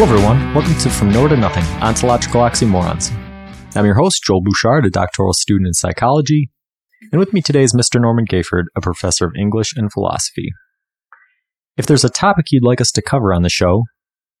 Hello, 0.00 0.14
everyone. 0.14 0.54
Welcome 0.54 0.78
to 0.78 0.88
From 0.88 1.10
Nowhere 1.10 1.28
to 1.28 1.36
Nothing 1.36 1.62
Ontological 1.82 2.40
Oxymorons. 2.40 3.12
I'm 3.76 3.84
your 3.84 3.96
host, 3.96 4.22
Joel 4.24 4.40
Bouchard, 4.40 4.86
a 4.86 4.90
doctoral 4.90 5.34
student 5.34 5.66
in 5.66 5.74
psychology. 5.74 6.48
And 7.12 7.18
with 7.18 7.34
me 7.34 7.42
today 7.42 7.62
is 7.62 7.74
Mr. 7.74 8.00
Norman 8.00 8.24
Gayford, 8.24 8.64
a 8.74 8.80
professor 8.80 9.26
of 9.26 9.34
English 9.38 9.76
and 9.76 9.92
philosophy. 9.92 10.52
If 11.76 11.84
there's 11.84 12.02
a 12.02 12.08
topic 12.08 12.46
you'd 12.50 12.64
like 12.64 12.80
us 12.80 12.90
to 12.92 13.02
cover 13.02 13.34
on 13.34 13.42
the 13.42 13.50
show, 13.50 13.82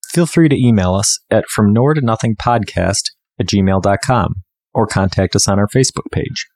feel 0.08 0.24
free 0.24 0.48
to 0.48 0.56
email 0.56 0.94
us 0.94 1.18
at 1.30 1.46
From 1.50 1.74
Nowhere 1.74 1.92
to 1.92 2.00
Nothing 2.00 2.36
Podcast 2.36 3.10
at 3.38 3.44
gmail.com 3.44 4.32
or 4.72 4.86
contact 4.86 5.36
us 5.36 5.46
on 5.46 5.58
our 5.58 5.68
Facebook 5.68 6.10
page. 6.10 6.46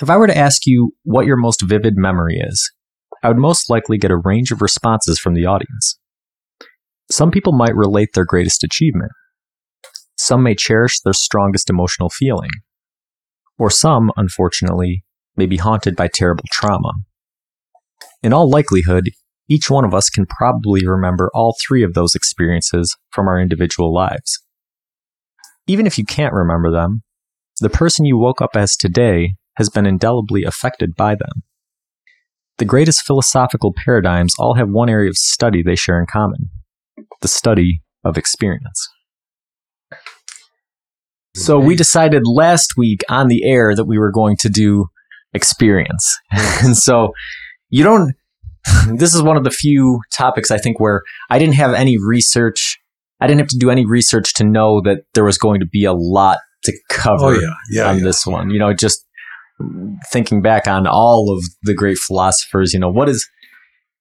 If 0.00 0.08
I 0.08 0.16
were 0.16 0.26
to 0.26 0.38
ask 0.38 0.62
you 0.64 0.92
what 1.02 1.26
your 1.26 1.36
most 1.36 1.60
vivid 1.60 1.98
memory 1.98 2.40
is, 2.42 2.72
I 3.22 3.28
would 3.28 3.36
most 3.36 3.68
likely 3.68 3.98
get 3.98 4.10
a 4.10 4.16
range 4.16 4.50
of 4.50 4.62
responses 4.62 5.18
from 5.18 5.34
the 5.34 5.44
audience. 5.44 5.99
Some 7.10 7.32
people 7.32 7.52
might 7.52 7.74
relate 7.74 8.10
their 8.14 8.24
greatest 8.24 8.62
achievement. 8.62 9.10
Some 10.16 10.44
may 10.44 10.54
cherish 10.54 11.00
their 11.00 11.12
strongest 11.12 11.68
emotional 11.68 12.08
feeling. 12.08 12.50
Or 13.58 13.68
some, 13.68 14.12
unfortunately, 14.16 15.04
may 15.36 15.46
be 15.46 15.56
haunted 15.56 15.96
by 15.96 16.06
terrible 16.06 16.44
trauma. 16.52 16.92
In 18.22 18.32
all 18.32 18.48
likelihood, 18.48 19.10
each 19.48 19.68
one 19.68 19.84
of 19.84 19.92
us 19.92 20.08
can 20.08 20.24
probably 20.26 20.86
remember 20.86 21.30
all 21.34 21.56
three 21.66 21.82
of 21.82 21.94
those 21.94 22.14
experiences 22.14 22.96
from 23.10 23.26
our 23.26 23.40
individual 23.40 23.92
lives. 23.92 24.38
Even 25.66 25.86
if 25.86 25.98
you 25.98 26.04
can't 26.04 26.32
remember 26.32 26.70
them, 26.70 27.02
the 27.60 27.70
person 27.70 28.04
you 28.04 28.16
woke 28.16 28.40
up 28.40 28.54
as 28.54 28.76
today 28.76 29.34
has 29.56 29.68
been 29.68 29.84
indelibly 29.84 30.44
affected 30.44 30.94
by 30.94 31.16
them. 31.16 31.42
The 32.58 32.64
greatest 32.64 33.04
philosophical 33.04 33.72
paradigms 33.74 34.34
all 34.38 34.54
have 34.54 34.68
one 34.68 34.88
area 34.88 35.10
of 35.10 35.16
study 35.16 35.62
they 35.62 35.74
share 35.74 35.98
in 35.98 36.06
common 36.06 36.50
the 37.20 37.28
study 37.28 37.82
of 38.04 38.16
experience. 38.16 38.88
So 41.36 41.58
we 41.60 41.76
decided 41.76 42.22
last 42.26 42.74
week 42.76 43.02
on 43.08 43.28
the 43.28 43.44
air 43.44 43.74
that 43.76 43.84
we 43.84 43.98
were 43.98 44.10
going 44.10 44.36
to 44.38 44.48
do 44.48 44.86
experience. 45.32 46.18
and 46.30 46.76
so 46.76 47.12
you 47.68 47.84
don't, 47.84 48.14
this 48.88 49.14
is 49.14 49.22
one 49.22 49.36
of 49.36 49.44
the 49.44 49.50
few 49.50 50.00
topics 50.12 50.50
I 50.50 50.58
think 50.58 50.80
where 50.80 51.02
I 51.30 51.38
didn't 51.38 51.54
have 51.54 51.72
any 51.72 51.96
research. 51.98 52.78
I 53.20 53.26
didn't 53.26 53.40
have 53.40 53.48
to 53.48 53.58
do 53.58 53.70
any 53.70 53.86
research 53.86 54.34
to 54.34 54.44
know 54.44 54.80
that 54.82 55.04
there 55.14 55.24
was 55.24 55.38
going 55.38 55.60
to 55.60 55.66
be 55.66 55.84
a 55.84 55.92
lot 55.92 56.38
to 56.64 56.72
cover 56.90 57.26
Oh 57.26 57.30
yeah, 57.30 57.54
yeah. 57.70 57.88
on 57.88 57.98
yeah. 57.98 58.04
this 58.04 58.26
one. 58.26 58.50
You 58.50 58.58
know, 58.58 58.74
just 58.74 59.06
thinking 60.10 60.42
back 60.42 60.66
on 60.66 60.86
all 60.86 61.32
of 61.32 61.42
the 61.62 61.74
great 61.74 61.98
philosophers, 61.98 62.72
you 62.72 62.80
know, 62.80 62.90
what 62.90 63.08
is 63.08 63.28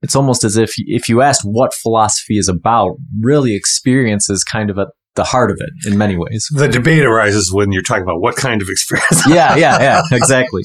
it's 0.01 0.15
almost 0.15 0.43
as 0.43 0.57
if 0.57 0.73
if 0.77 1.09
you 1.09 1.21
asked 1.21 1.41
what 1.43 1.73
philosophy 1.73 2.37
is 2.37 2.47
about, 2.47 2.95
really 3.19 3.55
experience 3.55 4.29
is 4.29 4.43
kind 4.43 4.69
of 4.69 4.77
at 4.77 4.87
the 5.15 5.23
heart 5.23 5.51
of 5.51 5.57
it 5.59 5.91
in 5.91 5.97
many 5.97 6.15
ways. 6.15 6.47
The 6.51 6.67
debate 6.67 7.03
arises 7.03 7.51
when 7.53 7.71
you're 7.71 7.81
talking 7.81 8.03
about 8.03 8.21
what 8.21 8.35
kind 8.35 8.61
of 8.61 8.69
experience. 8.69 9.27
yeah, 9.27 9.55
yeah, 9.55 9.79
yeah, 9.79 10.01
exactly. 10.11 10.61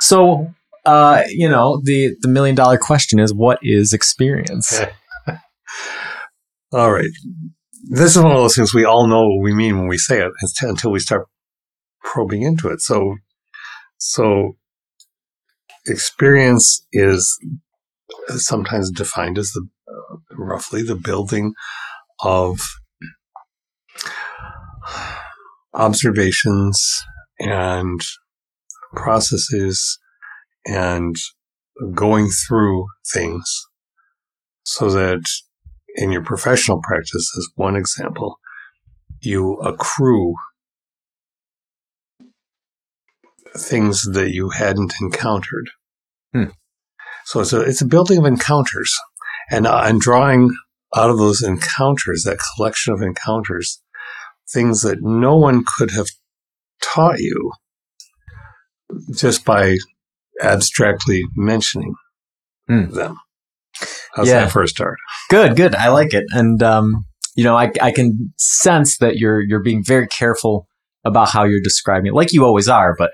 So, 0.00 0.54
uh, 0.86 1.22
you 1.28 1.48
know, 1.48 1.80
the 1.84 2.14
the 2.20 2.28
million 2.28 2.54
dollar 2.54 2.78
question 2.78 3.18
is 3.18 3.34
what 3.34 3.58
is 3.62 3.92
experience? 3.92 4.80
all 6.72 6.92
right. 6.92 7.10
This 7.90 8.16
is 8.16 8.22
one 8.22 8.32
of 8.32 8.38
those 8.38 8.56
things 8.56 8.72
we 8.72 8.86
all 8.86 9.06
know 9.06 9.26
what 9.28 9.42
we 9.42 9.54
mean 9.54 9.78
when 9.78 9.88
we 9.88 9.98
say 9.98 10.22
it 10.22 10.32
until 10.62 10.90
we 10.90 10.98
start 10.98 11.26
probing 12.02 12.42
into 12.42 12.68
it. 12.68 12.80
So, 12.80 13.16
so 13.98 14.56
experience 15.86 16.86
is 16.92 17.38
sometimes 18.36 18.90
defined 18.90 19.38
as 19.38 19.50
the 19.52 19.68
uh, 19.88 20.16
roughly 20.36 20.82
the 20.82 20.96
building 20.96 21.54
of 22.20 22.60
observations 25.74 27.04
and 27.40 28.00
processes 28.94 29.98
and 30.66 31.16
going 31.94 32.28
through 32.28 32.86
things 33.12 33.44
so 34.64 34.90
that 34.90 35.22
in 35.96 36.10
your 36.10 36.22
professional 36.22 36.80
practice, 36.82 37.32
as 37.36 37.48
one 37.56 37.76
example, 37.76 38.38
you 39.20 39.54
accrue 39.56 40.34
things 43.56 44.02
that 44.12 44.32
you 44.32 44.50
hadn't 44.50 44.94
encountered. 45.00 45.70
Hmm. 46.32 46.44
So 47.26 47.40
it's 47.40 47.52
a, 47.52 47.60
it's 47.60 47.80
a 47.80 47.86
building 47.86 48.18
of 48.18 48.24
encounters 48.26 48.92
and, 49.50 49.66
uh, 49.66 49.82
and 49.84 50.00
drawing 50.00 50.50
out 50.96 51.10
of 51.10 51.18
those 51.18 51.42
encounters, 51.42 52.22
that 52.24 52.38
collection 52.56 52.92
of 52.92 53.02
encounters, 53.02 53.80
things 54.50 54.82
that 54.82 54.98
no 55.02 55.36
one 55.36 55.64
could 55.64 55.90
have 55.90 56.06
taught 56.82 57.18
you 57.18 57.52
just 59.14 59.44
by 59.44 59.76
abstractly 60.42 61.22
mentioning 61.36 61.94
Hmm. 62.68 62.90
them. 62.90 63.16
How's 64.14 64.28
Yeah. 64.28 64.40
that 64.44 64.52
for 64.52 64.62
a 64.62 64.68
start? 64.68 64.96
Good, 65.28 65.56
good. 65.56 65.74
I 65.74 65.88
like 65.88 66.14
it, 66.14 66.24
and 66.30 66.62
um, 66.62 67.04
you 67.34 67.44
know, 67.44 67.56
I 67.56 67.72
I 67.82 67.90
can 67.90 68.32
sense 68.38 68.98
that 68.98 69.16
you're 69.16 69.40
you're 69.40 69.62
being 69.62 69.82
very 69.84 70.06
careful 70.06 70.66
about 71.04 71.28
how 71.30 71.44
you're 71.44 71.60
describing 71.62 72.06
it, 72.06 72.14
like 72.14 72.32
you 72.32 72.44
always 72.44 72.68
are. 72.68 72.94
But 72.96 73.10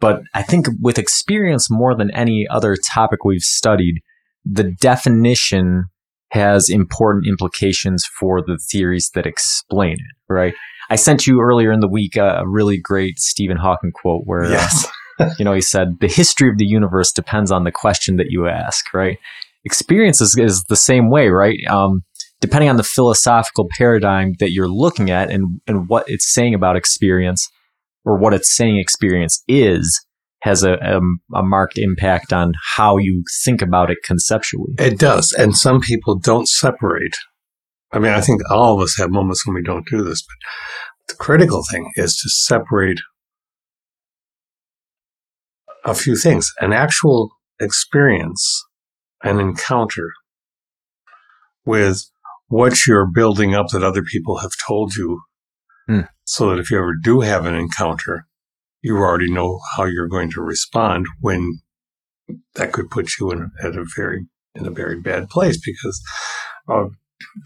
but 0.00 0.22
I 0.34 0.42
think 0.42 0.66
with 0.80 0.98
experience 0.98 1.70
more 1.70 1.94
than 1.94 2.10
any 2.12 2.46
other 2.48 2.76
topic 2.92 3.24
we've 3.24 3.42
studied, 3.42 4.00
the 4.44 4.64
definition 4.64 5.84
has 6.32 6.68
important 6.68 7.26
implications 7.26 8.04
for 8.18 8.40
the 8.40 8.58
theories 8.70 9.10
that 9.14 9.26
explain 9.26 9.94
it. 9.94 10.32
Right. 10.32 10.54
I 10.88 10.96
sent 10.96 11.26
you 11.26 11.40
earlier 11.40 11.70
in 11.70 11.80
the 11.80 11.88
week 11.88 12.16
a, 12.16 12.42
really 12.46 12.78
great 12.78 13.18
Stephen 13.18 13.56
Hawking 13.56 13.92
quote 13.92 14.22
where 14.24 14.44
uh, 14.44 14.68
you 15.38 15.44
know, 15.44 15.52
he 15.52 15.60
said, 15.60 15.98
the 16.00 16.08
history 16.08 16.48
of 16.48 16.58
the 16.58 16.66
universe 16.66 17.12
depends 17.12 17.50
on 17.52 17.64
the 17.64 17.72
question 17.72 18.16
that 18.16 18.30
you 18.30 18.48
ask, 18.48 18.92
right? 18.94 19.18
Experience 19.64 20.20
is, 20.20 20.36
is 20.38 20.64
the 20.68 20.76
same 20.76 21.10
way, 21.10 21.28
right? 21.28 21.58
Um, 21.68 22.02
depending 22.40 22.70
on 22.70 22.76
the 22.76 22.82
philosophical 22.82 23.68
paradigm 23.76 24.34
that 24.40 24.52
you're 24.52 24.68
looking 24.68 25.10
at 25.10 25.30
and, 25.30 25.60
and 25.66 25.88
what 25.88 26.04
it's 26.06 26.32
saying 26.32 26.54
about 26.54 26.76
experience 26.76 27.48
or 28.04 28.18
what 28.18 28.34
it's 28.34 28.54
saying 28.54 28.78
experience 28.78 29.42
is 29.48 30.04
has 30.42 30.62
a, 30.62 30.72
a, 30.72 31.00
a 31.38 31.42
marked 31.42 31.76
impact 31.76 32.32
on 32.32 32.54
how 32.76 32.96
you 32.96 33.22
think 33.44 33.60
about 33.60 33.90
it 33.90 33.98
conceptually. 34.04 34.72
It 34.78 34.98
does. 34.98 35.34
And 35.38 35.56
some 35.56 35.80
people 35.80 36.18
don't 36.18 36.48
separate. 36.48 37.14
I 37.92 37.98
mean, 37.98 38.12
I 38.12 38.20
think 38.20 38.40
all 38.50 38.74
of 38.74 38.80
us 38.80 38.96
have 38.98 39.10
moments 39.10 39.46
when 39.46 39.54
we 39.54 39.62
don't 39.62 39.86
do 39.86 40.02
this, 40.02 40.22
but 40.22 41.08
the 41.08 41.14
critical 41.16 41.62
thing 41.70 41.90
is 41.96 42.16
to 42.16 42.30
separate 42.30 43.00
a 45.84 45.94
few 45.94 46.16
things 46.16 46.52
an 46.60 46.72
actual 46.72 47.30
experience, 47.60 48.64
an 49.22 49.40
encounter 49.40 50.12
with 51.64 52.04
what 52.48 52.86
you're 52.86 53.06
building 53.06 53.54
up 53.54 53.68
that 53.68 53.84
other 53.84 54.02
people 54.02 54.38
have 54.38 54.52
told 54.66 54.94
you. 54.94 55.20
Hmm. 55.86 56.00
So 56.30 56.50
that 56.50 56.60
if 56.60 56.70
you 56.70 56.78
ever 56.78 56.94
do 56.94 57.22
have 57.22 57.44
an 57.44 57.56
encounter, 57.56 58.24
you 58.82 58.96
already 58.96 59.32
know 59.32 59.58
how 59.74 59.84
you're 59.84 60.06
going 60.06 60.30
to 60.30 60.40
respond 60.40 61.06
when 61.20 61.58
that 62.54 62.72
could 62.72 62.88
put 62.88 63.18
you 63.18 63.32
in 63.32 63.50
at 63.60 63.74
a 63.74 63.84
very 63.96 64.26
in 64.54 64.64
a 64.64 64.70
very 64.70 65.00
bad 65.00 65.28
place 65.28 65.60
because 65.60 66.00
uh, 66.68 66.84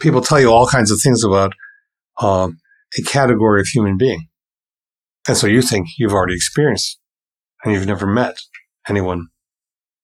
people 0.01 0.21
tell 0.21 0.39
you 0.39 0.51
all 0.51 0.67
kinds 0.67 0.91
of 0.91 1.01
things 1.01 1.25
about 1.25 1.55
uh, 2.21 2.51
a 2.99 3.03
category 3.05 3.59
of 3.59 3.67
human 3.69 3.97
being, 3.97 4.29
and 5.27 5.39
so 5.39 5.47
you 5.47 5.63
think 5.63 5.87
you've 5.97 6.13
already 6.13 6.35
experienced, 6.35 7.01
and 7.65 7.73
you've 7.73 7.87
never 7.87 8.07
met 8.07 8.37
anyone 8.87 9.29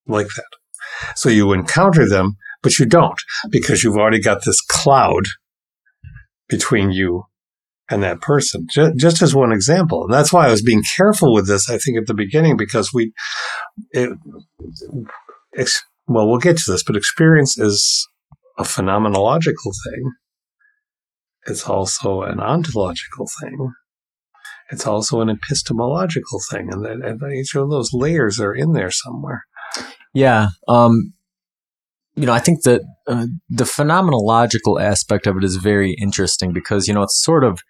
like 0.06 0.29
that. 0.37 1.17
So 1.17 1.29
you 1.29 1.53
encounter 1.53 2.09
them, 2.09 2.38
but 2.62 2.79
you 2.79 2.87
don't 2.87 3.21
because 3.50 3.85
you've 3.85 3.99
already 3.99 4.23
got 4.23 4.47
this 4.47 4.62
cloud 4.62 5.25
between 6.49 6.93
you 6.93 7.27
and 7.91 8.03
that 8.03 8.21
person. 8.21 8.67
Just, 8.71 8.97
just 8.97 9.23
as 9.23 9.35
one 9.35 9.53
example, 9.53 10.05
and 10.05 10.15
that's 10.15 10.33
why 10.33 10.47
I 10.47 10.51
was 10.51 10.63
being 10.63 10.85
careful 10.97 11.35
with 11.35 11.49
this. 11.49 11.69
I 11.69 11.77
think 11.77 11.99
at 11.99 12.07
the 12.07 12.15
beginning 12.15 12.57
because 12.57 12.93
we, 12.95 13.13
it, 13.91 14.17
ex, 15.57 15.83
well, 16.07 16.29
we'll 16.29 16.39
get 16.39 16.57
to 16.59 16.71
this, 16.71 16.85
but 16.85 16.97
experience 16.97 17.59
is 17.59 18.09
a 18.59 18.63
phenomenological 18.63 19.73
thing. 19.85 20.13
It's 21.47 21.69
also 21.69 22.23
an 22.23 22.39
ontological 22.39 23.29
thing. 23.41 23.73
It's 24.71 24.87
also 24.87 25.21
an 25.21 25.29
epistemological 25.29 26.41
thing, 26.51 26.69
and, 26.71 26.85
that, 26.85 27.05
and 27.05 27.33
each 27.33 27.57
of 27.57 27.71
those 27.71 27.93
layers 27.93 28.39
are 28.39 28.55
in 28.55 28.73
there 28.73 28.91
somewhere. 28.91 29.45
Yeah. 30.15 30.51
Um, 30.69 31.15
you 32.15 32.27
know, 32.27 32.33
I 32.33 32.39
think 32.39 32.63
that 32.63 32.83
uh, 33.09 33.27
the 33.49 33.65
phenomenological 33.65 34.81
aspect 34.81 35.27
of 35.27 35.37
it 35.37 35.45
is 35.45 35.57
very 35.57 35.97
interesting 36.01 36.53
because, 36.53 36.87
you 36.87 36.95
know, 36.95 37.03
it's 37.03 37.21
sort 37.21 37.43
of, 37.43 37.61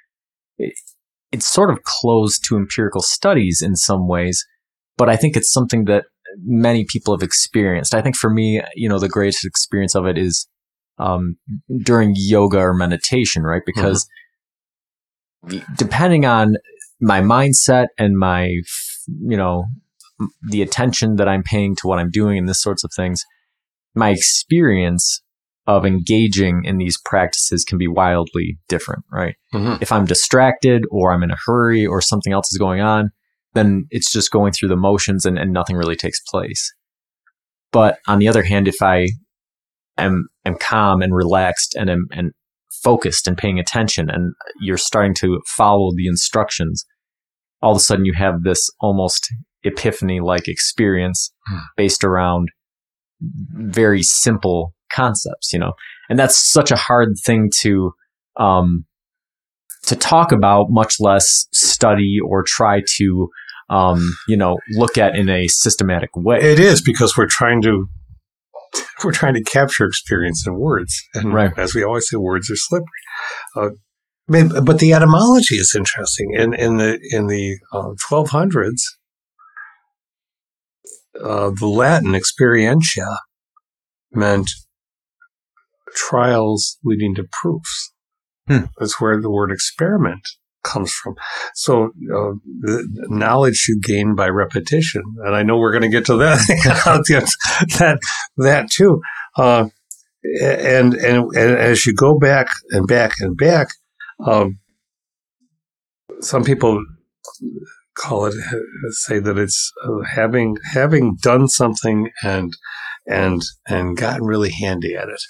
it's 1.32 1.46
sort 1.46 1.70
of 1.70 1.82
closed 1.84 2.44
to 2.48 2.56
empirical 2.56 3.02
studies 3.02 3.62
in 3.62 3.76
some 3.76 4.08
ways, 4.08 4.44
but 4.96 5.08
I 5.08 5.16
think 5.16 5.36
it's 5.36 5.52
something 5.52 5.84
that 5.84 6.04
many 6.44 6.84
people 6.88 7.14
have 7.14 7.22
experienced. 7.22 7.94
I 7.94 8.02
think 8.02 8.16
for 8.16 8.30
me, 8.30 8.62
you 8.74 8.88
know, 8.88 8.98
the 8.98 9.08
greatest 9.08 9.44
experience 9.44 9.94
of 9.94 10.06
it 10.06 10.18
is 10.18 10.48
um, 10.98 11.36
during 11.82 12.14
yoga 12.16 12.58
or 12.58 12.74
meditation, 12.74 13.42
right? 13.42 13.62
Because 13.64 14.06
depending 15.76 16.26
on 16.26 16.56
my 17.00 17.20
mindset 17.20 17.86
and 17.98 18.18
my, 18.18 18.44
you 19.06 19.36
know, 19.36 19.64
the 20.42 20.60
attention 20.62 21.16
that 21.16 21.28
I'm 21.28 21.42
paying 21.42 21.74
to 21.76 21.86
what 21.86 21.98
I'm 21.98 22.10
doing 22.10 22.38
and 22.38 22.48
this 22.48 22.62
sorts 22.62 22.84
of 22.84 22.90
things, 22.94 23.24
my 23.94 24.10
experience 24.10 25.22
of 25.76 25.86
engaging 25.86 26.62
in 26.64 26.78
these 26.78 26.98
practices 27.04 27.64
can 27.64 27.78
be 27.78 27.86
wildly 27.88 28.58
different, 28.68 29.04
right? 29.12 29.34
Mhm. 29.54 29.80
If 29.82 29.92
I'm 29.92 30.04
distracted 30.06 30.84
or 30.90 31.12
I'm 31.12 31.22
in 31.22 31.30
a 31.30 31.36
hurry 31.46 31.86
or 31.86 32.00
something 32.00 32.32
else 32.32 32.50
is 32.52 32.58
going 32.58 32.80
on, 32.80 33.10
then 33.54 33.86
it's 33.90 34.12
just 34.12 34.30
going 34.30 34.52
through 34.52 34.68
the 34.68 34.76
motions 34.76 35.24
and, 35.24 35.38
and 35.38 35.52
nothing 35.52 35.76
really 35.76 35.96
takes 35.96 36.20
place. 36.28 36.72
But 37.72 37.98
on 38.08 38.18
the 38.18 38.28
other 38.28 38.42
hand, 38.42 38.68
if 38.68 38.82
I 38.82 39.08
am, 39.98 40.28
am 40.44 40.56
calm 40.56 41.02
and 41.02 41.14
relaxed 41.14 41.74
and 41.76 41.88
am 41.90 42.06
and 42.12 42.32
focused 42.82 43.26
and 43.28 43.36
paying 43.36 43.58
attention 43.58 44.08
and 44.08 44.32
you're 44.60 44.78
starting 44.78 45.14
to 45.14 45.40
follow 45.46 45.90
the 45.94 46.06
instructions, 46.06 46.84
all 47.60 47.72
of 47.72 47.76
a 47.76 47.80
sudden 47.80 48.04
you 48.04 48.14
have 48.14 48.42
this 48.42 48.70
almost 48.80 49.28
epiphany 49.62 50.20
like 50.20 50.48
experience 50.48 51.32
Hmm. 51.46 51.58
based 51.76 52.02
around 52.04 52.48
very 53.20 54.02
simple 54.02 54.72
concepts, 54.90 55.52
you 55.52 55.58
know, 55.58 55.72
and 56.08 56.18
that's 56.18 56.50
such 56.50 56.70
a 56.70 56.76
hard 56.76 57.14
thing 57.24 57.50
to, 57.60 57.92
um, 58.36 58.84
to 59.84 59.96
talk 59.96 60.32
about, 60.32 60.66
much 60.70 60.96
less 61.00 61.46
study 61.52 62.18
or 62.24 62.42
try 62.46 62.82
to, 62.96 63.28
um, 63.70 64.14
you 64.28 64.36
know, 64.36 64.58
look 64.72 64.98
at 64.98 65.16
in 65.16 65.28
a 65.28 65.48
systematic 65.48 66.10
way. 66.16 66.38
It 66.40 66.58
is 66.58 66.82
because 66.82 67.16
we're 67.16 67.26
trying 67.28 67.62
to 67.62 67.86
we're 69.04 69.12
trying 69.12 69.34
to 69.34 69.42
capture 69.42 69.84
experience 69.86 70.46
in 70.46 70.54
words, 70.58 70.94
and 71.14 71.32
Right. 71.34 71.52
as 71.56 71.74
we 71.74 71.82
always 71.82 72.08
say, 72.08 72.16
words 72.16 72.50
are 72.50 72.56
slippery. 72.56 72.86
Uh, 73.56 73.70
but 74.62 74.78
the 74.78 74.92
etymology 74.92 75.56
is 75.56 75.74
interesting. 75.76 76.34
In 76.34 76.54
in 76.54 76.76
the 76.76 77.00
in 77.10 77.26
the 77.26 77.56
uh, 77.72 77.94
1200s, 78.08 78.80
uh, 81.20 81.50
the 81.58 81.66
Latin 81.66 82.12
experientia 82.12 83.16
meant 84.12 84.50
trials 85.94 86.78
leading 86.84 87.14
to 87.16 87.24
proofs. 87.30 87.92
Hmm. 88.48 88.64
That's 88.78 89.00
where 89.00 89.20
the 89.20 89.30
word 89.30 89.52
experiment 89.52 90.26
comes 90.62 90.92
from. 90.92 91.14
So 91.54 91.86
uh, 91.86 92.34
the 92.60 93.06
knowledge 93.08 93.66
you 93.68 93.80
gain 93.80 94.14
by 94.14 94.28
repetition, 94.28 95.02
and 95.24 95.34
I 95.34 95.42
know 95.42 95.56
we're 95.58 95.72
going 95.72 95.82
to 95.82 95.88
get 95.88 96.06
to 96.06 96.16
that 96.16 96.38
that 97.78 97.98
that 98.36 98.70
too. 98.70 99.00
Uh, 99.36 99.68
and, 100.42 100.94
and 100.94 101.24
and 101.34 101.58
as 101.58 101.86
you 101.86 101.94
go 101.94 102.18
back 102.18 102.48
and 102.70 102.86
back 102.86 103.12
and 103.20 103.36
back, 103.36 103.68
um, 104.26 104.58
some 106.20 106.44
people 106.44 106.84
call 107.96 108.26
it 108.26 108.34
say 108.90 109.18
that 109.18 109.38
it's 109.38 109.72
uh, 109.84 110.02
having 110.02 110.56
having 110.72 111.16
done 111.22 111.48
something 111.48 112.10
and 112.22 112.56
and 113.06 113.42
and 113.66 113.96
gotten 113.96 114.24
really 114.24 114.50
handy 114.50 114.94
at 114.94 115.08
it, 115.08 115.20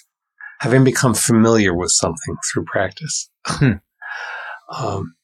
having 0.61 0.85
become 0.85 1.15
familiar 1.15 1.75
with 1.75 1.91
something 1.91 2.37
through 2.53 2.65
practice. 2.65 3.31
Hmm. 3.47 3.73
um, 4.77 5.15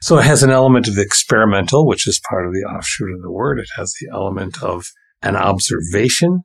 so 0.00 0.18
it 0.18 0.24
has 0.24 0.42
an 0.42 0.50
element 0.50 0.88
of 0.88 0.94
the 0.94 1.02
experimental, 1.02 1.86
which 1.86 2.06
is 2.06 2.20
part 2.28 2.46
of 2.46 2.52
the 2.52 2.60
offshoot 2.60 3.12
of 3.14 3.22
the 3.22 3.30
word. 3.30 3.58
It 3.58 3.68
has 3.76 3.94
the 4.00 4.08
element 4.12 4.62
of 4.62 4.86
an 5.22 5.36
observation 5.36 6.44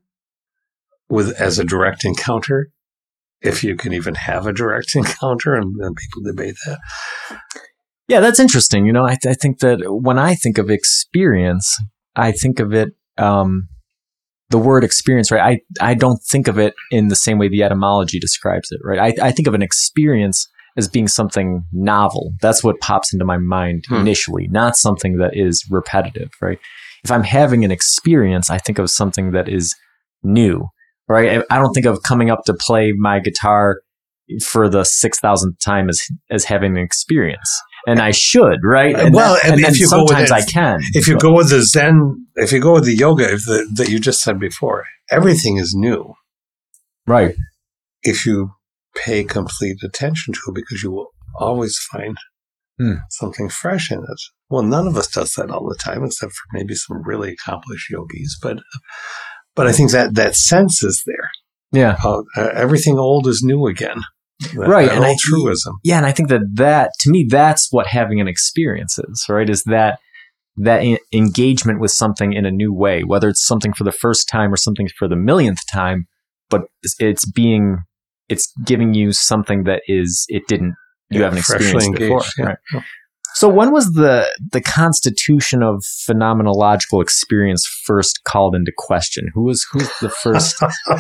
with 1.10 1.40
as 1.40 1.60
a 1.60 1.64
direct 1.64 2.04
encounter, 2.04 2.70
if 3.42 3.64
you 3.64 3.76
can 3.76 3.94
even 3.94 4.16
have 4.16 4.48
a 4.48 4.54
direct 4.54 4.92
encounter, 4.96 5.54
and, 5.54 5.76
and 5.80 5.96
people 5.96 6.24
debate 6.24 6.56
that. 6.66 6.80
Yeah, 8.08 8.20
that's 8.20 8.40
interesting. 8.40 8.86
You 8.86 8.94
know, 8.94 9.08
I, 9.08 9.18
I 9.26 9.34
think 9.34 9.60
that 9.60 9.80
when 9.86 10.20
I 10.20 10.36
think 10.36 10.58
of 10.58 10.70
experience, 10.70 11.78
I 12.16 12.32
think 12.32 12.60
of 12.60 12.74
it, 12.74 12.90
um, 13.18 13.70
the 14.54 14.60
word 14.60 14.84
experience, 14.84 15.32
right? 15.32 15.60
I, 15.82 15.90
I 15.92 15.94
don't 15.96 16.22
think 16.22 16.48
of 16.48 16.60
it 16.60 16.76
in 16.92 17.08
the 17.08 17.16
same 17.16 17.40
way 17.40 17.48
the 17.50 17.64
etymology 17.64 18.20
describes 18.20 18.72
it, 18.72 18.80
right? 18.84 19.00
I, 19.20 19.30
I 19.30 19.32
think 19.32 19.48
of 19.48 19.56
an 19.56 19.64
experience 19.64 20.48
as 20.78 20.88
being 20.88 21.08
something 21.08 21.64
novel. 21.72 22.34
That's 22.40 22.64
what 22.64 22.80
pops 22.80 23.12
into 23.14 23.26
my 23.26 23.38
mind 23.38 23.86
Hmm. 23.88 23.96
initially, 23.96 24.48
not 24.50 24.76
something 24.78 25.18
that 25.18 25.36
is 25.36 25.66
repetitive, 25.72 26.30
right? 26.40 26.60
If 27.04 27.10
I'm 27.10 27.24
having 27.24 27.66
an 27.66 27.72
experience, 27.72 28.52
I 28.52 28.60
think 28.60 28.78
of 28.78 28.92
something 28.92 29.32
that 29.32 29.50
is 29.50 29.76
new, 30.22 30.68
right? 31.08 31.42
I- 31.50 31.58
don't 31.58 31.74
think 31.74 31.88
of 31.88 32.04
coming 32.04 32.30
up 32.30 32.44
to 32.46 32.54
play 32.54 32.92
my 32.92 33.20
guitar 33.20 33.82
for 34.46 34.70
the 34.70 34.84
6,000th 34.86 35.60
time 35.66 35.90
as, 35.90 36.08
as 36.30 36.46
having 36.46 36.78
an 36.78 36.84
experience. 36.84 37.50
And 37.86 38.00
I 38.00 38.12
should, 38.12 38.60
right? 38.64 38.96
And 38.98 39.14
Well, 39.14 39.34
that- 39.36 39.44
and 39.46 39.54
and 39.56 39.66
if 39.74 39.80
you 39.80 39.90
go 39.90 40.04
with 40.04 40.10
sometimes 40.10 40.32
it- 40.32 40.34
I 40.34 40.42
can. 40.46 40.80
If 40.94 41.08
you 41.08 41.16
but- 41.16 41.22
go 41.24 41.34
with 41.34 41.50
the 41.50 41.62
Zen, 41.64 42.28
if 42.36 42.52
you 42.52 42.60
go 42.62 42.74
with 42.74 42.86
the 42.86 42.96
yoga 42.96 43.26
if 43.32 43.46
the, 43.46 43.68
that 43.76 43.90
you 43.90 44.00
just 44.00 44.22
said 44.22 44.40
before, 44.40 44.86
everything 45.12 45.58
is 45.58 45.74
new 45.76 46.14
right. 47.08 47.36
if 48.04 48.26
you 48.26 48.52
pay 48.96 49.24
complete 49.24 49.78
attention 49.84 50.34
to 50.34 50.40
it 50.50 50.56
because 50.56 50.82
you 50.84 50.92
will 50.92 51.10
always 51.40 51.78
find 51.92 52.18
Hmm. 52.80 52.94
something 53.10 53.50
fresh 53.50 53.92
in 53.92 54.00
it. 54.00 54.22
Well, 54.50 54.64
none 54.64 54.88
of 54.88 54.98
us 54.98 55.08
does 55.08 55.34
that 55.34 55.52
all 55.52 55.68
the 55.68 55.76
time, 55.76 56.04
except 56.04 56.32
for 56.32 56.44
maybe 56.58 56.74
some 56.76 57.04
really 57.04 57.34
accomplished 57.34 57.90
yogis. 57.92 58.38
But, 58.42 58.58
but 59.56 59.68
I 59.68 59.72
think 59.72 59.92
that 59.92 60.16
that 60.16 60.36
sense 60.36 60.84
is 60.84 61.04
there. 61.06 61.30
Yeah. 61.72 61.98
Uh, 62.04 62.24
everything 62.54 62.98
old 62.98 63.28
is 63.28 63.42
new 63.44 63.68
again. 63.68 64.02
Right, 64.56 64.90
and 64.92 65.04
I- 65.06 65.16
truism. 65.20 65.76
Yeah. 65.84 65.98
And 65.98 66.06
I 66.06 66.12
think 66.12 66.30
that 66.30 66.42
that, 66.56 66.92
to 67.02 67.10
me, 67.10 67.26
that's 67.30 67.68
what 67.72 67.88
having 67.88 68.20
an 68.22 68.28
experience 68.28 68.98
is, 68.98 69.26
right? 69.30 69.50
Is 69.50 69.64
that, 69.64 70.00
that 70.58 70.80
en- 70.84 70.98
engagement 71.12 71.80
with 71.80 71.92
something 71.92 72.34
in 72.34 72.46
a 72.46 72.52
new 72.52 72.74
way, 72.74 73.04
whether 73.04 73.28
it's 73.30 73.46
something 73.46 73.74
for 73.74 73.84
the 73.84 73.92
first 73.92 74.28
time 74.30 74.54
or 74.54 74.58
something 74.58 74.88
for 74.98 75.08
the 75.08 75.16
millionth 75.16 75.66
time, 75.72 76.08
but 76.50 76.64
it's- 77.00 77.26
being, 77.32 77.80
it's 78.30 78.52
giving 78.66 78.94
you 78.94 79.12
something 79.12 79.64
that 79.64 79.82
is, 79.88 80.26
it 80.30 80.44
didn't, 80.48 80.76
you 81.10 81.20
Yeah, 81.20 81.26
haven't 81.26 81.40
experienced 81.40 81.92
before. 81.94 82.18
engaged, 82.18 82.34
yeah. 82.38 82.46
Right. 82.46 82.84
So 83.36 83.50
when 83.50 83.72
was 83.72 83.94
the 83.94 84.28
the 84.52 84.62
constitution 84.62 85.64
of 85.64 85.84
phenomenological 86.08 87.02
experience 87.02 87.66
first 87.84 88.20
called 88.28 88.54
into 88.56 88.72
question? 88.78 89.30
Who 89.34 89.46
was 89.46 89.66
who's 89.72 89.90
the 90.02 90.10
first? 90.10 90.56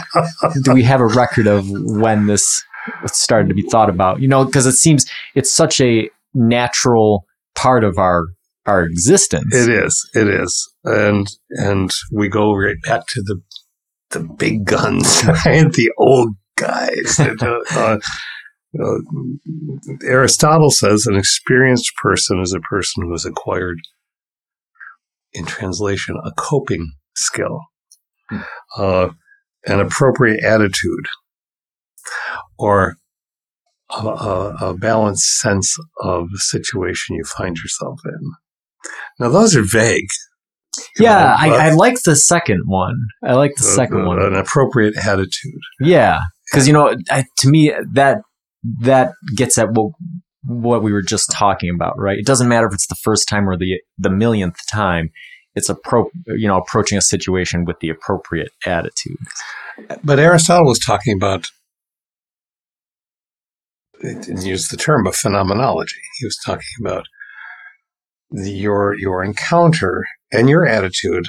do 0.64 0.74
we 0.74 0.82
have 0.82 1.00
a 1.00 1.06
record 1.06 1.46
of 1.46 1.68
when 1.70 2.26
this 2.26 2.64
started 3.08 3.50
to 3.50 3.56
be 3.56 3.64
thought 3.64 3.90
about? 3.90 4.22
You 4.22 4.28
know, 4.28 4.46
because 4.46 4.66
it 4.66 4.74
seems 4.74 5.06
it's 5.36 5.52
such 5.52 5.80
a 5.82 6.10
natural 6.34 7.26
part 7.56 7.84
of 7.84 7.98
our 7.98 8.28
our 8.66 8.84
existence. 8.84 9.54
It 9.54 9.70
is. 9.70 10.10
It 10.14 10.28
is. 10.28 10.72
And 10.84 11.28
and 11.52 11.92
we 12.12 12.30
go 12.30 12.54
right 12.54 12.78
back 12.84 13.08
to 13.08 13.22
the 13.22 13.42
the 14.12 14.20
big 14.22 14.66
guns 14.66 15.24
and 15.46 15.74
the 15.74 15.92
old 15.98 16.36
guys. 16.58 17.20
Uh, 17.20 17.60
uh, 17.72 18.00
uh, 18.80 18.98
Aristotle 20.04 20.72
says 20.72 21.06
an 21.06 21.16
experienced 21.16 21.96
person 22.02 22.40
is 22.42 22.54
a 22.54 22.60
person 22.60 23.04
who 23.04 23.12
has 23.12 23.26
acquired, 23.26 23.78
in 25.34 25.46
translation, 25.46 26.16
a 26.24 26.32
coping 26.32 26.94
skill, 27.16 27.60
Hmm. 28.30 28.40
uh, 28.78 29.10
an 29.68 29.80
appropriate 29.80 30.44
attitude, 30.44 31.08
or 32.64 32.96
a, 33.90 34.08
a, 34.08 34.56
a 34.70 34.78
balanced 34.78 35.40
sense 35.40 35.78
of 36.02 36.30
the 36.32 36.40
situation 36.40 37.16
you 37.16 37.24
find 37.38 37.58
yourself 37.58 38.00
in. 38.06 38.32
Now, 39.20 39.30
those 39.30 39.56
are 39.56 39.64
vague. 39.64 40.08
you 40.78 41.06
Yeah, 41.06 41.20
know, 41.20 41.56
I, 41.56 41.68
I 41.68 41.70
like 41.72 42.02
the 42.04 42.16
second 42.16 42.62
one. 42.66 42.96
I 43.24 43.34
like 43.34 43.56
the 43.56 43.68
uh, 43.68 43.76
second 43.76 44.02
uh, 44.02 44.08
one. 44.08 44.22
An 44.22 44.36
appropriate 44.36 44.96
attitude. 44.98 45.62
Yeah, 45.80 46.22
because 46.52 46.68
you 46.68 46.74
know, 46.74 46.96
I, 47.10 47.26
to 47.40 47.50
me 47.50 47.74
that 47.94 48.22
that 48.82 49.12
gets 49.36 49.58
at 49.58 49.70
what 49.72 49.92
what 50.46 50.84
we 50.84 50.92
were 50.92 51.02
just 51.02 51.32
talking 51.32 51.70
about, 51.74 51.94
right? 51.98 52.18
It 52.18 52.26
doesn't 52.26 52.50
matter 52.50 52.68
if 52.68 52.74
it's 52.74 52.88
the 52.88 52.98
first 53.04 53.28
time 53.30 53.48
or 53.48 53.58
the 53.58 53.80
the 53.98 54.10
millionth 54.10 54.58
time. 54.72 55.10
It's 55.56 55.70
appro- 55.70 56.10
you 56.26 56.48
know, 56.48 56.58
approaching 56.58 56.98
a 56.98 57.02
situation 57.02 57.64
with 57.66 57.80
the 57.80 57.90
appropriate 57.90 58.50
attitude. 58.66 59.18
But 60.04 60.18
Aristotle 60.18 60.66
was 60.66 60.80
talking 60.80 61.16
about, 61.16 61.46
he 64.04 64.16
didn't 64.16 64.46
use 64.46 64.68
the 64.68 64.78
term, 64.78 65.04
but 65.04 65.16
phenomenology. 65.16 65.96
He 66.20 66.26
was 66.26 66.38
talking 66.46 66.64
about 66.82 67.06
the, 68.32 68.52
your 68.52 68.98
your 68.98 69.24
encounter 69.24 70.06
and 70.32 70.50
your 70.50 70.66
attitude 70.66 71.26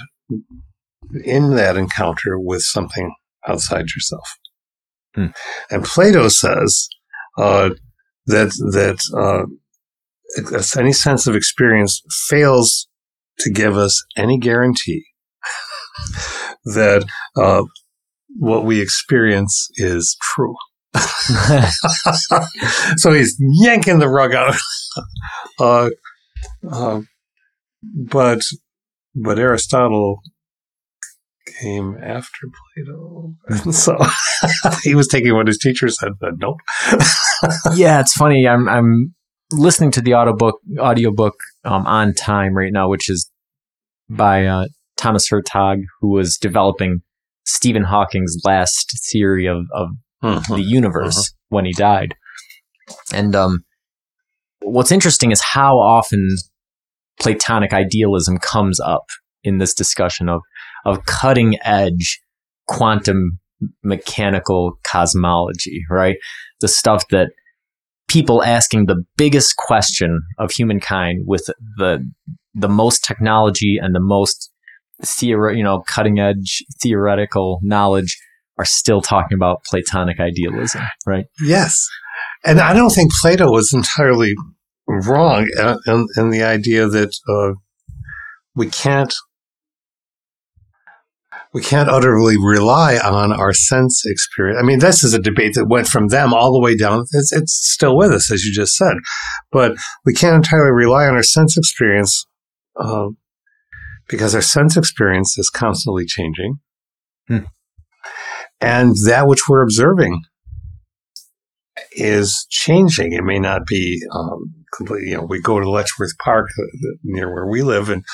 in 1.24 1.54
that 1.54 1.76
encounter 1.76 2.38
with 2.38 2.62
something 2.62 3.14
outside 3.46 3.86
yourself. 3.94 4.28
Hmm. 5.14 5.26
And 5.70 5.84
Plato 5.84 6.28
says 6.28 6.88
uh, 7.38 7.70
that 8.26 8.48
that 8.72 8.98
uh, 9.16 9.46
any 10.78 10.92
sense 10.92 11.26
of 11.26 11.36
experience 11.36 12.02
fails 12.28 12.88
to 13.38 13.50
give 13.50 13.76
us 13.76 14.04
any 14.16 14.38
guarantee 14.38 15.04
that 16.64 17.04
uh, 17.36 17.62
what 18.36 18.64
we 18.64 18.80
experience 18.80 19.68
is 19.74 20.16
true. 20.22 20.54
so 22.96 23.12
he's 23.12 23.36
yanking 23.40 23.98
the 23.98 24.08
rug 24.08 24.34
out. 24.34 24.54
uh, 25.60 25.90
uh, 26.70 27.00
but 27.82 28.40
but 29.14 29.38
Aristotle 29.38 30.20
came 31.60 31.96
after 32.02 32.48
Plato, 32.74 33.34
and 33.48 33.74
so 33.74 33.96
he 34.82 34.94
was 34.94 35.08
taking 35.08 35.34
what 35.34 35.46
his 35.46 35.58
teacher 35.58 35.88
said. 35.88 36.12
But 36.20 36.38
nope. 36.38 36.56
yeah, 37.74 38.00
it's 38.00 38.14
funny. 38.14 38.46
I'm 38.46 38.68
I'm 38.68 39.14
listening 39.52 39.90
to 39.92 40.00
the 40.00 40.14
audiobook 40.14 40.60
audiobook 40.78 41.34
um, 41.64 41.86
on 41.86 42.14
time 42.14 42.56
right 42.56 42.72
now, 42.72 42.88
which 42.88 43.08
is 43.08 43.30
by 44.08 44.46
uh, 44.46 44.66
Thomas 44.96 45.28
Hertog, 45.28 45.82
who 46.00 46.10
was 46.10 46.36
developing 46.36 47.00
Stephen 47.44 47.84
Hawking's 47.84 48.36
last 48.44 48.92
theory 49.10 49.46
of, 49.46 49.66
of 49.74 49.88
mm-hmm. 50.24 50.54
the 50.54 50.62
universe 50.62 51.28
mm-hmm. 51.28 51.54
when 51.54 51.64
he 51.64 51.72
died. 51.72 52.14
And 53.12 53.34
um, 53.34 53.64
what's 54.60 54.92
interesting 54.92 55.30
is 55.30 55.40
how 55.40 55.78
often 55.78 56.28
Platonic 57.20 57.72
idealism 57.72 58.38
comes 58.38 58.80
up 58.80 59.06
in 59.44 59.58
this 59.58 59.74
discussion 59.74 60.28
of 60.28 60.40
of 60.84 61.04
cutting 61.06 61.56
edge 61.62 62.20
quantum 62.66 63.38
mechanical 63.82 64.78
cosmology, 64.82 65.82
right? 65.90 66.16
The 66.60 66.68
stuff 66.68 67.04
that 67.08 67.30
people 68.08 68.42
asking 68.42 68.86
the 68.86 69.02
biggest 69.16 69.56
question 69.56 70.20
of 70.38 70.50
humankind 70.50 71.24
with 71.26 71.46
the 71.76 72.06
the 72.54 72.68
most 72.68 73.04
technology 73.04 73.78
and 73.80 73.94
the 73.94 74.00
most 74.00 74.50
theory, 75.02 75.56
you 75.56 75.64
know, 75.64 75.82
cutting 75.88 76.18
edge 76.18 76.62
theoretical 76.82 77.58
knowledge 77.62 78.16
are 78.58 78.64
still 78.64 79.00
talking 79.00 79.36
about 79.36 79.64
Platonic 79.64 80.20
idealism, 80.20 80.82
right? 81.06 81.26
Yes. 81.42 81.88
And 82.44 82.60
I 82.60 82.72
don't 82.72 82.90
think 82.90 83.10
Plato 83.20 83.50
was 83.50 83.72
entirely 83.72 84.34
wrong 84.86 85.48
in, 85.86 86.06
in 86.16 86.30
the 86.30 86.42
idea 86.42 86.86
that 86.88 87.14
uh, 87.28 87.58
we 88.54 88.68
can't 88.68 89.14
we 91.54 91.62
can't 91.62 91.88
utterly 91.88 92.36
rely 92.36 92.98
on 92.98 93.32
our 93.32 93.52
sense 93.52 94.02
experience. 94.04 94.58
I 94.60 94.66
mean, 94.66 94.80
this 94.80 95.04
is 95.04 95.14
a 95.14 95.22
debate 95.22 95.54
that 95.54 95.68
went 95.68 95.86
from 95.86 96.08
them 96.08 96.34
all 96.34 96.52
the 96.52 96.60
way 96.60 96.76
down. 96.76 97.04
It's, 97.12 97.32
it's 97.32 97.52
still 97.52 97.96
with 97.96 98.10
us, 98.10 98.30
as 98.32 98.44
you 98.44 98.52
just 98.52 98.74
said, 98.74 98.96
but 99.52 99.76
we 100.04 100.12
can't 100.12 100.34
entirely 100.34 100.72
rely 100.72 101.06
on 101.06 101.14
our 101.14 101.22
sense 101.22 101.56
experience 101.56 102.26
uh, 102.76 103.06
because 104.08 104.34
our 104.34 104.42
sense 104.42 104.76
experience 104.76 105.38
is 105.38 105.48
constantly 105.48 106.04
changing. 106.04 106.58
Hmm. 107.28 107.44
And 108.64 108.96
that 109.04 109.26
which 109.26 109.42
we're 109.48 109.62
observing 109.62 110.22
is 111.92 112.46
changing. 112.48 113.12
It 113.12 113.22
may 113.22 113.38
not 113.38 113.66
be 113.66 114.02
um, 114.10 114.54
completely, 114.74 115.10
you 115.10 115.16
know, 115.16 115.24
we 115.24 115.40
go 115.40 115.60
to 115.60 115.68
Letchworth 115.68 116.16
Park 116.18 116.48
uh, 116.58 116.64
near 117.02 117.32
where 117.32 117.46
we 117.46 117.62
live 117.62 117.90
and 117.90 118.04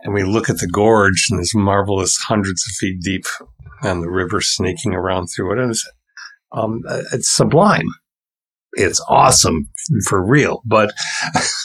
and 0.00 0.14
we 0.14 0.22
look 0.22 0.48
at 0.48 0.58
the 0.58 0.68
gorge 0.68 1.26
and 1.30 1.40
this 1.40 1.54
marvelous 1.54 2.16
hundreds 2.28 2.64
of 2.68 2.72
feet 2.78 3.00
deep 3.02 3.24
and 3.82 4.02
the 4.02 4.10
river 4.10 4.40
snaking 4.40 4.94
around 4.94 5.26
through 5.26 5.52
it. 5.52 5.58
And 5.58 5.70
it's, 5.70 5.90
um, 6.52 6.82
it's 7.12 7.34
sublime. 7.34 7.88
It's 8.74 9.04
awesome 9.08 9.70
for 10.06 10.24
real. 10.24 10.62
But, 10.64 10.92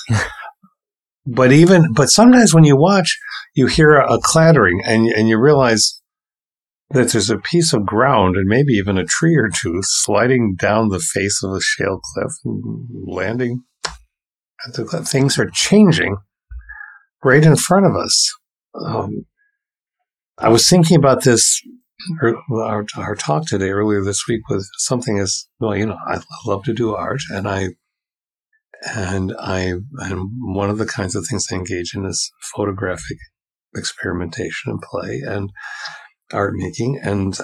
but 1.28 1.52
even, 1.52 1.94
but 1.94 2.10
sometimes 2.10 2.56
when 2.56 2.64
you 2.64 2.76
watch, 2.76 3.20
you 3.54 3.68
hear 3.68 3.98
a, 3.98 4.16
a 4.16 4.20
clattering 4.20 4.82
and, 4.84 5.08
and 5.10 5.30
you 5.30 5.38
realize 5.38 6.02
that 6.94 7.12
there's 7.12 7.30
a 7.30 7.38
piece 7.38 7.74
of 7.74 7.86
ground 7.86 8.36
and 8.36 8.48
maybe 8.48 8.74
even 8.74 8.98
a 8.98 9.06
tree 9.06 9.36
or 9.36 9.50
two 9.50 9.80
sliding 9.82 10.56
down 10.56 10.90
the 10.90 11.00
face 11.00 11.42
of 11.44 11.52
a 11.52 11.62
shale 11.62 12.00
cliff 12.00 12.32
and 12.46 12.88
landing. 13.08 13.64
Things 15.04 15.38
are 15.40 15.50
changing 15.52 16.18
right 17.24 17.44
in 17.44 17.56
front 17.56 17.86
of 17.86 17.96
us. 17.96 18.32
Um, 18.76 19.26
I 20.38 20.50
was 20.50 20.70
thinking 20.70 20.98
about 20.98 21.24
this, 21.24 21.62
our, 22.52 22.86
our 22.98 23.16
talk 23.16 23.48
today 23.48 23.70
earlier 23.70 24.04
this 24.04 24.26
week 24.28 24.42
with 24.50 24.68
something 24.78 25.20
as 25.20 25.48
well, 25.60 25.76
you 25.76 25.86
know, 25.86 25.98
I 26.08 26.22
love 26.46 26.64
to 26.66 26.74
do 26.74 26.96
art 26.96 27.22
and 27.30 27.48
I, 27.48 27.70
and 28.96 29.34
I, 29.40 29.76
and 29.98 30.30
one 30.42 30.70
of 30.70 30.78
the 30.78 30.86
kinds 30.86 31.16
of 31.16 31.26
things 31.28 31.48
I 31.52 31.56
engage 31.56 31.94
in 31.96 32.06
is 32.06 32.32
photographic 32.56 33.18
experimentation 33.76 34.72
and 34.72 34.82
play 34.82 35.22
and 35.26 35.52
art 36.34 36.54
making. 36.56 37.00
And 37.04 37.38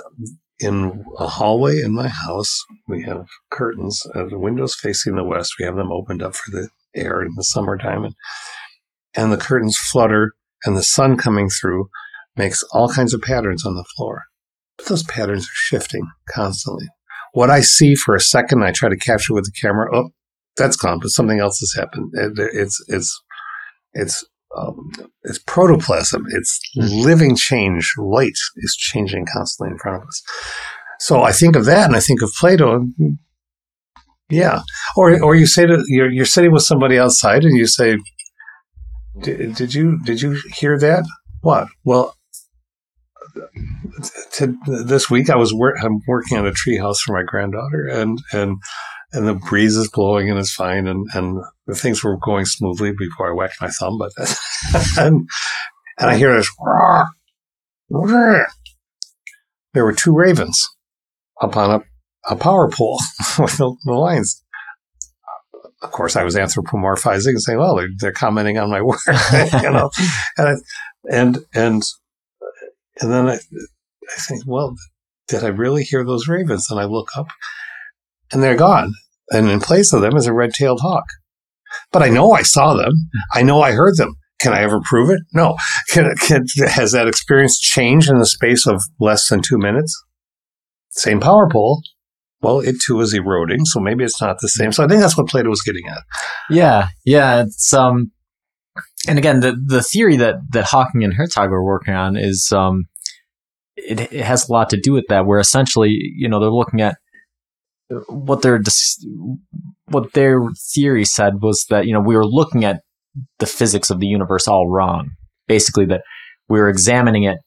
in 0.59 1.05
a 1.17 1.27
hallway 1.27 1.81
in 1.81 1.93
my 1.93 2.07
house, 2.07 2.63
we 2.87 3.03
have 3.03 3.25
curtains, 3.51 4.01
uh, 4.13 4.25
the 4.25 4.39
windows 4.39 4.75
facing 4.75 5.15
the 5.15 5.23
west. 5.23 5.53
We 5.59 5.65
have 5.65 5.75
them 5.75 5.91
opened 5.91 6.21
up 6.21 6.35
for 6.35 6.51
the 6.51 6.69
air 6.95 7.21
in 7.21 7.31
the 7.35 7.43
summertime. 7.43 8.03
And 8.03 8.15
and 9.15 9.31
the 9.31 9.37
curtains 9.37 9.77
flutter 9.77 10.33
and 10.65 10.77
the 10.77 10.83
sun 10.83 11.17
coming 11.17 11.49
through 11.49 11.89
makes 12.35 12.63
all 12.71 12.89
kinds 12.89 13.13
of 13.13 13.21
patterns 13.21 13.65
on 13.65 13.75
the 13.75 13.85
floor. 13.95 14.23
But 14.77 14.87
those 14.87 15.03
patterns 15.03 15.45
are 15.45 15.55
shifting 15.55 16.07
constantly. 16.29 16.87
What 17.33 17.49
I 17.49 17.61
see 17.61 17.95
for 17.95 18.15
a 18.15 18.19
second, 18.19 18.63
I 18.63 18.71
try 18.71 18.89
to 18.89 18.97
capture 18.97 19.33
with 19.33 19.45
the 19.45 19.51
camera. 19.59 19.89
Oh, 19.93 20.09
that's 20.57 20.75
gone, 20.75 20.99
but 20.99 21.09
something 21.09 21.39
else 21.39 21.59
has 21.59 21.73
happened. 21.75 22.11
It, 22.13 22.33
it's 22.53 22.83
it's 22.87 23.23
it's 23.93 24.25
um, 24.57 24.91
it's 25.23 25.39
protoplasm. 25.39 26.25
It's 26.31 26.59
living 26.75 27.35
change. 27.35 27.93
Light 27.97 28.37
is 28.57 28.75
changing 28.75 29.27
constantly 29.33 29.73
in 29.73 29.79
front 29.79 30.01
of 30.01 30.07
us. 30.07 30.23
So 30.99 31.21
I 31.21 31.31
think 31.31 31.55
of 31.55 31.65
that, 31.65 31.85
and 31.85 31.95
I 31.95 31.99
think 31.99 32.21
of 32.21 32.31
Plato. 32.39 32.87
Yeah, 34.29 34.61
or 34.95 35.21
or 35.23 35.35
you 35.35 35.47
say 35.47 35.65
to 35.65 35.83
you're 35.87 36.11
you're 36.11 36.25
sitting 36.25 36.51
with 36.51 36.63
somebody 36.63 36.99
outside, 36.99 37.45
and 37.45 37.57
you 37.57 37.67
say, 37.67 37.97
did, 39.21 39.73
you 39.73 39.99
did 40.03 40.21
you 40.21 40.39
hear 40.53 40.77
that? 40.79 41.05
What? 41.41 41.67
Well, 41.83 42.15
to, 44.33 44.55
this 44.85 45.09
week 45.09 45.29
I 45.29 45.35
was 45.35 45.51
I'm 45.83 46.01
working 46.07 46.37
on 46.37 46.45
a 46.45 46.51
treehouse 46.51 46.97
for 46.99 47.13
my 47.13 47.23
granddaughter, 47.23 47.87
and 47.87 48.19
and 48.33 48.57
and 49.11 49.27
the 49.27 49.33
breeze 49.33 49.75
is 49.75 49.89
blowing 49.89 50.29
and 50.29 50.39
it's 50.39 50.53
fine, 50.53 50.87
and 50.87 51.07
and 51.13 51.43
the 51.67 51.75
things 51.75 52.03
were 52.03 52.17
going 52.17 52.45
smoothly 52.45 52.91
before 52.97 53.29
I 53.29 53.33
whacked 53.33 53.61
my 53.61 53.69
thumb, 53.69 53.97
but 53.97 54.11
and 54.97 55.27
and 55.99 56.09
I 56.09 56.17
hear 56.17 56.35
this. 56.35 56.49
There 59.73 59.85
were 59.85 59.93
two 59.93 60.15
ravens 60.15 60.67
up 61.41 61.55
on 61.55 61.81
a, 61.81 62.33
a 62.33 62.35
power 62.35 62.69
pole 62.69 62.99
with 63.39 63.57
the, 63.57 63.75
the 63.85 63.93
lines 63.93 64.43
of 65.81 65.91
course, 65.91 66.15
I 66.15 66.23
was 66.23 66.35
anthropomorphizing 66.35 67.29
and 67.29 67.41
saying, 67.41 67.57
"Well, 67.57 67.75
they're, 67.75 67.89
they're 67.97 68.11
commenting 68.11 68.57
on 68.57 68.69
my 68.69 68.81
work," 68.81 68.99
you 69.07 69.69
know, 69.69 69.89
and 70.37 70.47
I, 70.47 70.53
and 71.09 71.37
and 71.53 71.83
and 73.01 73.11
then 73.11 73.29
I, 73.29 73.35
I 73.35 74.19
think, 74.27 74.43
well, 74.45 74.75
did 75.27 75.43
I 75.43 75.47
really 75.47 75.83
hear 75.83 76.03
those 76.03 76.27
ravens? 76.27 76.69
And 76.69 76.79
I 76.79 76.85
look 76.85 77.09
up, 77.15 77.27
and 78.31 78.41
they're 78.41 78.55
gone, 78.55 78.93
and 79.29 79.49
in 79.49 79.59
place 79.59 79.93
of 79.93 80.01
them 80.01 80.15
is 80.15 80.27
a 80.27 80.33
red-tailed 80.33 80.81
hawk. 80.81 81.05
But 81.91 82.01
I 82.01 82.09
know 82.09 82.31
I 82.31 82.41
saw 82.41 82.73
them. 82.73 82.93
I 83.33 83.43
know 83.43 83.61
I 83.61 83.71
heard 83.71 83.97
them. 83.97 84.15
Can 84.39 84.53
I 84.53 84.61
ever 84.61 84.79
prove 84.83 85.09
it? 85.09 85.19
No. 85.33 85.57
Can, 85.89 86.15
can, 86.15 86.45
has 86.67 86.93
that 86.93 87.07
experience 87.07 87.59
changed 87.59 88.09
in 88.09 88.19
the 88.19 88.25
space 88.25 88.65
of 88.65 88.81
less 88.99 89.27
than 89.27 89.41
two 89.41 89.57
minutes? 89.57 90.01
Same 90.89 91.19
power 91.19 91.47
pole, 91.49 91.83
well, 92.41 92.61
it 92.61 92.77
too 92.81 92.99
is 93.01 93.13
eroding, 93.13 93.65
so 93.65 93.79
maybe 93.79 94.03
it's 94.03 94.21
not 94.21 94.37
the 94.39 94.47
same. 94.47 94.71
So 94.71 94.83
I 94.83 94.87
think 94.87 95.01
that's 95.01 95.17
what 95.17 95.27
Plato 95.27 95.49
was 95.49 95.61
getting 95.61 95.87
at. 95.87 96.03
Yeah, 96.49 96.87
yeah. 97.05 97.41
It's 97.41 97.73
um, 97.73 98.11
and 99.07 99.17
again, 99.17 99.41
the 99.41 99.51
the 99.51 99.83
theory 99.83 100.15
that 100.17 100.35
that 100.51 100.65
Hawking 100.65 101.03
and 101.03 101.13
Hertog 101.13 101.51
are 101.51 101.63
working 101.63 101.93
on 101.93 102.15
is 102.15 102.51
um, 102.55 102.85
it, 103.75 103.99
it 104.13 104.23
has 104.23 104.47
a 104.47 104.53
lot 104.53 104.69
to 104.69 104.79
do 104.79 104.93
with 104.93 105.05
that. 105.09 105.25
Where 105.25 105.39
essentially, 105.39 105.97
you 106.15 106.29
know, 106.29 106.39
they're 106.39 106.49
looking 106.49 106.81
at 106.81 106.97
what 108.07 108.41
their 108.41 108.61
what 109.85 110.13
their 110.13 110.41
theory 110.73 111.05
said 111.05 111.41
was 111.41 111.65
that 111.69 111.87
you 111.87 111.93
know 111.93 112.01
we 112.01 112.15
were 112.15 112.25
looking 112.25 112.63
at 112.63 112.81
the 113.39 113.45
physics 113.45 113.89
of 113.89 113.99
the 113.99 114.07
universe 114.07 114.47
all 114.47 114.69
wrong. 114.69 115.11
Basically, 115.47 115.85
that 115.85 116.01
we 116.47 116.59
were 116.59 116.69
examining 116.69 117.23
it 117.23 117.37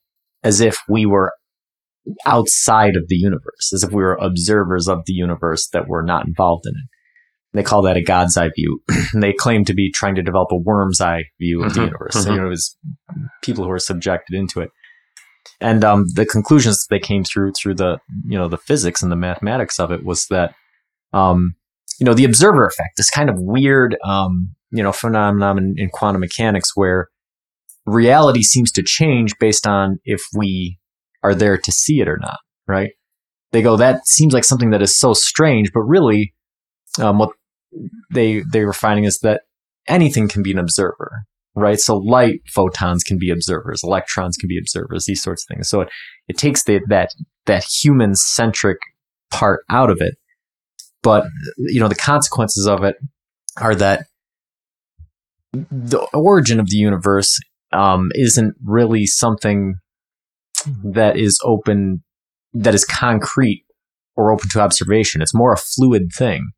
as 0.42 0.60
if 0.60 0.78
we 0.88 1.06
were 1.06 1.32
outside 2.26 2.96
of 2.96 3.04
the 3.08 3.14
universe, 3.14 3.72
as 3.72 3.84
if 3.84 3.90
we 3.90 4.02
were 4.02 4.18
observers 4.20 4.88
of 4.88 5.04
the 5.06 5.12
universe 5.12 5.68
that 5.72 5.88
were 5.88 6.02
not 6.02 6.26
involved 6.26 6.66
in 6.66 6.72
it. 6.72 6.88
They 7.54 7.62
call 7.62 7.82
that 7.82 7.96
a 7.96 8.02
God's 8.02 8.36
eye 8.36 8.50
view. 8.56 8.80
they 9.14 9.32
claim 9.32 9.64
to 9.66 9.74
be 9.74 9.92
trying 9.92 10.14
to 10.14 10.22
develop 10.22 10.48
a 10.50 10.56
worm's 10.56 11.00
eye 11.00 11.24
view 11.38 11.62
of 11.62 11.72
mm-hmm, 11.72 11.80
the 11.80 11.86
universe. 11.86 12.14
Mm-hmm. 12.14 12.24
So, 12.24 12.32
you 12.32 12.40
know, 12.40 12.46
it 12.46 12.50
was 12.50 12.76
people 13.42 13.64
who 13.64 13.70
are 13.70 13.78
subjected 13.78 14.34
into 14.34 14.60
it. 14.60 14.70
And 15.60 15.84
um, 15.84 16.06
the 16.14 16.26
conclusions 16.26 16.84
that 16.84 16.94
they 16.94 16.98
came 16.98 17.24
through 17.24 17.52
through 17.52 17.74
the 17.74 17.98
you 18.26 18.38
know 18.38 18.48
the 18.48 18.58
physics 18.58 19.02
and 19.02 19.12
the 19.12 19.16
mathematics 19.16 19.78
of 19.78 19.90
it 19.90 20.04
was 20.04 20.26
that 20.26 20.54
um, 21.12 21.54
you 21.98 22.06
know 22.06 22.14
the 22.14 22.24
observer 22.24 22.66
effect, 22.66 22.96
this 22.96 23.10
kind 23.10 23.30
of 23.30 23.36
weird 23.38 23.96
um, 24.04 24.54
you 24.70 24.82
know 24.82 24.92
phenomenon 24.92 25.58
in, 25.58 25.74
in 25.76 25.88
quantum 25.90 26.20
mechanics 26.20 26.72
where 26.74 27.08
reality 27.86 28.42
seems 28.42 28.72
to 28.72 28.82
change 28.82 29.34
based 29.38 29.66
on 29.66 29.98
if 30.04 30.22
we 30.34 30.78
are 31.22 31.34
there 31.34 31.58
to 31.58 31.72
see 31.72 32.00
it 32.00 32.08
or 32.08 32.18
not, 32.18 32.38
right? 32.66 32.92
they 33.52 33.62
go, 33.62 33.76
that 33.76 34.06
seems 34.06 34.32
like 34.32 34.44
something 34.44 34.70
that 34.70 34.82
is 34.82 34.98
so 34.98 35.12
strange, 35.12 35.72
but 35.72 35.82
really, 35.82 36.34
um, 36.98 37.18
what 37.18 37.30
they 38.12 38.42
they 38.50 38.64
were 38.64 38.72
finding 38.72 39.04
is 39.04 39.20
that 39.20 39.42
anything 39.86 40.28
can 40.28 40.42
be 40.42 40.52
an 40.52 40.58
observer, 40.58 41.24
right? 41.54 41.78
So 41.78 41.96
light 41.96 42.40
photons 42.48 43.02
can 43.02 43.18
be 43.18 43.30
observers, 43.30 43.82
electrons 43.84 44.36
can 44.36 44.48
be 44.48 44.58
observers, 44.58 45.04
these 45.06 45.22
sorts 45.22 45.44
of 45.44 45.54
things. 45.54 45.68
So 45.68 45.82
it, 45.82 45.88
it 46.28 46.38
takes 46.38 46.64
the, 46.64 46.80
that 46.88 47.10
that 47.46 47.64
human 47.64 48.14
centric 48.14 48.78
part 49.30 49.64
out 49.70 49.90
of 49.90 49.98
it, 50.00 50.14
but 51.02 51.24
you 51.58 51.80
know 51.80 51.88
the 51.88 51.94
consequences 51.94 52.66
of 52.66 52.84
it 52.84 52.96
are 53.60 53.74
that 53.74 54.06
the 55.52 55.98
origin 56.14 56.58
of 56.58 56.68
the 56.68 56.76
universe 56.76 57.38
um, 57.72 58.10
isn't 58.14 58.54
really 58.64 59.06
something 59.06 59.74
that 60.84 61.16
is 61.16 61.38
open, 61.44 62.02
that 62.52 62.74
is 62.74 62.84
concrete 62.84 63.64
or 64.16 64.32
open 64.32 64.48
to 64.50 64.60
observation. 64.60 65.22
It's 65.22 65.34
more 65.34 65.52
a 65.52 65.58
fluid 65.58 66.10
thing. 66.16 66.50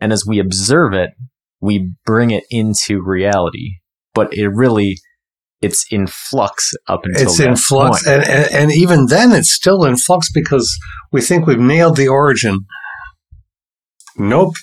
And 0.00 0.12
as 0.12 0.24
we 0.26 0.38
observe 0.38 0.94
it, 0.94 1.10
we 1.60 1.92
bring 2.06 2.30
it 2.30 2.44
into 2.50 3.02
reality. 3.02 3.79
But 4.14 4.32
it 4.32 4.48
really, 4.48 4.98
it's 5.60 5.84
in 5.90 6.06
flux 6.06 6.72
up 6.88 7.00
until 7.04 7.22
it's 7.22 7.40
in 7.40 7.56
flux, 7.56 8.06
and, 8.06 8.24
and, 8.24 8.52
and 8.52 8.72
even 8.72 9.06
then, 9.06 9.32
it's 9.32 9.52
still 9.52 9.84
in 9.84 9.96
flux 9.96 10.30
because 10.32 10.76
we 11.12 11.20
think 11.20 11.46
we've 11.46 11.58
nailed 11.58 11.96
the 11.96 12.08
origin. 12.08 12.60
Nope, 14.16 14.54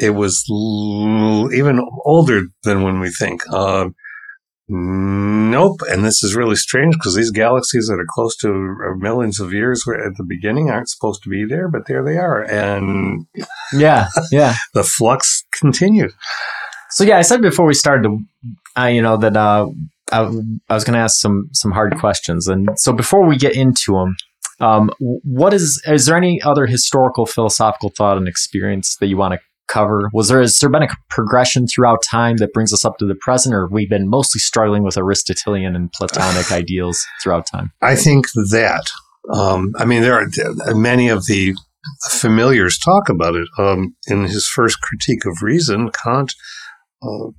it 0.00 0.10
was 0.10 0.44
l- 0.50 1.52
even 1.52 1.80
older 2.04 2.42
than 2.64 2.82
when 2.82 3.00
we 3.00 3.10
think. 3.10 3.42
Uh, 3.52 3.90
nope. 4.68 5.80
And 5.88 6.04
this 6.04 6.22
is 6.22 6.34
really 6.34 6.56
strange 6.56 6.94
because 6.94 7.14
these 7.14 7.30
galaxies 7.30 7.86
that 7.88 8.00
are 8.00 8.06
close 8.08 8.36
to 8.38 8.48
uh, 8.48 8.96
millions 8.96 9.40
of 9.40 9.52
years 9.52 9.84
at 9.88 10.16
the 10.16 10.24
beginning 10.26 10.70
aren't 10.70 10.88
supposed 10.88 11.22
to 11.24 11.28
be 11.28 11.44
there, 11.44 11.68
but 11.68 11.86
there 11.86 12.02
they 12.02 12.16
are. 12.16 12.42
And 12.42 13.26
yeah, 13.72 14.08
yeah, 14.30 14.56
the 14.74 14.84
flux 14.84 15.44
continued. 15.52 16.12
So 16.92 17.04
yeah, 17.04 17.18
I 17.18 17.22
said 17.22 17.40
before 17.40 17.66
we 17.66 17.74
started, 17.74 18.10
uh, 18.78 18.86
you 18.86 19.02
know, 19.02 19.16
that 19.16 19.36
uh, 19.36 19.66
I, 20.12 20.20
I 20.68 20.74
was 20.74 20.84
going 20.84 20.94
to 20.94 21.00
ask 21.00 21.20
some 21.20 21.48
some 21.52 21.72
hard 21.72 21.96
questions, 21.98 22.48
and 22.48 22.68
so 22.76 22.92
before 22.92 23.24
we 23.26 23.36
get 23.36 23.54
into 23.54 23.92
them, 23.92 24.16
um, 24.60 24.90
what 24.98 25.54
is 25.54 25.82
is 25.86 26.06
there 26.06 26.16
any 26.16 26.40
other 26.42 26.66
historical 26.66 27.26
philosophical 27.26 27.90
thought 27.96 28.16
and 28.16 28.28
experience 28.28 28.96
that 29.00 29.06
you 29.06 29.16
want 29.16 29.34
to 29.34 29.40
cover? 29.68 30.10
Was 30.12 30.28
there 30.28 30.40
has 30.40 30.58
there 30.58 30.70
been 30.70 30.82
a 30.82 30.88
progression 31.08 31.66
throughout 31.66 32.02
time 32.02 32.38
that 32.38 32.52
brings 32.52 32.72
us 32.72 32.84
up 32.84 32.98
to 32.98 33.06
the 33.06 33.14
present, 33.14 33.54
or 33.54 33.66
have 33.66 33.72
we 33.72 33.86
been 33.86 34.08
mostly 34.08 34.38
struggling 34.38 34.82
with 34.82 34.98
Aristotelian 34.98 35.74
and 35.74 35.92
Platonic 35.92 36.52
ideals 36.52 37.06
throughout 37.22 37.46
time? 37.46 37.72
I 37.80 37.96
think 37.96 38.26
that. 38.50 38.90
Um, 39.32 39.74
I 39.76 39.84
mean, 39.84 40.02
there 40.02 40.14
are 40.14 40.74
many 40.74 41.08
of 41.08 41.26
the 41.26 41.54
familiars 42.10 42.78
talk 42.78 43.08
about 43.08 43.34
it. 43.34 43.46
Um, 43.58 43.94
in 44.08 44.24
his 44.24 44.46
first 44.46 44.80
critique 44.80 45.24
of 45.24 45.42
reason, 45.42 45.90
Kant 45.90 46.34
uh, 47.02 47.30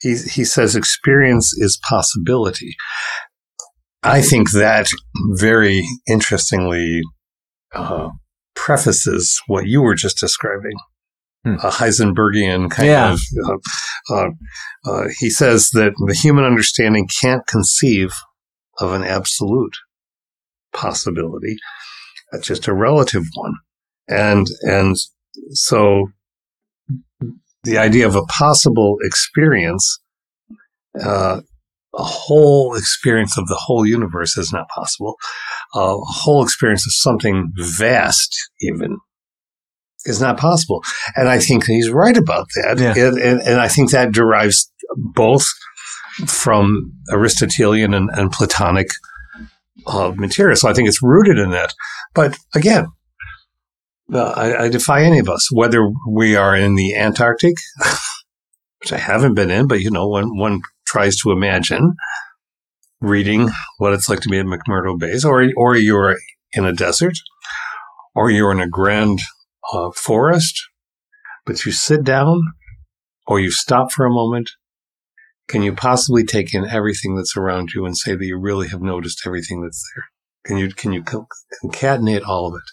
he 0.00 0.16
he 0.16 0.44
says 0.44 0.76
experience 0.76 1.54
is 1.56 1.80
possibility. 1.88 2.74
I 4.02 4.20
think 4.20 4.50
that 4.52 4.88
very 5.32 5.82
interestingly 6.06 7.00
uh, 7.74 8.10
prefaces 8.54 9.40
what 9.46 9.66
you 9.66 9.80
were 9.80 9.94
just 9.94 10.18
describing 10.18 10.76
hmm. 11.44 11.54
a 11.54 11.70
Heisenbergian 11.70 12.70
kind 12.70 12.88
yeah. 12.88 13.12
of. 13.12 13.20
Uh, 13.46 14.14
uh, 14.14 14.30
uh, 14.84 15.08
he 15.18 15.30
says 15.30 15.70
that 15.70 15.94
the 16.06 16.14
human 16.14 16.44
understanding 16.44 17.08
can't 17.08 17.46
conceive 17.46 18.12
of 18.78 18.92
an 18.92 19.04
absolute 19.04 19.76
possibility. 20.74 21.56
Just 22.42 22.66
a 22.66 22.74
relative 22.74 23.22
one, 23.34 23.54
and 24.08 24.48
and 24.62 24.96
so 25.52 26.08
the 27.64 27.78
idea 27.78 28.06
of 28.06 28.14
a 28.14 28.24
possible 28.24 28.96
experience. 29.02 30.00
Uh, 31.00 31.40
a 31.96 32.02
whole 32.02 32.74
experience 32.74 33.38
of 33.38 33.46
the 33.46 33.54
whole 33.54 33.86
universe 33.86 34.36
is 34.36 34.52
not 34.52 34.68
possible. 34.68 35.14
Uh, 35.76 35.94
a 35.94 36.04
whole 36.04 36.42
experience 36.42 36.84
of 36.86 36.92
something 36.92 37.52
vast, 37.56 38.36
even, 38.60 38.98
is 40.04 40.20
not 40.20 40.36
possible. 40.36 40.82
And 41.14 41.28
I 41.28 41.38
think 41.38 41.66
he's 41.66 41.90
right 41.90 42.16
about 42.16 42.46
that. 42.56 42.78
Yeah. 42.78 42.94
And, 42.96 43.18
and, 43.18 43.40
and, 43.42 43.60
I 43.60 43.68
think 43.68 43.90
that 43.90 44.12
derives 44.12 44.70
both 44.96 45.46
from 46.26 46.92
Aristotelian 47.12 47.94
and, 47.94 48.10
and 48.10 48.30
Platonic 48.30 48.88
uh, 49.86 50.12
material. 50.16 50.56
So 50.56 50.68
I 50.68 50.74
think 50.74 50.88
it's 50.88 51.02
rooted 51.02 51.38
in 51.38 51.50
that. 51.50 51.74
But 52.14 52.38
again, 52.54 52.86
uh, 54.12 54.32
I, 54.36 54.64
I, 54.64 54.68
defy 54.68 55.02
any 55.02 55.18
of 55.18 55.28
us, 55.28 55.50
whether 55.50 55.90
we 56.08 56.36
are 56.36 56.54
in 56.54 56.74
the 56.74 56.94
Antarctic, 56.94 57.54
which 58.80 58.92
I 58.92 58.98
haven't 58.98 59.34
been 59.34 59.50
in, 59.50 59.66
but 59.66 59.80
you 59.80 59.90
know, 59.90 60.08
when 60.08 60.36
one 60.36 60.60
tries 60.86 61.16
to 61.20 61.30
imagine 61.30 61.94
reading 63.00 63.50
what 63.78 63.92
it's 63.92 64.08
like 64.08 64.20
to 64.20 64.28
be 64.28 64.38
in 64.38 64.46
McMurdo 64.46 64.98
Base, 64.98 65.24
or 65.24 65.48
or 65.56 65.76
you're 65.76 66.16
in 66.52 66.64
a 66.64 66.72
desert, 66.72 67.16
or 68.14 68.30
you're 68.30 68.52
in 68.52 68.60
a 68.60 68.68
grand 68.68 69.20
uh, 69.72 69.90
forest, 69.96 70.60
but 71.46 71.64
you 71.64 71.72
sit 71.72 72.04
down 72.04 72.42
or 73.26 73.40
you 73.40 73.50
stop 73.50 73.90
for 73.90 74.04
a 74.04 74.10
moment, 74.10 74.50
can 75.48 75.62
you 75.62 75.74
possibly 75.74 76.24
take 76.24 76.54
in 76.54 76.66
everything 76.66 77.16
that's 77.16 77.36
around 77.36 77.70
you 77.74 77.84
and 77.84 77.96
say 77.96 78.14
that 78.14 78.24
you 78.24 78.38
really 78.38 78.68
have 78.68 78.82
noticed 78.82 79.22
everything 79.26 79.62
that's 79.62 79.82
there? 79.94 80.04
Can 80.44 80.58
you 80.58 80.70
can 80.74 80.92
you 80.92 81.02
concatenate 81.02 82.26
all 82.26 82.48
of 82.48 82.54
it? 82.54 82.70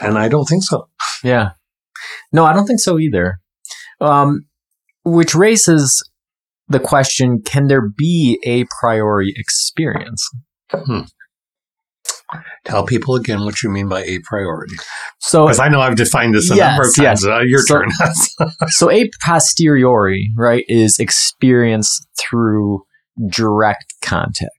And 0.00 0.18
I 0.18 0.28
don't 0.28 0.44
think 0.44 0.62
so. 0.62 0.88
Yeah. 1.24 1.50
No, 2.32 2.44
I 2.44 2.52
don't 2.52 2.66
think 2.66 2.80
so 2.80 2.98
either. 2.98 3.40
Um, 4.00 4.46
which 5.04 5.34
raises 5.34 6.02
the 6.68 6.80
question: 6.80 7.42
Can 7.44 7.66
there 7.66 7.88
be 7.88 8.38
a 8.44 8.64
priori 8.80 9.32
experience? 9.36 10.28
Hmm. 10.72 11.00
Tell 12.64 12.84
people 12.84 13.14
again 13.14 13.44
what 13.44 13.62
you 13.62 13.70
mean 13.70 13.88
by 13.88 14.02
a 14.04 14.18
priori. 14.22 14.68
So, 15.18 15.46
because 15.46 15.58
I 15.58 15.68
know 15.68 15.80
I've 15.80 15.96
defined 15.96 16.34
this 16.34 16.50
a 16.50 16.56
yes, 16.56 16.68
number 16.68 16.88
of 16.88 16.94
times. 16.94 17.24
Yes. 17.24 17.24
Uh, 17.24 17.40
your 17.40 17.60
so, 17.60 17.78
turn. 17.78 17.88
so, 18.68 18.90
a 18.90 19.10
posteriori, 19.24 20.30
right, 20.36 20.64
is 20.68 20.98
experience 20.98 22.04
through 22.20 22.84
direct 23.30 23.94
contact. 24.02 24.50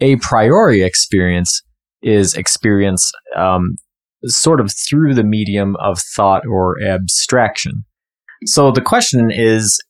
A 0.00 0.16
priori 0.16 0.82
experience 0.82 1.62
is 2.02 2.34
experience 2.34 3.10
um, 3.36 3.76
sort 4.26 4.60
of 4.60 4.72
through 4.88 5.14
the 5.14 5.24
medium 5.24 5.76
of 5.76 5.98
thought 5.98 6.42
or 6.46 6.80
abstraction. 6.82 7.84
So 8.46 8.70
the 8.70 8.80
question 8.80 9.30
is 9.30 9.80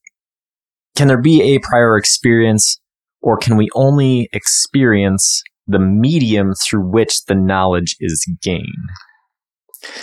can 0.97 1.09
there 1.09 1.21
be 1.21 1.55
a 1.55 1.59
prior 1.61 1.97
experience, 1.97 2.79
or 3.23 3.37
can 3.39 3.57
we 3.57 3.69
only 3.75 4.29
experience 4.33 5.43
the 5.67 5.79
medium 5.79 6.53
through 6.55 6.89
which 6.91 7.25
the 7.27 7.35
knowledge 7.35 7.97
is 8.01 8.27
gained. 8.43 8.67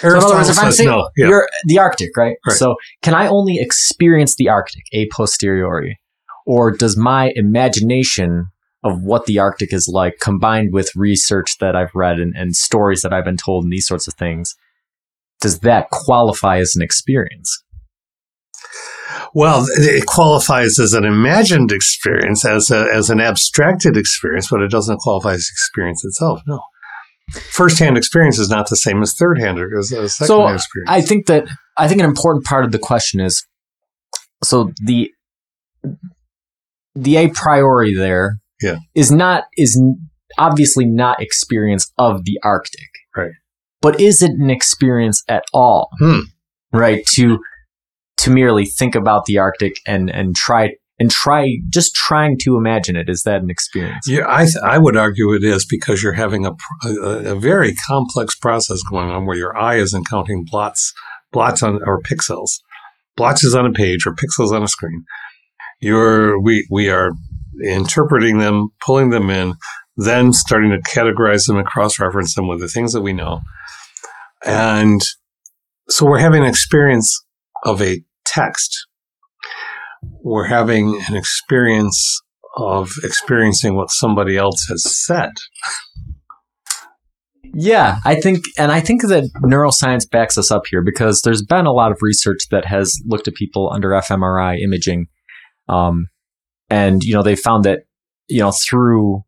So 0.01 0.09
in 0.09 0.15
other 0.17 0.35
words, 0.35 0.49
if 0.49 0.59
I'm 0.59 0.71
saying 0.71 0.89
no, 0.89 1.09
yeah. 1.15 1.27
you're 1.27 1.49
the 1.65 1.79
Arctic, 1.79 2.15
right? 2.17 2.35
right? 2.45 2.55
So 2.55 2.75
can 3.01 3.13
I 3.13 3.27
only 3.27 3.59
experience 3.59 4.35
the 4.35 4.49
Arctic 4.49 4.83
a 4.91 5.07
posteriori, 5.15 5.97
or 6.45 6.71
does 6.71 6.97
my 6.97 7.31
imagination 7.35 8.47
of 8.83 9.01
what 9.01 9.25
the 9.25 9.39
Arctic 9.39 9.73
is 9.73 9.89
like, 9.91 10.19
combined 10.21 10.73
with 10.73 10.95
research 10.95 11.57
that 11.59 11.75
I've 11.75 11.93
read 11.93 12.19
and, 12.19 12.33
and 12.35 12.55
stories 12.55 13.01
that 13.01 13.13
I've 13.13 13.25
been 13.25 13.37
told 13.37 13.65
and 13.65 13.73
these 13.73 13.87
sorts 13.87 14.07
of 14.07 14.13
things, 14.13 14.55
does 15.41 15.59
that 15.59 15.89
qualify 15.89 16.59
as 16.59 16.75
an 16.75 16.81
experience? 16.81 17.63
Well, 19.33 19.65
it 19.67 20.05
qualifies 20.05 20.79
as 20.79 20.93
an 20.93 21.05
imagined 21.05 21.71
experience, 21.71 22.45
as 22.45 22.71
a, 22.71 22.87
as 22.93 23.09
an 23.09 23.19
abstracted 23.19 23.97
experience, 23.97 24.49
but 24.49 24.61
it 24.61 24.71
doesn't 24.71 24.99
qualify 24.99 25.33
as 25.33 25.47
experience 25.51 26.03
itself. 26.05 26.41
No. 26.47 26.61
First-hand 27.51 27.95
experience 27.97 28.39
is 28.39 28.49
not 28.49 28.69
the 28.69 28.75
same 28.75 29.03
as 29.03 29.13
third-hand 29.13 29.59
or 29.59 29.77
as, 29.77 29.91
as 29.91 30.15
so 30.15 30.47
experience. 30.47 30.89
I 30.89 31.01
think 31.01 31.27
that 31.27 31.47
I 31.77 31.87
think 31.87 31.99
an 31.99 32.07
important 32.07 32.45
part 32.45 32.65
of 32.65 32.71
the 32.71 32.79
question 32.79 33.19
is 33.19 33.45
so 34.43 34.71
the 34.83 35.11
the 36.95 37.17
a 37.17 37.29
priori 37.29 37.93
there 37.93 38.39
yeah. 38.62 38.78
is 38.95 39.12
not 39.12 39.45
is 39.58 39.82
obviously 40.38 40.86
not 40.86 41.22
experience 41.22 41.91
of 41.98 42.26
the 42.26 42.39
Arctic, 42.43 42.89
right? 43.15 43.32
But 43.82 44.00
is 44.00 44.22
it 44.22 44.32
an 44.32 44.50
experience 44.50 45.24
at 45.28 45.43
all? 45.54 45.89
Hmm. 46.00 46.19
Right 46.72 47.06
to 47.15 47.39
to 48.17 48.32
merely 48.32 48.65
think 48.65 48.95
about 48.95 49.26
the 49.26 49.38
Arctic 49.38 49.78
and 49.88 50.10
and 50.10 50.36
try 50.36 50.74
and 51.00 51.10
try 51.10 51.58
just 51.69 51.95
trying 51.95 52.38
to 52.41 52.58
imagine 52.58 52.95
it 52.95 53.10
is 53.10 53.24
that 53.24 53.41
an 53.41 53.50
experience 53.50 54.06
yeah 54.08 54.26
i 54.28 54.43
th- 54.43 54.58
i 54.63 54.78
would 54.78 54.98
argue 54.98 55.34
it 55.34 55.43
is 55.43 55.65
because 55.65 56.04
you're 56.04 56.13
having 56.13 56.45
a, 56.45 56.52
a, 56.84 57.32
a 57.32 57.36
very 57.36 57.74
complex 57.88 58.36
process 58.36 58.84
going 58.84 59.10
on 59.10 59.26
where 59.26 59.38
your 59.38 59.58
eye 59.58 59.76
isn't 59.76 60.08
counting 60.08 60.45
blots 60.50 60.93
blots 61.32 61.63
on 61.63 61.80
or 61.86 62.02
pixels 62.02 62.60
blotches 63.15 63.56
on 63.56 63.65
a 63.65 63.72
page 63.72 64.06
or 64.06 64.13
pixels 64.13 64.52
on 64.52 64.62
a 64.62 64.67
screen 64.67 65.06
you're 65.80 66.39
we 66.41 66.67
we 66.69 66.89
are 66.89 67.12
interpreting 67.63 68.39
them 68.39 68.69
pulling 68.82 69.10
them 69.10 69.30
in 69.30 69.56
then 70.00 70.32
starting 70.32 70.72
to 70.72 70.78
categorize 70.89 71.45
them 71.45 71.58
and 71.58 71.67
cross 71.67 72.00
reference 72.00 72.34
them 72.34 72.48
with 72.48 72.62
the 72.62 72.69
things 72.69 72.93
that 72.93 73.02
we 73.02 73.12
know. 73.12 73.41
And 74.45 75.02
so 75.89 76.06
we're 76.06 76.19
having 76.19 76.43
an 76.43 76.50
experience 76.50 77.26
of 77.65 77.82
a 77.82 78.02
text. 78.26 78.88
We're 80.02 80.48
having 80.48 81.02
an 81.10 81.15
experience 81.17 82.22
of 82.56 82.91
experiencing 83.04 83.76
what 83.76 83.91
somebody 83.91 84.38
else 84.38 84.65
has 84.69 84.84
said. 85.06 85.32
Yeah, 87.54 88.00
I 88.06 88.15
think, 88.15 88.45
and 88.58 88.72
I 88.72 88.80
think 88.80 89.02
that 89.02 89.30
neuroscience 89.41 90.10
backs 90.10 90.38
us 90.38 90.52
up 90.52 90.63
here 90.69 90.84
because 90.84 91.22
there's 91.24 91.43
been 91.43 91.65
a 91.65 91.74
lot 91.74 91.91
of 91.91 91.98
research 92.02 92.48
that 92.52 92.65
has 92.65 93.02
looked 93.06 93.28
at 93.28 93.34
people 93.34 93.69
under 93.74 93.89
fMRI 93.89 94.60
imaging, 94.62 95.08
um, 95.67 96.08
and 96.69 97.03
you 97.03 97.13
know 97.13 97.23
they 97.23 97.36
found 97.36 97.63
that 97.65 97.82
you 98.27 98.39
know 98.39 98.51
through 98.51 99.23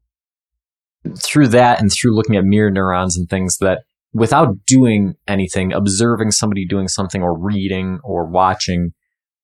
through 1.17 1.47
that 1.47 1.81
and 1.81 1.91
through 1.91 2.15
looking 2.15 2.35
at 2.35 2.43
mirror 2.43 2.69
neurons 2.69 3.17
and 3.17 3.29
things 3.29 3.57
that 3.57 3.79
without 4.13 4.49
doing 4.65 5.15
anything, 5.27 5.73
observing 5.73 6.31
somebody 6.31 6.65
doing 6.65 6.87
something 6.87 7.21
or 7.21 7.37
reading 7.37 7.99
or 8.03 8.25
watching, 8.25 8.91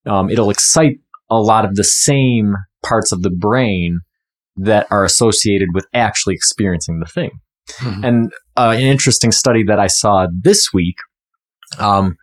um, 0.06 0.30
it'll 0.30 0.50
excite 0.50 0.98
a 1.30 1.40
lot 1.40 1.66
of 1.66 1.76
the 1.76 1.84
same 1.84 2.56
parts 2.84 3.12
of 3.12 3.22
the 3.22 3.30
brain 3.30 4.00
that 4.58 4.88
are 4.92 5.04
associated 5.04 5.70
with 5.74 5.86
actually 5.94 6.34
experiencing 6.34 7.00
the 7.00 7.06
thing. 7.06 7.32
Mm-hmm. 7.80 8.04
And 8.04 8.32
uh, 8.56 8.74
an 8.76 8.82
interesting 8.82 9.32
study 9.32 9.64
that 9.64 9.80
I 9.80 9.88
saw 9.88 10.28
this 10.32 10.70
week 10.74 10.96
um, 11.80 12.16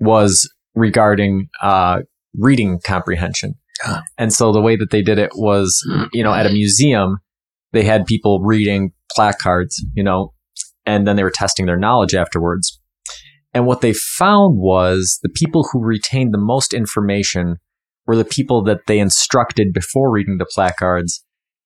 was 0.00 0.50
regarding 0.74 1.48
uh, 1.60 2.00
reading 2.38 2.80
comprehension. 2.84 3.54
And 4.18 4.32
so 4.32 4.52
the 4.52 4.60
way 4.60 4.76
that 4.76 4.90
they 4.90 5.02
did 5.02 5.18
it 5.18 5.30
was, 5.34 5.76
you 6.12 6.22
know, 6.22 6.32
at 6.32 6.46
a 6.46 6.50
museum, 6.50 7.18
they 7.72 7.84
had 7.84 8.06
people 8.06 8.40
reading 8.42 8.92
placards, 9.14 9.84
you 9.94 10.02
know, 10.02 10.32
and 10.84 11.06
then 11.06 11.16
they 11.16 11.24
were 11.24 11.30
testing 11.30 11.66
their 11.66 11.78
knowledge 11.78 12.14
afterwards. 12.14 12.78
And 13.54 13.66
what 13.66 13.80
they 13.80 13.92
found 13.92 14.58
was 14.58 15.18
the 15.22 15.28
people 15.28 15.68
who 15.70 15.84
retained 15.84 16.32
the 16.32 16.38
most 16.38 16.72
information 16.72 17.56
were 18.06 18.16
the 18.16 18.24
people 18.24 18.64
that 18.64 18.80
they 18.86 18.98
instructed 18.98 19.72
before 19.72 20.10
reading 20.10 20.38
the 20.38 20.46
placards 20.46 21.24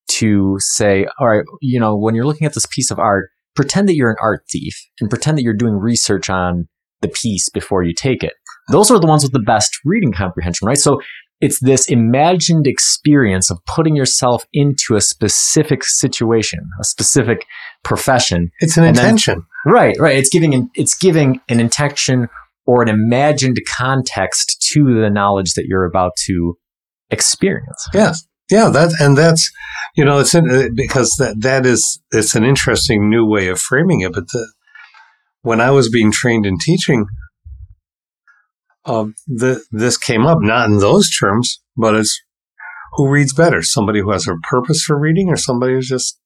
to 0.09 0.57
say, 0.59 1.07
all 1.19 1.29
right, 1.29 1.45
you 1.61 1.81
know, 1.81 1.97
when 1.97 2.15
you're 2.15 2.27
looking 2.27 2.47
at 2.47 2.55
this 2.55 2.67
piece 2.67 2.91
of 2.91 2.99
art, 2.99 3.31
pretend 3.55 3.89
that 3.89 3.95
you're 3.95 4.11
an 4.11 4.17
art 4.21 4.43
thief 4.51 4.75
and 5.01 5.09
pretend 5.09 5.39
that 5.39 5.43
you're 5.43 5.55
doing 5.55 5.75
research 5.75 6.29
on 6.29 6.69
the 7.01 7.09
piece 7.09 7.49
before 7.49 7.83
you 7.83 7.95
take 7.95 8.23
it. 8.23 8.33
Those 8.71 8.91
are 8.91 8.99
the 8.99 9.07
ones 9.07 9.23
with 9.23 9.33
the 9.33 9.41
best 9.41 9.79
reading 9.85 10.13
comprehension, 10.13 10.67
right? 10.67 10.79
So 10.79 11.01
it's 11.41 11.61
this 11.61 11.89
imagined 11.89 12.67
experience 12.67 13.51
of 13.51 13.59
putting 13.67 13.95
yourself 13.95 14.47
into 14.53 14.97
a 14.97 15.01
specific 15.01 15.85
situation, 15.85 16.61
a 16.81 16.85
specific 16.85 17.47
profession. 17.85 18.51
It's 18.61 18.77
an 18.77 18.85
intention. 18.85 19.45
Then, 19.65 19.75
right, 19.75 19.97
right. 19.99 20.17
It's 20.17 20.31
giving 20.31 20.55
an, 20.55 20.71
it's 20.75 20.97
giving 20.97 21.41
an 21.49 21.61
intention 21.61 22.29
or 22.67 22.83
an 22.83 22.89
imagined 22.89 23.61
context 23.69 24.67
to 24.73 25.01
the 25.01 25.11
knowledge 25.11 25.55
that 25.55 25.67
you're 25.67 25.85
about 25.85 26.13
to 26.27 26.57
experience. 27.11 27.87
Yes. 27.93 28.27
Yeah, 28.51 28.69
that 28.69 28.93
and 29.01 29.19
that's 29.19 29.51
you 29.97 30.05
know 30.05 30.21
it's 30.21 30.33
in, 30.33 30.49
uh, 30.49 30.69
because 30.73 31.17
that 31.19 31.41
that 31.41 31.67
is 31.67 32.01
it's 32.13 32.37
an 32.37 32.45
interesting 32.45 33.11
new 33.11 33.27
way 33.27 33.49
of 33.49 33.59
framing 33.59 34.03
it. 34.03 34.13
But 34.13 34.29
the, 34.29 34.53
when 35.43 35.61
I 35.61 35.73
was 35.73 35.91
being 35.91 36.13
trained 36.13 36.47
in 36.47 36.57
teaching, 36.57 37.07
uh, 38.87 39.07
the, 39.27 39.63
this 39.71 39.97
came 39.97 40.27
up 40.27 40.39
not 40.41 40.69
in 40.69 40.79
those 40.79 41.11
terms, 41.11 41.61
but 41.77 41.95
it's 41.95 42.21
who 42.93 43.11
reads 43.11 43.35
better, 43.35 43.63
somebody 43.63 44.01
who 44.01 44.11
has 44.11 44.27
a 44.27 44.37
purpose 44.49 44.83
for 44.83 44.99
reading, 44.99 45.29
or 45.29 45.37
somebody 45.37 45.75
who's 45.75 45.89
just 45.89 46.19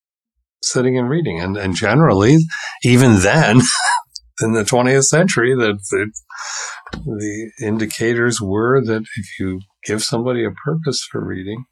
sitting 0.63 0.97
and 0.97 1.09
reading. 1.09 1.41
And 1.41 1.57
and 1.57 1.75
generally, 1.75 2.39
even 2.85 3.21
then, 3.21 3.61
in 4.41 4.53
the 4.53 4.63
20th 4.63 5.05
century, 5.05 5.55
that 5.57 5.79
the, 5.91 6.13
the 7.05 7.51
indicators 7.67 8.41
were 8.41 8.85
that 8.85 9.03
if 9.17 9.41
you 9.41 9.61
give 9.85 10.03
somebody 10.03 10.45
a 10.45 10.51
purpose 10.51 11.05
for 11.11 11.25
reading 11.25 11.65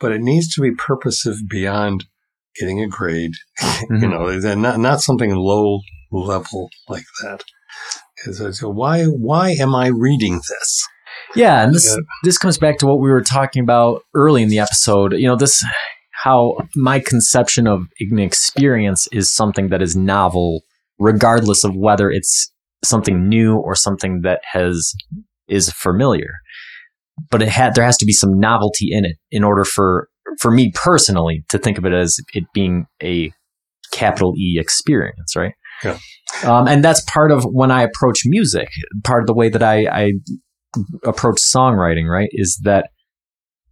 but 0.00 0.12
it 0.12 0.20
needs 0.20 0.52
to 0.54 0.60
be 0.60 0.72
purposive 0.72 1.36
beyond 1.48 2.04
getting 2.58 2.80
a 2.80 2.88
grade. 2.88 3.32
Mm-hmm. 3.78 4.02
you 4.02 4.08
know, 4.08 4.54
not 4.56 4.80
not 4.80 5.00
something 5.00 5.34
low 5.36 5.80
level 6.10 6.68
like 6.88 7.04
that. 7.22 7.44
Is 8.26 8.62
why 8.62 9.04
why 9.04 9.50
am 9.50 9.74
I 9.74 9.88
reading 9.88 10.34
this? 10.36 10.86
Yeah, 11.34 11.62
and 11.62 11.74
this 11.74 11.96
this 12.24 12.38
comes 12.38 12.58
back 12.58 12.78
to 12.78 12.86
what 12.86 13.00
we 13.00 13.10
were 13.10 13.22
talking 13.22 13.62
about 13.62 14.02
early 14.14 14.42
in 14.42 14.48
the 14.48 14.58
episode. 14.58 15.12
You 15.12 15.28
know, 15.28 15.36
this 15.36 15.64
how 16.24 16.56
my 16.74 16.98
conception 17.00 17.66
of 17.66 17.82
an 18.00 18.18
experience 18.18 19.06
is 19.12 19.30
something 19.30 19.68
that 19.68 19.82
is 19.82 19.94
novel, 19.94 20.62
regardless 20.98 21.64
of 21.64 21.76
whether 21.76 22.10
it's 22.10 22.52
something 22.84 23.28
new 23.28 23.56
or 23.56 23.74
something 23.74 24.22
that 24.22 24.40
has 24.52 24.92
is 25.48 25.70
familiar 25.72 26.30
but 27.30 27.42
it 27.42 27.48
had 27.48 27.74
there 27.74 27.84
has 27.84 27.96
to 27.96 28.06
be 28.06 28.12
some 28.12 28.38
novelty 28.38 28.88
in 28.92 29.04
it 29.04 29.16
in 29.30 29.44
order 29.44 29.64
for 29.64 30.08
for 30.38 30.50
me 30.50 30.70
personally 30.74 31.44
to 31.48 31.58
think 31.58 31.78
of 31.78 31.84
it 31.84 31.92
as 31.92 32.18
it 32.32 32.44
being 32.52 32.86
a 33.02 33.32
capital 33.92 34.34
E 34.36 34.58
experience, 34.60 35.34
right? 35.34 35.54
Yeah. 35.84 35.98
Um, 36.44 36.68
and 36.68 36.84
that's 36.84 37.00
part 37.02 37.30
of 37.30 37.44
when 37.44 37.70
I 37.70 37.82
approach 37.82 38.22
music. 38.24 38.68
Part 39.04 39.22
of 39.22 39.26
the 39.26 39.34
way 39.34 39.48
that 39.48 39.62
I, 39.62 39.86
I 39.86 40.12
approach 41.04 41.38
songwriting, 41.40 42.08
right, 42.08 42.28
is 42.32 42.60
that 42.64 42.90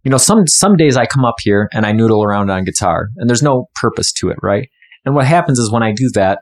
you 0.03 0.11
know 0.11 0.17
some 0.17 0.47
some 0.47 0.75
days 0.75 0.97
I 0.97 1.05
come 1.05 1.25
up 1.25 1.35
here 1.39 1.69
and 1.73 1.85
I 1.85 1.91
noodle 1.91 2.23
around 2.23 2.49
on 2.49 2.63
guitar, 2.63 3.09
and 3.17 3.29
there's 3.29 3.43
no 3.43 3.67
purpose 3.75 4.11
to 4.13 4.29
it, 4.29 4.37
right? 4.41 4.69
And 5.05 5.15
what 5.15 5.27
happens 5.27 5.59
is 5.59 5.71
when 5.71 5.83
I 5.83 5.91
do 5.93 6.09
that, 6.15 6.39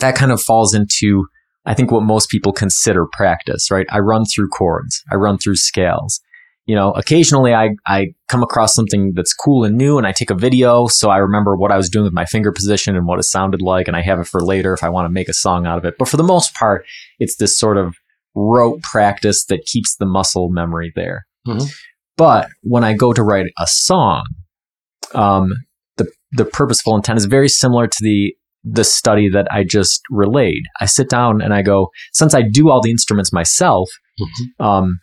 that 0.00 0.14
kind 0.14 0.32
of 0.32 0.40
falls 0.40 0.74
into 0.74 1.26
I 1.64 1.74
think 1.74 1.90
what 1.90 2.02
most 2.02 2.30
people 2.30 2.52
consider 2.52 3.06
practice, 3.12 3.70
right? 3.70 3.86
I 3.90 3.98
run 3.98 4.24
through 4.24 4.48
chords, 4.48 5.02
I 5.10 5.16
run 5.16 5.38
through 5.38 5.56
scales, 5.56 6.20
you 6.68 6.74
know, 6.74 6.92
occasionally 6.92 7.54
I, 7.54 7.70
I 7.86 8.08
come 8.28 8.42
across 8.42 8.74
something 8.74 9.14
that's 9.16 9.32
cool 9.32 9.64
and 9.64 9.78
new 9.78 9.96
and 9.96 10.06
I 10.06 10.12
take 10.12 10.28
a 10.28 10.34
video. 10.34 10.86
So 10.86 11.08
I 11.08 11.16
remember 11.16 11.56
what 11.56 11.72
I 11.72 11.78
was 11.78 11.88
doing 11.88 12.04
with 12.04 12.12
my 12.12 12.26
finger 12.26 12.52
position 12.52 12.94
and 12.94 13.06
what 13.06 13.18
it 13.18 13.22
sounded 13.22 13.62
like. 13.62 13.88
And 13.88 13.96
I 13.96 14.02
have 14.02 14.20
it 14.20 14.26
for 14.26 14.42
later 14.42 14.74
if 14.74 14.84
I 14.84 14.90
want 14.90 15.06
to 15.06 15.10
make 15.10 15.30
a 15.30 15.32
song 15.32 15.66
out 15.66 15.78
of 15.78 15.86
it. 15.86 15.94
But 15.98 16.08
for 16.08 16.18
the 16.18 16.22
most 16.22 16.54
part, 16.54 16.84
it's 17.18 17.36
this 17.36 17.58
sort 17.58 17.78
of 17.78 17.96
rote 18.34 18.82
practice 18.82 19.46
that 19.46 19.64
keeps 19.64 19.96
the 19.96 20.04
muscle 20.04 20.50
memory 20.50 20.92
there. 20.94 21.26
Mm-hmm. 21.46 21.68
But 22.18 22.50
when 22.62 22.84
I 22.84 22.92
go 22.92 23.14
to 23.14 23.22
write 23.22 23.46
a 23.58 23.66
song, 23.66 24.26
um, 25.14 25.48
the, 25.96 26.06
the 26.32 26.44
purposeful 26.44 26.96
intent 26.96 27.16
is 27.16 27.24
very 27.24 27.48
similar 27.48 27.86
to 27.86 27.98
the 28.00 28.34
the 28.64 28.84
study 28.84 29.30
that 29.30 29.46
I 29.50 29.64
just 29.64 30.02
relayed. 30.10 30.64
I 30.80 30.86
sit 30.86 31.08
down 31.08 31.40
and 31.40 31.54
I 31.54 31.62
go, 31.62 31.90
since 32.12 32.34
I 32.34 32.42
do 32.42 32.68
all 32.68 32.82
the 32.82 32.90
instruments 32.90 33.32
myself, 33.32 33.88
mm-hmm. 34.20 34.62
um, 34.62 34.98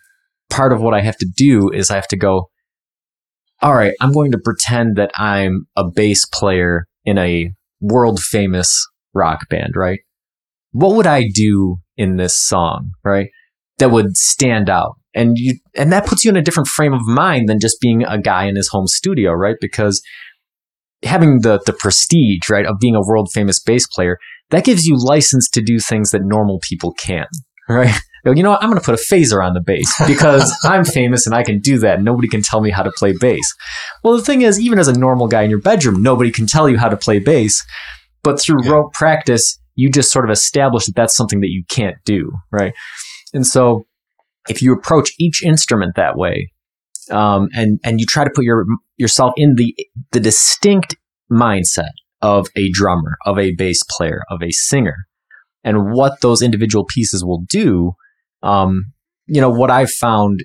part 0.50 0.72
of 0.72 0.82
what 0.82 0.94
I 0.94 1.02
have 1.02 1.18
to 1.18 1.28
do 1.36 1.70
is 1.72 1.90
I 1.90 1.96
have 1.96 2.08
to 2.10 2.18
go, 2.18 2.50
all 3.62 3.74
right, 3.74 3.94
I'm 4.02 4.12
going 4.12 4.32
to 4.32 4.38
pretend 4.38 4.96
that 4.98 5.12
I'm 5.16 5.68
a 5.76 5.84
bass 5.90 6.26
player 6.26 6.88
in 7.06 7.18
a 7.18 7.52
world 7.82 8.20
famous 8.20 8.86
rock 9.14 9.48
band, 9.50 9.74
right? 9.76 10.00
What 10.72 10.96
would 10.96 11.08
I 11.08 11.30
do 11.34 11.78
in 11.98 12.18
this 12.18 12.38
song, 12.38 12.92
right? 13.04 13.30
That 13.78 13.92
would 13.92 14.18
stand 14.18 14.70
out. 14.70 14.96
And 15.14 15.38
you, 15.38 15.56
and 15.76 15.92
that 15.94 16.06
puts 16.06 16.26
you 16.26 16.30
in 16.30 16.36
a 16.36 16.42
different 16.42 16.68
frame 16.68 16.94
of 16.94 17.02
mind 17.04 17.48
than 17.48 17.60
just 17.60 17.80
being 17.80 18.04
a 18.04 18.20
guy 18.20 18.46
in 18.46 18.58
his 18.58 18.68
home 18.68 18.88
studio, 18.88 19.32
right? 19.32 19.56
Because 19.62 20.02
having 21.04 21.42
the, 21.42 21.62
the 21.66 21.74
prestige, 21.74 22.50
right, 22.50 22.66
of 22.66 22.80
being 22.80 22.96
a 22.96 23.02
world 23.02 23.30
famous 23.34 23.60
bass 23.60 23.88
player, 23.88 24.18
that 24.50 24.66
gives 24.66 24.86
you 24.86 24.98
license 24.98 25.50
to 25.52 25.62
do 25.62 25.80
things 25.80 26.12
that 26.12 26.22
normal 26.24 26.60
people 26.62 26.94
can, 26.94 27.28
right? 27.70 27.96
You 28.34 28.44
know 28.44 28.52
what? 28.52 28.64
I'm 28.64 28.70
going 28.70 28.80
to 28.80 28.86
put 28.86 28.96
a 28.96 29.04
phaser 29.04 29.46
on 29.46 29.54
the 29.54 29.62
bass 29.62 29.94
because 30.08 30.56
I'm 30.64 30.84
famous 30.84 31.26
and 31.26 31.36
I 31.36 31.44
can 31.44 31.60
do 31.60 31.78
that. 31.80 32.02
Nobody 32.02 32.28
can 32.28 32.42
tell 32.42 32.62
me 32.62 32.72
how 32.72 32.84
to 32.84 32.92
play 32.92 33.14
bass. 33.14 33.54
Well, 34.04 34.18
the 34.18 34.24
thing 34.24 34.42
is, 34.42 34.60
even 34.60 34.80
as 34.80 34.88
a 34.88 34.98
normal 34.98 35.28
guy 35.28 35.44
in 35.44 35.50
your 35.50 35.62
bedroom, 35.62 36.02
nobody 36.02 36.32
can 36.32 36.48
tell 36.48 36.68
you 36.68 36.78
how 36.78 36.90
to 36.90 36.98
play 36.98 37.20
bass. 37.20 37.64
But 38.24 38.42
through 38.42 38.64
yeah. 38.64 38.72
rote 38.72 38.94
practice, 38.94 39.60
you 39.76 39.92
just 39.92 40.12
sort 40.12 40.26
of 40.26 40.32
establish 40.32 40.86
that 40.86 40.96
that's 40.96 41.16
something 41.16 41.42
that 41.42 41.50
you 41.50 41.64
can't 41.70 41.98
do, 42.06 42.32
right? 42.52 42.74
And 43.34 43.46
so, 43.46 43.86
if 44.50 44.62
you 44.62 44.74
approach 44.74 45.12
each 45.20 45.44
instrument 45.44 45.96
that 45.96 46.18
way, 46.18 46.52
um, 47.12 47.50
and 47.54 47.80
and 47.84 48.00
you 48.00 48.06
try 48.08 48.24
to 48.24 48.32
put 48.34 48.46
your 48.46 48.66
yourself 48.98 49.34
in 49.38 49.56
the 49.56 49.76
the 50.12 50.20
distinct 50.20 50.96
mindset 51.32 51.92
of 52.22 52.48
a 52.56 52.70
drummer, 52.72 53.18
of 53.26 53.38
a 53.38 53.54
bass 53.56 53.84
player, 53.98 54.24
of 54.30 54.42
a 54.42 54.52
singer, 54.52 55.06
and 55.64 55.92
what 55.92 56.22
those 56.22 56.42
individual 56.42 56.86
pieces 56.86 57.24
will 57.24 57.44
do, 57.48 57.94
um, 58.46 58.94
you 59.26 59.42
know, 59.42 59.50
what 59.50 59.72
I've 59.72 59.92
found 59.92 60.44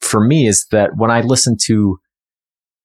for 0.00 0.24
me 0.24 0.48
is 0.48 0.66
that 0.70 0.90
when 0.96 1.10
I 1.10 1.20
listen 1.20 1.56
to 1.66 1.98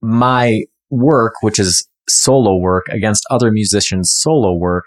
my 0.01 0.63
work, 0.89 1.35
which 1.41 1.59
is 1.59 1.87
solo 2.07 2.57
work 2.57 2.87
against 2.89 3.25
other 3.29 3.51
musicians' 3.51 4.11
solo 4.13 4.53
work, 4.53 4.85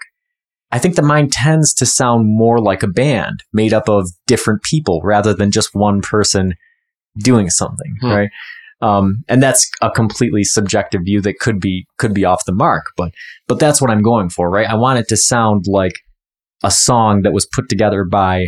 I 0.71 0.79
think 0.79 0.95
the 0.95 1.01
mind 1.01 1.31
tends 1.31 1.73
to 1.75 1.85
sound 1.85 2.25
more 2.27 2.59
like 2.59 2.83
a 2.83 2.87
band 2.87 3.43
made 3.51 3.73
up 3.73 3.89
of 3.89 4.09
different 4.27 4.63
people 4.63 5.01
rather 5.03 5.33
than 5.33 5.51
just 5.51 5.69
one 5.73 6.01
person 6.01 6.53
doing 7.17 7.49
something, 7.49 7.95
hmm. 8.01 8.07
right? 8.07 8.29
Um, 8.81 9.23
and 9.27 9.41
that's 9.41 9.69
a 9.81 9.89
completely 9.89 10.43
subjective 10.43 11.01
view 11.05 11.21
that 11.21 11.39
could 11.39 11.59
be 11.59 11.85
could 11.97 12.13
be 12.13 12.25
off 12.25 12.45
the 12.45 12.53
mark, 12.53 12.87
but 12.97 13.11
but 13.47 13.59
that's 13.59 13.81
what 13.81 13.89
I'm 13.89 14.01
going 14.01 14.29
for, 14.29 14.49
right? 14.49 14.67
I 14.67 14.75
want 14.75 14.99
it 14.99 15.07
to 15.09 15.17
sound 15.17 15.65
like 15.67 15.93
a 16.63 16.71
song 16.71 17.21
that 17.21 17.33
was 17.33 17.47
put 17.53 17.69
together 17.69 18.03
by 18.03 18.47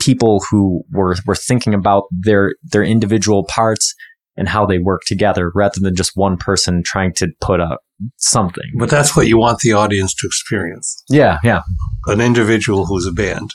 people 0.00 0.42
who 0.50 0.82
were 0.90 1.14
were 1.26 1.34
thinking 1.34 1.74
about 1.74 2.04
their 2.10 2.54
their 2.62 2.82
individual 2.82 3.44
parts 3.44 3.94
and 4.36 4.48
how 4.48 4.64
they 4.64 4.78
work 4.78 5.02
together 5.06 5.52
rather 5.54 5.80
than 5.80 5.94
just 5.94 6.12
one 6.14 6.36
person 6.36 6.82
trying 6.84 7.12
to 7.14 7.28
put 7.40 7.60
up 7.60 7.80
something. 8.16 8.64
But 8.78 8.88
that's 8.88 9.14
what 9.14 9.26
you 9.28 9.36
want 9.38 9.58
the 9.60 9.72
audience 9.74 10.14
to 10.14 10.26
experience. 10.26 11.02
Yeah, 11.10 11.38
yeah. 11.44 11.62
An 12.06 12.20
individual 12.20 12.86
who's 12.86 13.06
a 13.06 13.12
band. 13.12 13.50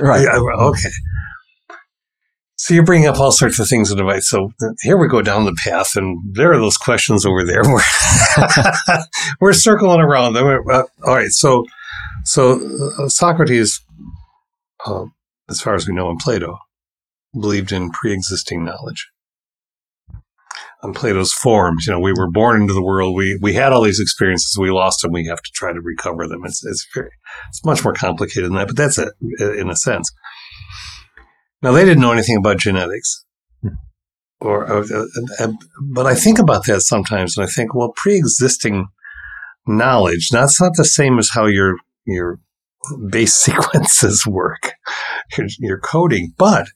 Right. 0.00 0.26
I- 0.26 0.36
I- 0.36 0.64
okay. 0.68 0.90
So 2.56 2.74
you're 2.74 2.84
bringing 2.84 3.08
up 3.08 3.18
all 3.18 3.32
sorts 3.32 3.58
of 3.58 3.68
things 3.68 3.90
in 3.90 3.98
advice. 3.98 4.28
So 4.28 4.50
here 4.82 4.98
we 4.98 5.08
go 5.08 5.22
down 5.22 5.46
the 5.46 5.56
path, 5.64 5.96
and 5.96 6.18
there 6.34 6.52
are 6.52 6.58
those 6.58 6.76
questions 6.76 7.24
over 7.24 7.42
there. 7.42 7.62
We're, 7.64 7.80
we're 9.40 9.52
circling 9.54 10.00
around 10.00 10.34
them. 10.34 10.46
Uh, 10.70 10.82
all 11.06 11.14
right. 11.14 11.30
So, 11.30 11.64
so 12.24 12.60
uh, 12.98 13.08
Socrates, 13.08 13.80
uh, 14.84 15.04
as 15.50 15.60
far 15.60 15.74
as 15.74 15.86
we 15.86 15.94
know 15.94 16.10
in 16.10 16.16
Plato, 16.16 16.58
believed 17.32 17.72
in 17.72 17.90
pre-existing 17.90 18.64
knowledge. 18.64 19.10
On 20.82 20.94
Plato's 20.94 21.32
forms, 21.32 21.86
you 21.86 21.92
know, 21.92 22.00
we 22.00 22.14
were 22.16 22.30
born 22.30 22.62
into 22.62 22.72
the 22.72 22.82
world. 22.82 23.14
We 23.14 23.38
we 23.42 23.52
had 23.52 23.72
all 23.72 23.82
these 23.82 24.00
experiences. 24.00 24.56
We 24.58 24.70
lost 24.70 25.02
them. 25.02 25.12
We 25.12 25.26
have 25.26 25.42
to 25.42 25.50
try 25.52 25.74
to 25.74 25.80
recover 25.80 26.26
them. 26.26 26.42
It's 26.44 26.64
it's 26.64 26.86
very 26.94 27.10
it's 27.50 27.62
much 27.66 27.84
more 27.84 27.92
complicated 27.92 28.46
than 28.46 28.54
that, 28.54 28.68
but 28.68 28.76
that's 28.76 28.98
it 28.98 29.12
in 29.38 29.68
a 29.68 29.76
sense. 29.76 30.10
Now 31.60 31.72
they 31.72 31.84
didn't 31.84 32.00
know 32.00 32.12
anything 32.12 32.36
about 32.36 32.58
genetics, 32.58 33.26
or, 34.40 34.66
or 34.72 34.84
uh, 34.84 35.04
uh, 35.38 35.52
but 35.92 36.06
I 36.06 36.14
think 36.14 36.38
about 36.38 36.64
that 36.64 36.80
sometimes, 36.80 37.36
and 37.36 37.46
I 37.46 37.50
think, 37.50 37.74
well, 37.74 37.92
pre-existing 37.94 38.86
knowledge 39.66 40.30
that's 40.30 40.60
not 40.60 40.72
the 40.76 40.84
same 40.84 41.18
as 41.18 41.30
how 41.34 41.46
your 41.46 41.76
your 42.06 42.40
base 43.10 43.34
sequences 43.46 44.26
work, 44.26 44.72
your, 45.36 45.46
your 45.58 45.80
coding, 45.80 46.32
but 46.38 46.68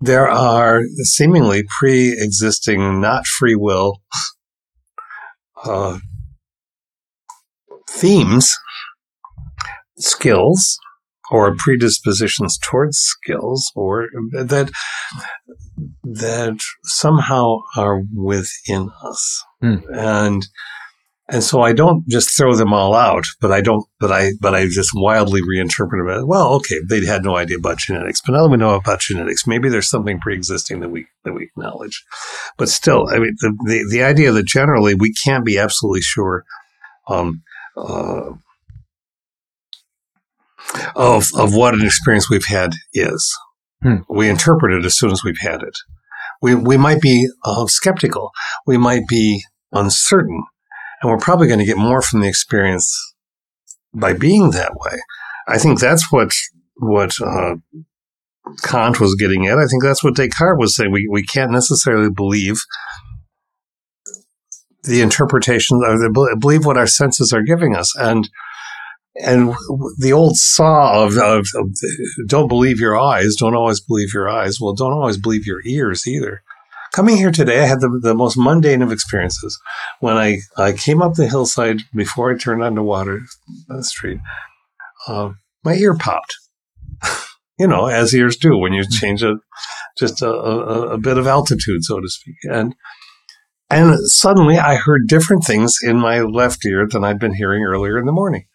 there 0.00 0.28
are 0.28 0.82
seemingly 1.02 1.62
pre-existing, 1.78 3.00
not 3.00 3.26
free 3.26 3.54
will 3.54 4.00
uh, 5.64 5.98
themes, 7.90 8.56
skills, 9.98 10.78
or 11.30 11.54
predispositions 11.54 12.58
towards 12.62 12.96
skills, 12.98 13.70
or 13.76 14.08
that 14.32 14.70
that 16.02 16.58
somehow 16.84 17.58
are 17.76 18.02
within 18.14 18.90
us, 19.04 19.44
Hmm. 19.60 19.76
and 19.92 20.46
and 21.30 21.44
so 21.44 21.62
I 21.62 21.72
don't 21.72 22.06
just 22.08 22.36
throw 22.36 22.56
them 22.56 22.72
all 22.72 22.92
out, 22.92 23.24
but 23.40 23.52
I 23.52 23.60
don't, 23.60 23.86
but 24.00 24.10
I, 24.10 24.32
but 24.40 24.52
I 24.52 24.66
just 24.66 24.90
wildly 24.94 25.40
reinterpret 25.40 25.90
them. 25.90 26.08
as, 26.08 26.24
Well, 26.24 26.54
okay, 26.54 26.76
they 26.88 27.04
had 27.06 27.22
no 27.22 27.36
idea 27.36 27.56
about 27.56 27.78
genetics, 27.78 28.20
but 28.20 28.32
now 28.32 28.42
that 28.42 28.48
we 28.48 28.56
know 28.56 28.74
about 28.74 29.00
genetics, 29.00 29.46
maybe 29.46 29.68
there's 29.68 29.88
something 29.88 30.18
pre-existing 30.18 30.80
that 30.80 30.88
we 30.88 31.06
that 31.24 31.32
we 31.32 31.44
acknowledge. 31.44 32.04
But 32.58 32.68
still, 32.68 33.08
I 33.08 33.18
mean, 33.20 33.36
the 33.40 33.56
the, 33.64 33.88
the 33.90 34.02
idea 34.02 34.32
that 34.32 34.46
generally 34.46 34.94
we 34.94 35.14
can't 35.24 35.44
be 35.44 35.56
absolutely 35.56 36.02
sure 36.02 36.44
um, 37.08 37.42
uh, 37.76 38.32
of 40.96 41.28
of 41.36 41.54
what 41.54 41.74
an 41.74 41.84
experience 41.84 42.28
we've 42.28 42.46
had 42.46 42.72
is. 42.92 43.32
Hmm. 43.82 43.98
We 44.08 44.28
interpret 44.28 44.72
it 44.72 44.84
as 44.84 44.96
soon 44.96 45.12
as 45.12 45.22
we've 45.22 45.40
had 45.40 45.62
it. 45.62 45.76
We 46.42 46.56
we 46.56 46.76
might 46.76 47.00
be 47.00 47.28
uh, 47.44 47.66
skeptical. 47.66 48.32
We 48.66 48.78
might 48.78 49.06
be 49.06 49.44
uncertain 49.72 50.42
and 51.00 51.10
we're 51.10 51.18
probably 51.18 51.46
going 51.46 51.60
to 51.60 51.66
get 51.66 51.78
more 51.78 52.02
from 52.02 52.20
the 52.20 52.28
experience 52.28 53.14
by 53.94 54.12
being 54.12 54.50
that 54.50 54.72
way. 54.74 54.98
I 55.48 55.58
think 55.58 55.80
that's 55.80 56.12
what 56.12 56.32
what 56.76 57.12
uh, 57.20 57.56
Kant 58.62 59.00
was 59.00 59.14
getting 59.16 59.46
at. 59.46 59.58
I 59.58 59.66
think 59.66 59.82
that's 59.82 60.04
what 60.04 60.16
Descartes 60.16 60.58
was 60.58 60.76
saying. 60.76 60.92
We 60.92 61.08
we 61.10 61.22
can't 61.22 61.50
necessarily 61.50 62.10
believe 62.10 62.62
the 64.84 65.02
interpretation 65.02 65.82
or 65.86 65.98
the, 65.98 66.36
believe 66.38 66.64
what 66.64 66.78
our 66.78 66.86
senses 66.86 67.32
are 67.32 67.42
giving 67.42 67.74
us, 67.74 67.94
and 67.96 68.28
and 69.16 69.54
the 69.98 70.12
old 70.12 70.36
saw 70.36 71.04
of, 71.04 71.18
of, 71.18 71.46
of 71.54 71.74
don't 72.26 72.48
believe 72.48 72.78
your 72.78 72.98
eyes, 72.98 73.34
don't 73.36 73.56
always 73.56 73.80
believe 73.80 74.14
your 74.14 74.28
eyes. 74.28 74.58
Well, 74.60 74.72
don't 74.72 74.92
always 74.92 75.18
believe 75.18 75.46
your 75.46 75.60
ears 75.66 76.06
either 76.06 76.42
coming 76.92 77.16
here 77.16 77.30
today, 77.30 77.62
I 77.62 77.66
had 77.66 77.80
the, 77.80 78.00
the 78.02 78.14
most 78.14 78.36
mundane 78.36 78.82
of 78.82 78.92
experiences. 78.92 79.58
When 80.00 80.16
I, 80.16 80.38
I 80.56 80.72
came 80.72 81.02
up 81.02 81.14
the 81.14 81.28
hillside 81.28 81.78
before 81.94 82.32
I 82.32 82.38
turned 82.38 82.62
onto 82.62 82.82
Water 82.82 83.20
uh, 83.70 83.82
Street, 83.82 84.18
uh, 85.06 85.30
my 85.64 85.74
ear 85.74 85.96
popped. 85.96 86.36
you 87.58 87.66
know, 87.66 87.86
as 87.86 88.14
ears 88.14 88.36
do 88.36 88.56
when 88.56 88.72
you 88.72 88.84
change 88.88 89.22
a 89.22 89.34
just 89.98 90.22
a, 90.22 90.30
a, 90.30 90.94
a, 90.94 90.98
bit 90.98 91.18
of 91.18 91.26
altitude, 91.26 91.84
so 91.84 92.00
to 92.00 92.08
speak. 92.08 92.36
And 92.44 92.74
and 93.68 93.98
suddenly 94.08 94.58
I 94.58 94.76
heard 94.76 95.08
different 95.08 95.44
things 95.44 95.76
in 95.82 95.98
my 95.98 96.20
left 96.20 96.64
ear 96.64 96.86
than 96.90 97.04
I'd 97.04 97.18
been 97.18 97.34
hearing 97.34 97.62
earlier 97.64 97.98
in 97.98 98.06
the 98.06 98.12
morning. 98.12 98.46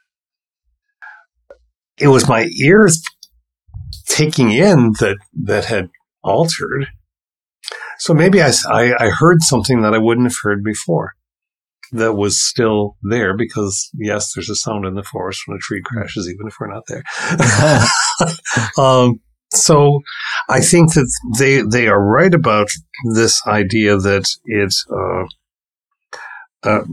It 1.97 2.07
was 2.07 2.27
my 2.27 2.49
ears 2.63 3.01
taking 4.07 4.51
in 4.51 4.93
that 4.99 5.17
that 5.43 5.65
had 5.65 5.89
altered 6.23 6.87
so 7.99 8.13
maybe 8.13 8.41
I, 8.41 8.51
I, 8.67 8.93
I, 8.99 9.09
heard 9.09 9.41
something 9.41 9.81
that 9.81 9.93
I 9.93 9.97
wouldn't 9.97 10.27
have 10.27 10.37
heard 10.43 10.63
before 10.63 11.13
that 11.91 12.13
was 12.13 12.39
still 12.41 12.97
there 13.03 13.35
because, 13.35 13.89
yes, 13.93 14.33
there's 14.33 14.49
a 14.49 14.55
sound 14.55 14.85
in 14.85 14.95
the 14.95 15.03
forest 15.03 15.43
when 15.45 15.57
a 15.57 15.59
tree 15.59 15.81
crashes, 15.83 16.27
even 16.27 16.47
if 16.47 16.55
we're 16.59 16.73
not 16.73 16.83
there. 16.87 17.03
um, 18.83 19.19
so 19.53 20.01
I 20.49 20.59
think 20.61 20.93
that 20.93 21.11
they, 21.39 21.61
they 21.61 21.87
are 21.87 22.03
right 22.03 22.33
about 22.33 22.69
this 23.13 23.41
idea 23.47 23.97
that 23.97 24.27
it, 24.45 24.73
uh, 24.91 25.25
uh, 26.67 26.83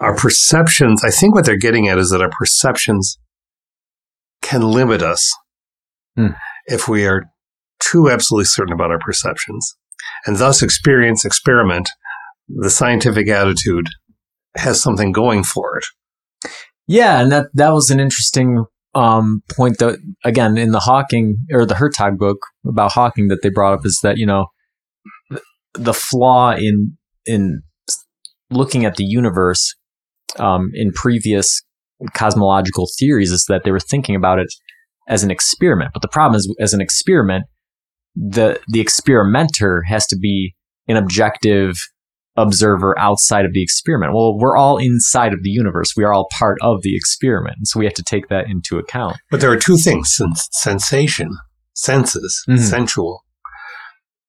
our 0.00 0.16
perceptions, 0.16 1.04
I 1.04 1.10
think 1.10 1.34
what 1.34 1.46
they're 1.46 1.56
getting 1.56 1.88
at 1.88 1.98
is 1.98 2.10
that 2.10 2.20
our 2.20 2.30
perceptions 2.30 3.18
can 4.42 4.62
limit 4.62 5.02
us 5.02 5.32
hmm. 6.16 6.28
if 6.66 6.88
we 6.88 7.06
are 7.06 7.24
too 7.80 8.10
absolutely 8.10 8.44
certain 8.44 8.74
about 8.74 8.90
our 8.90 8.98
perceptions 8.98 9.76
and 10.26 10.36
thus 10.36 10.62
experience 10.62 11.24
experiment 11.24 11.88
the 12.48 12.70
scientific 12.70 13.28
attitude 13.28 13.88
has 14.56 14.82
something 14.82 15.12
going 15.12 15.42
for 15.42 15.78
it. 15.78 15.84
Yeah 16.86 17.20
and 17.20 17.32
that 17.32 17.46
that 17.54 17.70
was 17.70 17.90
an 17.90 18.00
interesting 18.00 18.64
um, 18.94 19.42
point 19.50 19.78
that 19.78 19.98
again 20.24 20.56
in 20.56 20.70
the 20.70 20.80
hawking 20.80 21.36
or 21.52 21.66
the 21.66 21.74
hertog 21.74 22.16
book 22.16 22.38
about 22.66 22.92
hawking 22.92 23.28
that 23.28 23.42
they 23.42 23.48
brought 23.48 23.74
up 23.74 23.84
is 23.84 23.98
that 24.02 24.18
you 24.18 24.26
know 24.26 24.46
the 25.72 25.94
flaw 25.94 26.52
in 26.52 26.96
in 27.26 27.62
looking 28.50 28.84
at 28.84 28.96
the 28.96 29.04
universe 29.04 29.74
um, 30.38 30.70
in 30.74 30.92
previous 30.92 31.62
cosmological 32.12 32.88
theories 32.98 33.30
is 33.30 33.46
that 33.48 33.62
they 33.64 33.70
were 33.70 33.80
thinking 33.80 34.14
about 34.14 34.38
it 34.38 34.52
as 35.08 35.22
an 35.22 35.30
experiment. 35.30 35.90
But 35.92 36.02
the 36.02 36.08
problem 36.08 36.36
is 36.36 36.54
as 36.60 36.74
an 36.74 36.80
experiment 36.80 37.44
the 38.16 38.60
the 38.68 38.80
experimenter 38.80 39.82
has 39.86 40.06
to 40.08 40.16
be 40.16 40.54
an 40.88 40.96
objective 40.96 41.76
observer 42.36 42.98
outside 42.98 43.44
of 43.44 43.52
the 43.52 43.62
experiment. 43.62 44.12
Well, 44.12 44.36
we're 44.38 44.56
all 44.56 44.76
inside 44.76 45.32
of 45.32 45.42
the 45.44 45.50
universe. 45.50 45.94
We 45.96 46.02
are 46.04 46.12
all 46.12 46.28
part 46.36 46.58
of 46.62 46.82
the 46.82 46.96
experiment. 46.96 47.56
So 47.68 47.78
we 47.78 47.86
have 47.86 47.94
to 47.94 48.02
take 48.02 48.28
that 48.28 48.46
into 48.48 48.76
account. 48.78 49.16
But 49.30 49.40
there 49.40 49.50
are 49.52 49.56
two 49.56 49.76
things 49.76 50.12
sens- 50.14 50.48
sensation, 50.50 51.30
senses, 51.74 52.44
Mhm. 52.48 52.58
sensual 52.58 53.24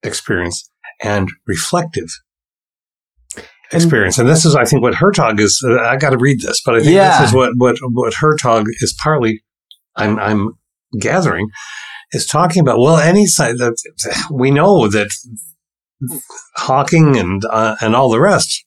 experience, 0.04 0.70
and 1.04 1.30
reflective 1.48 2.08
experience. 3.72 4.20
And 4.20 4.30
this 4.30 4.46
is, 4.46 4.56
I 4.56 4.66
think, 4.66 4.82
what 4.84 4.94
Hertog 4.94 5.40
is. 5.40 5.64
Uh, 5.68 5.80
I 5.82 5.98
got 5.98 6.12
to 6.12 6.18
read 6.18 6.42
this, 6.42 6.62
but 6.64 6.76
I 6.76 6.80
think 6.82 6.92
Yeah. 6.94 7.20
this 7.20 7.30
is 7.30 7.36
what, 7.36 7.54
what, 7.58 7.78
what 7.82 8.14
Hertog 8.14 8.66
is 8.82 8.96
partly, 9.02 9.44
I'm, 9.96 10.20
I'm 10.20 10.52
gathering, 11.00 11.48
is 12.16 12.26
talking 12.26 12.62
about. 12.62 12.80
Well, 12.80 12.98
any 12.98 13.26
side 13.28 13.58
that 13.58 13.76
we 14.32 14.50
know 14.52 14.88
that 14.88 15.10
Hawking 16.58 17.18
and 17.18 17.42
uh, 17.50 17.76
and 17.82 17.96
all 17.96 18.10
the 18.10 18.20
rest. 18.20 18.66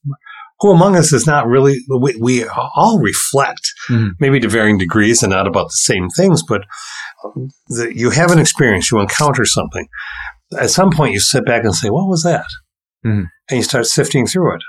Who 0.61 0.73
among 0.73 0.97
us 0.97 1.13
is 1.13 1.25
not 1.27 1.47
really? 1.47 1.79
We, 1.89 2.17
we 2.17 2.45
all 2.49 2.99
reflect, 3.01 3.61
Mhm. 3.89 4.13
maybe 4.19 4.41
to 4.41 4.49
varying 4.49 4.77
degrees, 4.79 5.23
and 5.23 5.31
not 5.31 5.47
about 5.47 5.67
the 5.69 5.77
same 5.77 6.09
things. 6.17 6.43
But 6.43 6.63
the, 7.69 7.93
you 7.95 8.11
have 8.11 8.33
an 8.33 8.41
experience, 8.41 8.91
you 8.91 8.99
encounter 8.99 9.45
something. 9.45 9.87
At 10.59 10.71
some 10.71 10.91
point, 10.91 11.13
you 11.13 11.21
sit 11.21 11.45
back 11.47 11.63
and 11.65 11.75
say, 11.75 11.91
"What 11.91 12.09
was 12.09 12.23
that?" 12.25 12.47
Mhm. 13.07 13.27
And 13.51 13.57
you 13.59 13.63
start 13.63 13.87
sifting 13.87 14.27
through 14.27 14.57
it. 14.57 14.63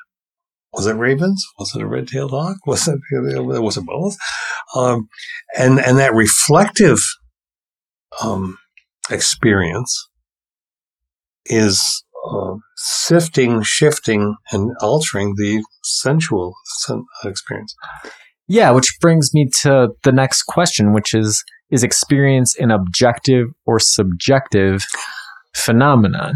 Was 0.74 0.86
it 0.86 0.94
ravens? 0.94 1.44
Was 1.58 1.74
it 1.76 1.82
a 1.82 1.88
red-tailed 1.88 2.32
hawk? 2.32 2.58
Was 2.68 2.88
it 2.88 3.00
was 3.12 3.78
it 3.78 3.86
both? 3.86 4.15
Um, 4.76 5.08
and 5.58 5.80
and 5.80 5.98
that 5.98 6.13
reflective 6.13 7.00
um, 8.22 8.58
experience 9.10 10.10
is 11.45 12.04
uh, 12.30 12.56
sifting, 12.76 13.62
shifting, 13.63 14.36
and 14.52 14.72
altering 14.82 15.36
the 15.36 15.63
sensual 15.84 16.54
sen- 16.80 17.06
experience. 17.26 17.74
Yeah, 18.48 18.72
which 18.72 18.98
brings 19.00 19.34
me 19.34 19.48
to 19.62 19.89
the 20.04 20.12
next 20.12 20.43
question, 20.43 20.93
which 20.93 21.13
is 21.13 21.43
is 21.72 21.84
experience 21.84 22.56
an 22.58 22.72
objective 22.72 23.48
or 23.65 23.80
subjective 23.80 24.84
phenomenon? 25.56 26.34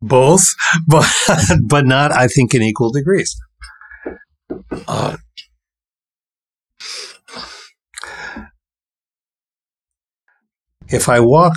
Both, 0.00 0.54
but 0.86 1.06
but 1.66 1.86
not, 1.86 2.12
I 2.12 2.28
think, 2.28 2.54
in 2.54 2.62
equal 2.62 2.90
degrees. 2.90 3.36
Uh, 4.86 5.16
if 10.90 11.08
I 11.08 11.20
walk 11.20 11.54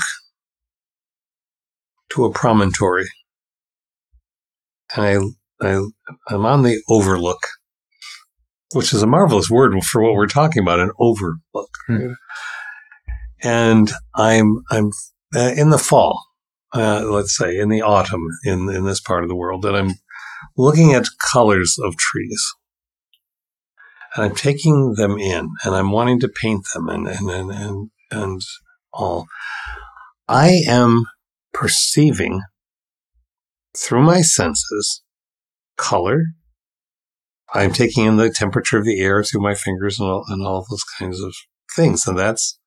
to 2.09 2.25
a 2.25 2.31
promontory 2.31 3.07
and 4.95 5.35
I, 5.61 5.67
I 5.67 5.87
I'm 6.29 6.45
on 6.45 6.63
the 6.63 6.81
overlook, 6.89 7.47
which 8.73 8.93
is 8.93 9.01
a 9.01 9.07
marvelous 9.07 9.49
word 9.49 9.81
for 9.83 10.01
what 10.01 10.13
we're 10.13 10.27
talking 10.27 10.61
about, 10.61 10.79
an 10.79 10.91
overlook. 10.99 11.69
Hmm. 11.87 12.13
And 13.43 13.91
I'm 14.15 14.63
I'm 14.69 14.91
uh, 15.35 15.53
in 15.55 15.69
the 15.69 15.77
fall, 15.77 16.23
uh, 16.73 17.05
let's 17.05 17.35
say 17.35 17.57
in 17.57 17.69
the 17.69 17.81
autumn 17.81 18.27
in 18.43 18.69
in 18.69 18.85
this 18.85 18.99
part 18.99 19.23
of 19.23 19.29
the 19.29 19.35
world, 19.35 19.61
that 19.63 19.75
I'm 19.75 19.93
looking 20.57 20.93
at 20.93 21.05
colors 21.31 21.77
of 21.81 21.95
trees, 21.95 22.53
and 24.15 24.25
I'm 24.25 24.35
taking 24.35 24.95
them 24.95 25.17
in, 25.17 25.49
and 25.63 25.75
I'm 25.75 25.91
wanting 25.91 26.19
to 26.19 26.27
paint 26.29 26.65
them, 26.73 26.89
and 26.89 27.07
and 27.07 27.29
and 27.29 27.51
and, 27.51 27.89
and 28.11 28.41
all. 28.93 29.27
I 30.27 30.61
am 30.67 31.05
perceiving 31.53 32.41
through 33.77 34.03
my 34.03 34.21
senses 34.21 35.03
color. 35.77 36.21
I'm 37.53 37.73
taking 37.73 38.05
in 38.05 38.17
the 38.17 38.29
temperature 38.29 38.77
of 38.77 38.85
the 38.85 39.01
air 39.01 39.23
through 39.23 39.41
my 39.41 39.55
fingers 39.55 39.99
and 39.99 40.09
all, 40.09 40.23
and 40.27 40.45
all 40.45 40.65
those 40.69 40.83
kinds 40.97 41.21
of 41.21 41.33
things. 41.75 42.07
And 42.07 42.17
that's, 42.17 42.57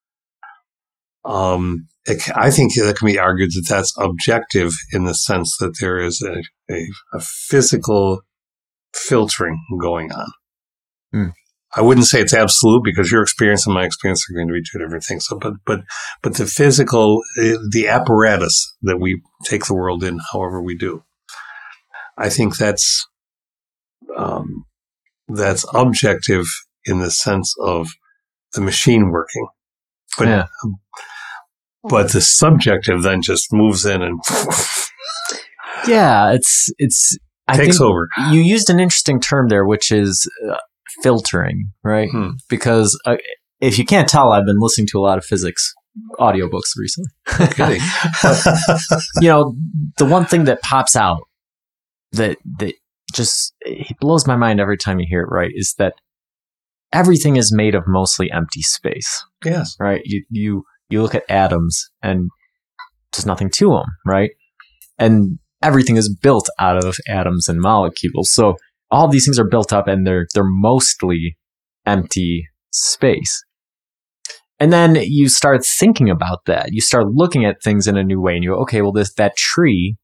um, 1.24 1.88
it, 2.06 2.28
I 2.36 2.50
think 2.50 2.74
that 2.74 2.96
can 2.96 3.06
be 3.06 3.18
argued 3.18 3.52
that 3.52 3.66
that's 3.68 3.94
objective 3.98 4.72
in 4.92 5.04
the 5.04 5.14
sense 5.14 5.56
that 5.58 5.76
there 5.80 5.98
is 5.98 6.20
a, 6.20 6.42
a, 6.70 6.86
a 7.14 7.20
physical 7.20 8.20
filtering 8.94 9.58
going 9.80 10.12
on. 10.12 10.32
Hmm. 11.12 11.28
I 11.76 11.82
wouldn't 11.82 12.06
say 12.06 12.20
it's 12.20 12.34
absolute 12.34 12.82
because 12.84 13.10
your 13.10 13.22
experience 13.22 13.66
and 13.66 13.74
my 13.74 13.84
experience 13.84 14.24
are 14.30 14.34
going 14.34 14.48
to 14.48 14.54
be 14.54 14.62
two 14.62 14.78
different 14.78 15.04
things. 15.04 15.26
So, 15.26 15.38
but, 15.38 15.54
but, 15.66 15.80
but 16.22 16.34
the 16.34 16.46
physical, 16.46 17.22
eh, 17.40 17.54
the 17.72 17.88
apparatus 17.88 18.74
that 18.82 18.98
we 19.00 19.22
take 19.44 19.64
the 19.66 19.74
world 19.74 20.04
in, 20.04 20.20
however 20.32 20.62
we 20.62 20.76
do, 20.76 21.02
I 22.16 22.28
think 22.28 22.56
that's, 22.56 23.06
um, 24.16 24.66
that's 25.28 25.64
objective 25.74 26.46
in 26.84 27.00
the 27.00 27.10
sense 27.10 27.54
of 27.60 27.88
the 28.52 28.60
machine 28.60 29.10
working. 29.10 29.48
But, 30.16 30.28
Yeah. 30.28 30.46
but 31.82 32.12
the 32.12 32.20
subjective 32.20 33.02
then 33.02 33.20
just 33.20 33.52
moves 33.52 33.84
in 33.84 34.00
and 34.02 34.20
Yeah, 35.88 36.30
it's 36.32 36.70
it's 36.78 37.18
I 37.48 37.56
takes 37.56 37.78
think 37.78 37.88
over. 37.90 38.08
you 38.30 38.40
used 38.40 38.70
an 38.70 38.80
interesting 38.80 39.20
term 39.20 39.48
there, 39.48 39.66
which 39.66 39.90
is 39.90 40.30
uh, 40.48 40.56
filtering, 41.02 41.70
right? 41.82 42.08
Hmm. 42.10 42.30
Because 42.48 42.98
uh, 43.06 43.16
if 43.60 43.78
you 43.78 43.84
can't 43.84 44.08
tell, 44.08 44.32
I've 44.32 44.46
been 44.46 44.58
listening 44.58 44.86
to 44.88 44.98
a 44.98 45.02
lot 45.02 45.18
of 45.18 45.24
physics 45.24 45.72
audiobooks 46.18 46.76
recently. 46.76 47.10
Kidding. 47.54 47.80
you 49.20 49.28
know, 49.28 49.56
the 49.96 50.04
one 50.04 50.26
thing 50.26 50.44
that 50.44 50.62
pops 50.62 50.96
out 50.96 51.22
that 52.12 52.38
that 52.58 52.74
just 53.12 53.54
it 53.60 53.96
blows 54.00 54.26
my 54.26 54.36
mind 54.36 54.60
every 54.60 54.76
time 54.76 54.98
you 54.98 55.06
hear 55.08 55.22
it 55.22 55.28
right 55.30 55.50
is 55.54 55.74
that 55.78 55.94
everything 56.92 57.36
is 57.36 57.52
made 57.52 57.74
of 57.74 57.84
mostly 57.86 58.30
empty 58.30 58.62
space, 58.62 59.24
yes. 59.44 59.76
right? 59.78 60.02
You 60.04 60.24
you 60.30 60.64
you 60.88 61.02
look 61.02 61.14
at 61.14 61.28
atoms 61.28 61.90
and 62.02 62.30
there's 63.12 63.26
nothing 63.26 63.50
to 63.50 63.70
them, 63.70 63.86
right? 64.04 64.30
And 64.98 65.38
everything 65.62 65.96
is 65.96 66.14
built 66.14 66.48
out 66.58 66.84
of 66.84 66.96
atoms 67.08 67.48
and 67.48 67.60
molecules. 67.60 68.32
So 68.32 68.56
all 68.90 69.06
of 69.06 69.12
these 69.12 69.24
things 69.24 69.38
are 69.38 69.48
built 69.48 69.72
up 69.72 69.88
and 69.88 70.06
they're 70.06 70.26
they're 70.34 70.44
mostly 70.44 71.36
empty 71.86 72.48
space. 72.70 73.44
And 74.60 74.72
then 74.72 74.96
you 75.00 75.28
start 75.28 75.64
thinking 75.64 76.08
about 76.08 76.44
that. 76.46 76.68
You 76.72 76.80
start 76.80 77.08
looking 77.08 77.44
at 77.44 77.62
things 77.62 77.86
in 77.86 77.96
a 77.96 78.04
new 78.04 78.20
way 78.20 78.34
and 78.34 78.44
you 78.44 78.50
go, 78.50 78.60
okay, 78.62 78.82
well 78.82 78.92
this 78.92 79.12
that 79.14 79.36
tree 79.36 79.96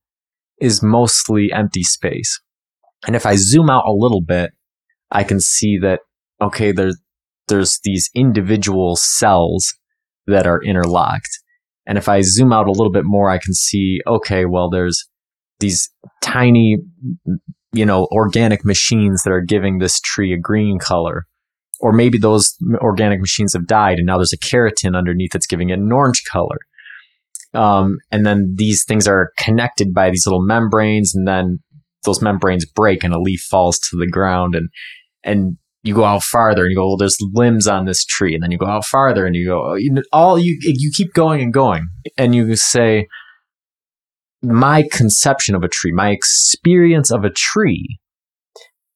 is 0.61 0.83
mostly 0.83 1.51
empty 1.53 1.83
space. 1.83 2.41
And 3.07 3.17
if 3.17 3.25
I 3.25 3.37
zoom 3.37 3.71
out 3.71 3.85
a 3.87 3.93
little 3.93 4.23
bit, 4.23 4.51
I 5.11 5.25
can 5.25 5.41
see 5.41 5.79
that 5.79 6.01
okay, 6.41 6.73
there's 6.73 6.99
there's 7.49 7.81
these 7.85 8.11
individual 8.15 8.97
cells 8.97 9.75
that 10.27 10.47
are 10.47 10.63
interlocked. 10.63 11.29
And 11.87 11.99
if 11.99 12.09
I 12.09 12.21
zoom 12.23 12.53
out 12.53 12.69
a 12.69 12.73
little 12.73 12.93
bit 12.93 13.05
more, 13.05 13.29
I 13.29 13.39
can 13.39 13.53
see, 13.53 13.99
okay, 14.07 14.45
well, 14.45 14.71
there's 14.71 15.09
these 15.59 15.91
tiny, 16.23 16.79
you 17.73 17.87
know, 17.87 18.07
organic 18.11 18.65
machines 18.65 19.23
that 19.23 19.33
are 19.33 19.41
giving 19.41 19.79
this 19.79 20.01
tree 20.01 20.33
a 20.33 20.39
green 20.39 20.79
color. 20.79 21.27
Or 21.81 21.93
maybe 21.93 22.19
those 22.19 22.57
organic 22.77 23.21
machines 23.21 23.55
have 23.55 23.67
died 23.67 23.99
and 23.99 24.07
now 24.07 24.19
there's 24.19 24.35
a 24.35 24.39
keratin 24.39 24.97
underneath 24.97 25.33
that's 25.33 25.47
giving 25.47 25.71
it 25.71 25.79
an 25.79 25.93
orange 25.93 26.25
color. 26.31 26.59
Um, 27.55 27.99
and 28.13 28.27
then 28.27 28.55
these 28.57 28.85
things 28.85 29.09
are 29.09 29.33
connected 29.39 29.95
by 29.95 30.11
these 30.11 30.27
little 30.27 30.45
membranes 30.45 31.15
and 31.15 31.27
then 31.27 31.61
those 32.05 32.23
membranes 32.23 32.65
break 32.67 33.03
and 33.03 33.15
a 33.15 33.19
leaf 33.19 33.41
falls 33.41 33.79
to 33.79 33.97
the 33.97 34.07
ground 34.07 34.55
and, 34.55 34.69
and 35.25 35.57
you 35.83 35.95
go 35.95 36.05
out 36.05 36.23
farther 36.23 36.65
and 36.65 36.71
you 36.71 36.77
go, 36.77 36.87
well, 36.87 36.97
there's 36.97 37.19
limbs 37.33 37.67
on 37.67 37.87
this 37.87 38.05
tree. 38.05 38.35
And 38.35 38.43
then 38.43 38.51
you 38.51 38.59
go 38.59 38.67
out 38.67 38.85
farther 38.85 39.25
and 39.25 39.35
you 39.35 39.47
go, 39.47 39.75
oh, 39.75 40.03
all 40.13 40.39
you, 40.39 40.59
you 40.61 40.91
keep 40.95 41.15
going 41.15 41.41
and 41.41 41.53
going. 41.53 41.89
And 42.19 42.35
you 42.35 42.55
say, 42.57 43.07
my 44.43 44.85
conception 44.91 45.55
of 45.55 45.63
a 45.63 45.69
tree, 45.69 45.93
my 45.93 46.11
experience 46.11 47.11
of 47.11 47.25
a 47.25 47.31
tree 47.31 47.99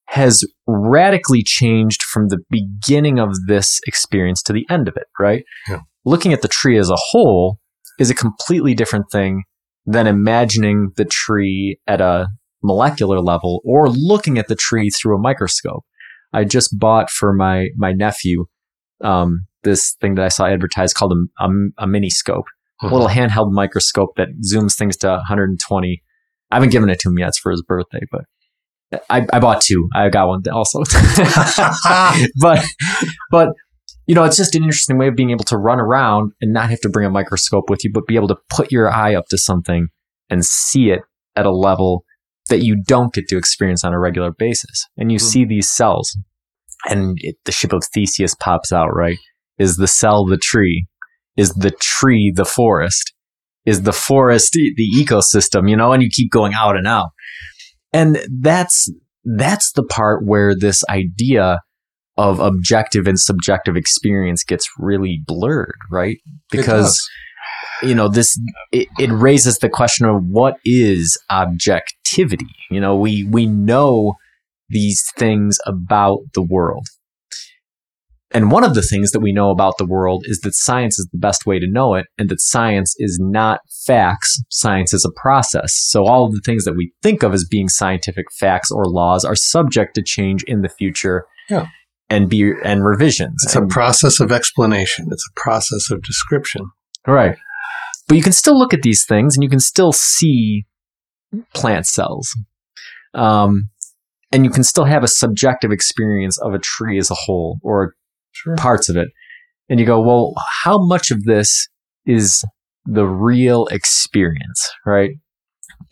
has 0.07 0.45
radically 0.67 1.43
changed 1.43 2.03
from 2.03 2.29
the 2.29 2.39
beginning 2.51 3.19
of 3.19 3.35
this 3.47 3.81
experience 3.87 4.43
to 4.43 4.53
the 4.53 4.67
end 4.71 4.89
of 4.89 4.97
it, 4.97 5.07
right? 5.19 5.45
Yeah. 5.69 5.81
Looking 6.05 6.33
at 6.33 6.43
the 6.43 6.49
tree 6.49 6.79
as 6.79 6.91
a 6.91 6.97
whole 6.97 7.59
is 7.99 8.11
a 8.11 8.15
completely 8.15 8.75
different 8.75 9.07
thing 9.11 9.45
than 9.87 10.07
imagining 10.07 10.93
the 10.97 11.05
tree 11.05 11.79
at 11.87 12.01
a 12.01 12.29
molecular 12.63 13.21
level 13.21 13.61
or 13.65 13.89
looking 13.89 14.39
at 14.39 14.49
the 14.49 14.57
tree 14.57 14.91
through 14.91 15.17
a 15.17 15.21
microscope. 15.21 15.85
I 16.33 16.45
just 16.45 16.79
bought 16.79 17.11
for 17.11 17.33
my 17.33 17.69
my 17.77 17.93
nephew 17.93 18.47
um, 19.03 19.47
this 19.63 19.97
thing 20.01 20.15
that 20.15 20.25
I 20.25 20.29
saw 20.29 20.47
advertised 20.47 20.97
called 20.97 21.13
a, 21.13 21.45
a, 21.45 21.51
a 21.79 21.87
mini 21.87 22.11
scope, 22.11 22.47
a 22.85 22.93
little 22.93 23.09
handheld 23.09 23.53
microscope 23.53 24.11
that 24.17 24.29
zooms 24.41 24.77
things 24.77 24.97
to 24.99 25.09
120. 25.09 26.03
I 26.51 26.57
haven't 26.57 26.71
given 26.71 26.89
it 26.89 27.01
to 27.01 27.09
him 27.09 27.19
yet; 27.19 27.29
it's 27.29 27.39
for 27.39 27.51
his 27.51 27.63
birthday, 27.63 28.01
but 28.11 28.25
I, 29.11 29.27
I 29.33 29.41
bought 29.41 29.61
two. 29.61 29.89
I 29.95 30.09
got 30.09 30.29
one 30.29 30.43
also, 30.53 30.83
but 32.41 32.65
but 33.31 33.49
you 34.07 34.15
know, 34.15 34.25
it's 34.25 34.37
just 34.37 34.55
an 34.55 34.63
interesting 34.63 34.99
way 34.99 35.09
of 35.09 35.17
being 35.17 35.31
able 35.31 35.45
to 35.45 35.57
run 35.57 35.81
around 35.81 36.33
and 36.41 36.53
not 36.53 36.69
have 36.71 36.81
to 36.83 36.89
bring 36.91 37.07
a 37.07 37.11
microscope 37.11 37.71
with 37.71 37.85
you, 37.85 37.91
but 37.93 38.07
be 38.07 38.17
able 38.17 38.29
to 38.29 38.37
put 38.51 38.71
your 38.71 38.91
eye 38.93 39.15
up 39.15 39.27
to 39.31 39.39
something 39.39 39.89
and 40.29 40.45
see 40.45 40.91
it 40.91 41.01
at 41.37 41.47
a 41.47 41.51
level 41.51 42.05
that 42.51 42.63
you 42.63 42.77
don't 42.87 43.15
get 43.15 43.27
to 43.29 43.39
experience 43.39 43.83
on 43.83 43.95
a 43.95 43.99
regular 43.99 44.31
basis. 44.31 44.87
And 44.99 45.11
you 45.11 45.17
Hmm. 45.19 45.25
see 45.25 45.45
these 45.47 45.71
cells, 45.71 46.17
and 46.89 47.17
it, 47.23 47.37
the 47.47 47.53
ship 47.53 47.73
of 47.73 47.83
Theseus 47.85 48.35
pops 48.35 48.73
out, 48.73 48.95
right? 48.95 49.19
Is 49.59 49.77
the 49.77 49.87
cell 49.87 50.27
the 50.27 50.37
tree? 50.37 50.87
Is 51.37 51.53
the 51.55 51.73
tree 51.81 52.33
the 52.35 52.45
forest? 52.45 53.13
Is 53.67 53.83
the 53.83 53.93
forest 53.93 54.53
the 54.53 54.91
ecosystem? 54.95 55.69
You 55.69 55.77
know, 55.77 55.93
and 55.93 56.03
you 56.03 56.11
keep 56.11 56.31
going 56.31 56.55
out 56.55 56.77
and 56.77 56.87
out. 56.87 57.11
And 57.93 58.19
that's, 58.41 58.91
that's 59.25 59.73
the 59.73 59.85
part 59.85 60.25
where 60.25 60.55
this 60.55 60.85
idea 60.89 61.61
of 62.17 62.39
objective 62.41 63.07
and 63.07 63.19
subjective 63.19 63.77
experience 63.77 64.45
gets 64.45 64.69
really 64.79 65.23
blurred, 65.27 65.79
right? 65.91 66.19
Because 66.51 67.01
you 67.83 67.95
know 67.95 68.09
this 68.09 68.39
it, 68.73 68.89
it 68.99 69.11
raises 69.11 69.59
the 69.59 69.69
question 69.69 70.07
of 70.07 70.23
what 70.25 70.57
is 70.65 71.19
objectivity 71.31 72.47
you 72.71 72.81
know 72.81 72.97
we 72.97 73.25
we 73.25 73.47
know 73.47 74.15
these 74.69 75.05
things 75.17 75.59
about 75.67 76.21
the 76.35 76.43
world 76.43 76.87
and 78.35 78.51
one 78.51 78.65
of 78.65 78.75
the 78.75 78.83
things 78.83 79.13
that 79.13 79.21
we 79.21 79.33
know 79.33 79.51
about 79.51 79.79
the 79.79 79.87
world 79.87 80.25
is 80.27 80.41
that 80.41 80.55
science 80.55 80.99
is 80.99 81.09
the 81.13 81.19
best 81.19 81.47
way 81.47 81.59
to 81.61 81.67
know 81.71 81.95
it 81.95 82.07
and 82.19 82.29
that 82.29 82.41
science 82.41 82.95
is 82.99 83.19
not 83.23 83.61
facts 83.87 84.43
science 84.51 84.93
is 84.93 85.05
a 85.05 85.21
process 85.21 85.73
so 85.75 86.05
all 86.05 86.27
of 86.27 86.33
the 86.33 86.43
things 86.45 86.65
that 86.65 86.75
we 86.77 86.93
think 87.03 87.23
of 87.23 87.33
as 87.33 87.45
being 87.49 87.69
scientific 87.69 88.27
facts 88.39 88.71
or 88.71 88.85
laws 88.87 89.25
are 89.25 89.37
subject 89.37 89.95
to 89.95 90.03
change 90.03 90.43
in 90.45 90.61
the 90.63 90.69
future 90.69 91.25
Yeah. 91.49 91.69
and 92.11 92.29
be 92.29 92.53
and 92.65 92.85
revisions 92.85 93.43
It's 93.45 93.57
a 93.57 93.67
process 93.67 94.21
of 94.21 94.31
explanation. 94.33 95.07
It's 95.11 95.27
a 95.31 95.41
process 95.41 95.91
of 95.91 96.03
description. 96.03 96.67
Right. 97.07 97.37
But 98.09 98.17
you 98.17 98.23
can 98.23 98.33
still 98.33 98.59
look 98.59 98.75
at 98.75 98.83
these 98.83 99.05
things 99.07 99.37
and 99.37 99.43
you 99.43 99.49
can 99.49 99.61
still 99.61 99.93
see 99.93 100.65
plant 101.55 101.87
cells. 101.87 102.29
Um, 103.15 103.71
and 104.33 104.45
you 104.45 104.51
can 104.51 104.65
still 104.65 104.85
have 104.85 105.05
a 105.05 105.09
subjective 105.09 105.71
experience 105.71 106.39
of 106.39 106.55
a 106.55 106.59
tree 106.59 106.99
as 106.99 107.11
a 107.11 107.15
whole 107.15 107.59
or 107.63 107.95
Sure. 108.35 108.57
parts 108.57 108.89
of 108.89 108.97
it. 108.97 109.09
And 109.69 109.81
you 109.81 109.87
go, 109.87 110.01
well, 110.01 110.35
how 110.63 110.79
much 110.79 111.11
of 111.11 111.25
this 111.25 111.69
is 112.05 112.45
the 112.85 113.07
real 113.07 113.67
experience, 113.67 114.71
right? 114.85 115.13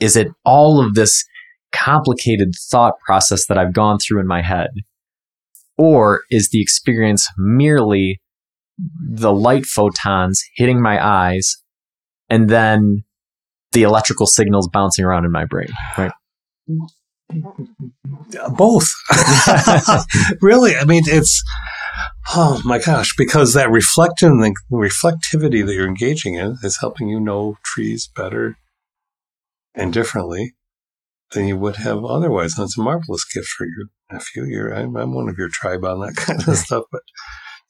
Is 0.01 0.17
it 0.17 0.29
all 0.45 0.85
of 0.85 0.95
this 0.95 1.25
complicated 1.73 2.53
thought 2.71 2.95
process 3.07 3.47
that 3.47 3.57
I've 3.57 3.73
gone 3.73 3.99
through 3.99 4.21
in 4.21 4.27
my 4.27 4.43
head? 4.43 4.71
Or 5.79 6.23
is 6.31 6.51
the 6.51 6.61
experience 6.61 7.29
merely 7.39 8.21
the 9.09 9.33
light 9.33 9.65
photons 9.65 10.43
hitting 10.55 10.83
my 10.83 11.05
eyes 11.05 11.57
and 12.29 12.49
then 12.49 13.05
the 13.73 13.83
electrical 13.83 14.27
signals 14.27 14.69
bouncing 14.73 15.05
around 15.05 15.25
in 15.25 15.33
my 15.33 15.45
brain, 15.45 15.69
right? 15.97 16.13
Mm. 16.69 16.87
Both. 18.57 18.89
really, 20.41 20.77
I 20.77 20.85
mean, 20.85 21.03
it's 21.07 21.43
oh 22.35 22.61
my 22.65 22.79
gosh, 22.79 23.15
because 23.17 23.55
that 23.55 23.71
reflective 23.71 24.31
the 24.31 24.55
reflectivity 24.73 25.65
that 25.65 25.75
you're 25.75 25.87
engaging 25.87 26.35
in 26.35 26.57
is 26.63 26.79
helping 26.81 27.09
you 27.09 27.21
know 27.21 27.57
trees 27.65 28.09
better 28.15 28.57
and 29.75 29.93
differently 29.93 30.55
than 31.33 31.47
you 31.47 31.57
would 31.57 31.77
have 31.77 32.05
otherwise. 32.05 32.57
And 32.57 32.65
it's 32.65 32.79
a 32.79 32.83
marvelous 32.83 33.25
gift 33.25 33.49
for 33.49 33.67
your 33.67 33.87
nephew. 34.11 34.45
You're, 34.45 34.75
I'm, 34.75 34.97
I'm 34.97 35.15
one 35.15 35.29
of 35.29 35.37
your 35.39 35.49
tribe 35.49 35.85
on 35.85 36.01
that 36.01 36.17
kind 36.17 36.47
of 36.47 36.57
stuff, 36.57 36.85
but 36.93 37.03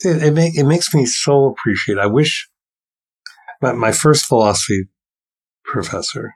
it, 0.01 0.23
it, 0.23 0.35
make, 0.35 0.57
it 0.57 0.65
makes 0.65 0.93
me 0.95 1.07
so 1.07 1.47
appreciate. 1.47 1.99
I 1.99 2.07
wish 2.07 2.49
my, 3.61 3.73
my 3.73 3.93
first 3.93 4.27
philosophy 4.27 4.89
professor 5.65 6.35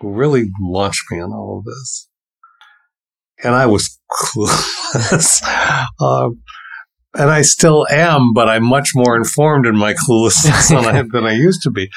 who 0.00 0.12
really 0.12 0.50
launched 0.60 1.04
me 1.10 1.20
on 1.20 1.32
all 1.32 1.58
of 1.58 1.64
this. 1.64 2.08
And 3.42 3.54
I 3.54 3.66
was 3.66 3.98
clueless. 4.10 5.42
um, 6.00 6.40
and 7.14 7.30
I 7.30 7.42
still 7.42 7.86
am, 7.90 8.32
but 8.32 8.48
I'm 8.48 8.64
much 8.64 8.90
more 8.94 9.16
informed 9.16 9.66
in 9.66 9.76
my 9.76 9.94
cluelessness 9.94 10.68
than, 10.68 10.84
I, 10.84 11.02
than 11.02 11.24
I 11.24 11.32
used 11.32 11.62
to 11.62 11.70
be. 11.70 11.90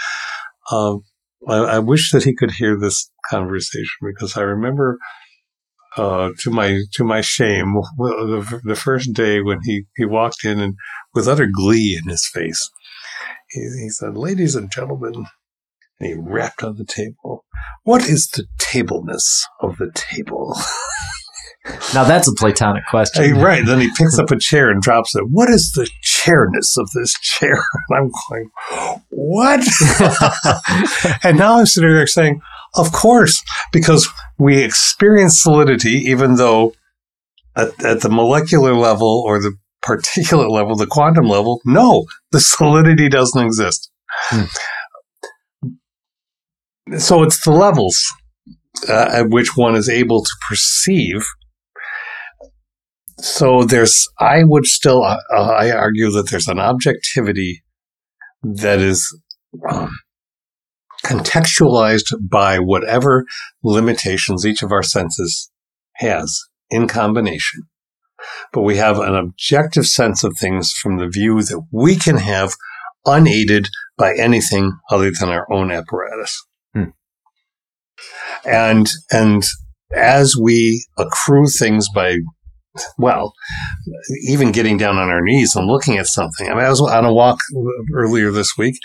Um, 0.72 1.04
I, 1.48 1.56
I, 1.56 1.80
wish 1.80 2.12
that 2.12 2.24
he 2.24 2.34
could 2.34 2.52
hear 2.52 2.80
this 2.80 3.12
conversation 3.30 3.86
because 4.02 4.38
I 4.38 4.42
remember, 4.42 4.98
uh, 5.98 6.32
to 6.40 6.50
my 6.50 6.82
to 6.94 7.04
my 7.04 7.22
shame, 7.22 7.74
the, 7.98 8.62
the 8.64 8.76
first 8.76 9.14
day 9.14 9.42
when 9.42 9.60
he, 9.64 9.84
he 9.96 10.06
walked 10.06 10.46
in 10.46 10.60
and 10.60 10.76
with 11.14 11.28
utter 11.28 11.48
glee 11.52 12.00
in 12.02 12.10
his 12.10 12.28
face, 12.28 12.70
he, 13.50 13.60
he 13.60 13.90
said, 13.90 14.18
"Ladies 14.18 14.56
and 14.56 14.72
gentlemen," 14.72 15.26
and 16.00 16.10
he 16.10 16.16
rapped 16.16 16.64
on 16.64 16.78
the 16.78 16.86
table. 16.86 17.46
What 17.84 18.08
is 18.08 18.28
the 18.28 18.48
tableness 18.58 19.46
of 19.60 19.78
the 19.78 19.92
table? 19.94 20.56
Now 21.94 22.04
that's 22.04 22.28
a 22.28 22.34
platonic 22.34 22.84
question. 22.90 23.24
Hey, 23.24 23.32
right. 23.34 23.66
Then 23.66 23.80
he 23.80 23.90
picks 23.98 24.20
up 24.20 24.32
a 24.32 24.38
chair 24.38 24.70
and 24.70 24.82
drops 24.82 25.16
it. 25.16 25.24
What 25.30 25.50
is 25.50 25.72
the 25.72 25.90
chairness 26.02 26.78
of 26.78 26.90
this 26.92 27.14
chair? 27.20 27.56
And 27.90 27.98
I'm 27.98 28.12
going, 28.30 28.50
what? 29.10 29.62
and 31.24 31.38
now 31.38 31.60
I'm 31.60 31.66
sitting 31.66 31.90
there 31.90 32.08
saying, 32.08 32.42
of 32.76 32.92
course, 32.92 33.44
because 33.72 34.10
we 34.38 34.64
experience 34.64 35.42
solidity, 35.42 35.92
even 35.92 36.36
though 36.36 36.74
at, 37.56 37.84
at 37.84 38.02
the 38.02 38.10
molecular 38.10 38.74
level 38.74 39.24
or 39.26 39.40
the 39.40 39.56
particulate 39.86 40.50
level, 40.50 40.76
the 40.76 40.88
quantum 40.88 41.26
level, 41.26 41.62
no, 41.66 42.06
the 42.32 42.40
solidity 42.40 43.10
doesn't 43.10 43.46
exist. 43.46 43.90
Hmm. 44.30 44.46
So 46.98 47.24
it's 47.24 47.44
the 47.44 47.52
levels 47.52 48.02
uh, 48.90 49.10
at 49.12 49.30
which 49.30 49.56
one 49.56 49.76
is 49.76 49.88
able 49.88 50.24
to 50.24 50.32
perceive 50.48 51.26
so 53.24 53.64
there's, 53.64 54.10
I 54.20 54.44
would 54.44 54.66
still, 54.66 55.02
uh, 55.02 55.18
I 55.34 55.72
argue 55.72 56.12
that 56.12 56.30
there's 56.30 56.50
an 56.50 56.60
objectivity 56.60 57.64
that 58.44 58.80
is 58.80 59.18
um, 59.72 59.98
contextualized 61.06 62.14
by 62.30 62.60
whatever 62.60 63.24
limitations 63.64 64.46
each 64.46 64.62
of 64.62 64.74
our 64.74 64.84
senses 64.84 65.50
has 65.94 66.38
in 66.70 66.86
combination. 66.90 67.62
But 68.52 68.64
we 68.64 68.76
have 68.76 69.00
an 69.00 69.16
objective 69.16 69.86
sense 69.86 70.26
of 70.26 70.36
things 70.38 70.74
from 70.74 70.98
the 70.98 71.08
view 71.08 71.44
that 71.44 71.66
we 71.72 71.96
can 71.96 72.18
have 72.18 72.56
unaided 73.06 73.70
by 73.98 74.16
anything 74.16 74.74
other 74.92 75.12
than 75.18 75.30
our 75.30 75.48
own 75.50 75.72
apparatus. 75.72 76.46
Hmm. 76.74 76.90
And, 78.44 78.90
and 79.12 79.44
as 79.96 80.36
we 80.36 80.86
accrue 80.98 81.48
things 81.48 81.88
by 81.96 82.18
well, 82.98 83.34
even 84.28 84.52
getting 84.52 84.78
down 84.78 84.98
on 84.98 85.10
our 85.10 85.22
knees 85.22 85.56
and 85.56 85.68
looking 85.68 85.98
at 85.98 86.08
something. 86.08 86.48
I 86.48 86.54
mean, 86.54 86.64
I 86.66 86.70
was 86.70 86.82
on 86.82 87.06
a 87.06 87.14
walk 87.14 87.40
earlier 87.94 88.32
this 88.32 88.58
week 88.58 88.76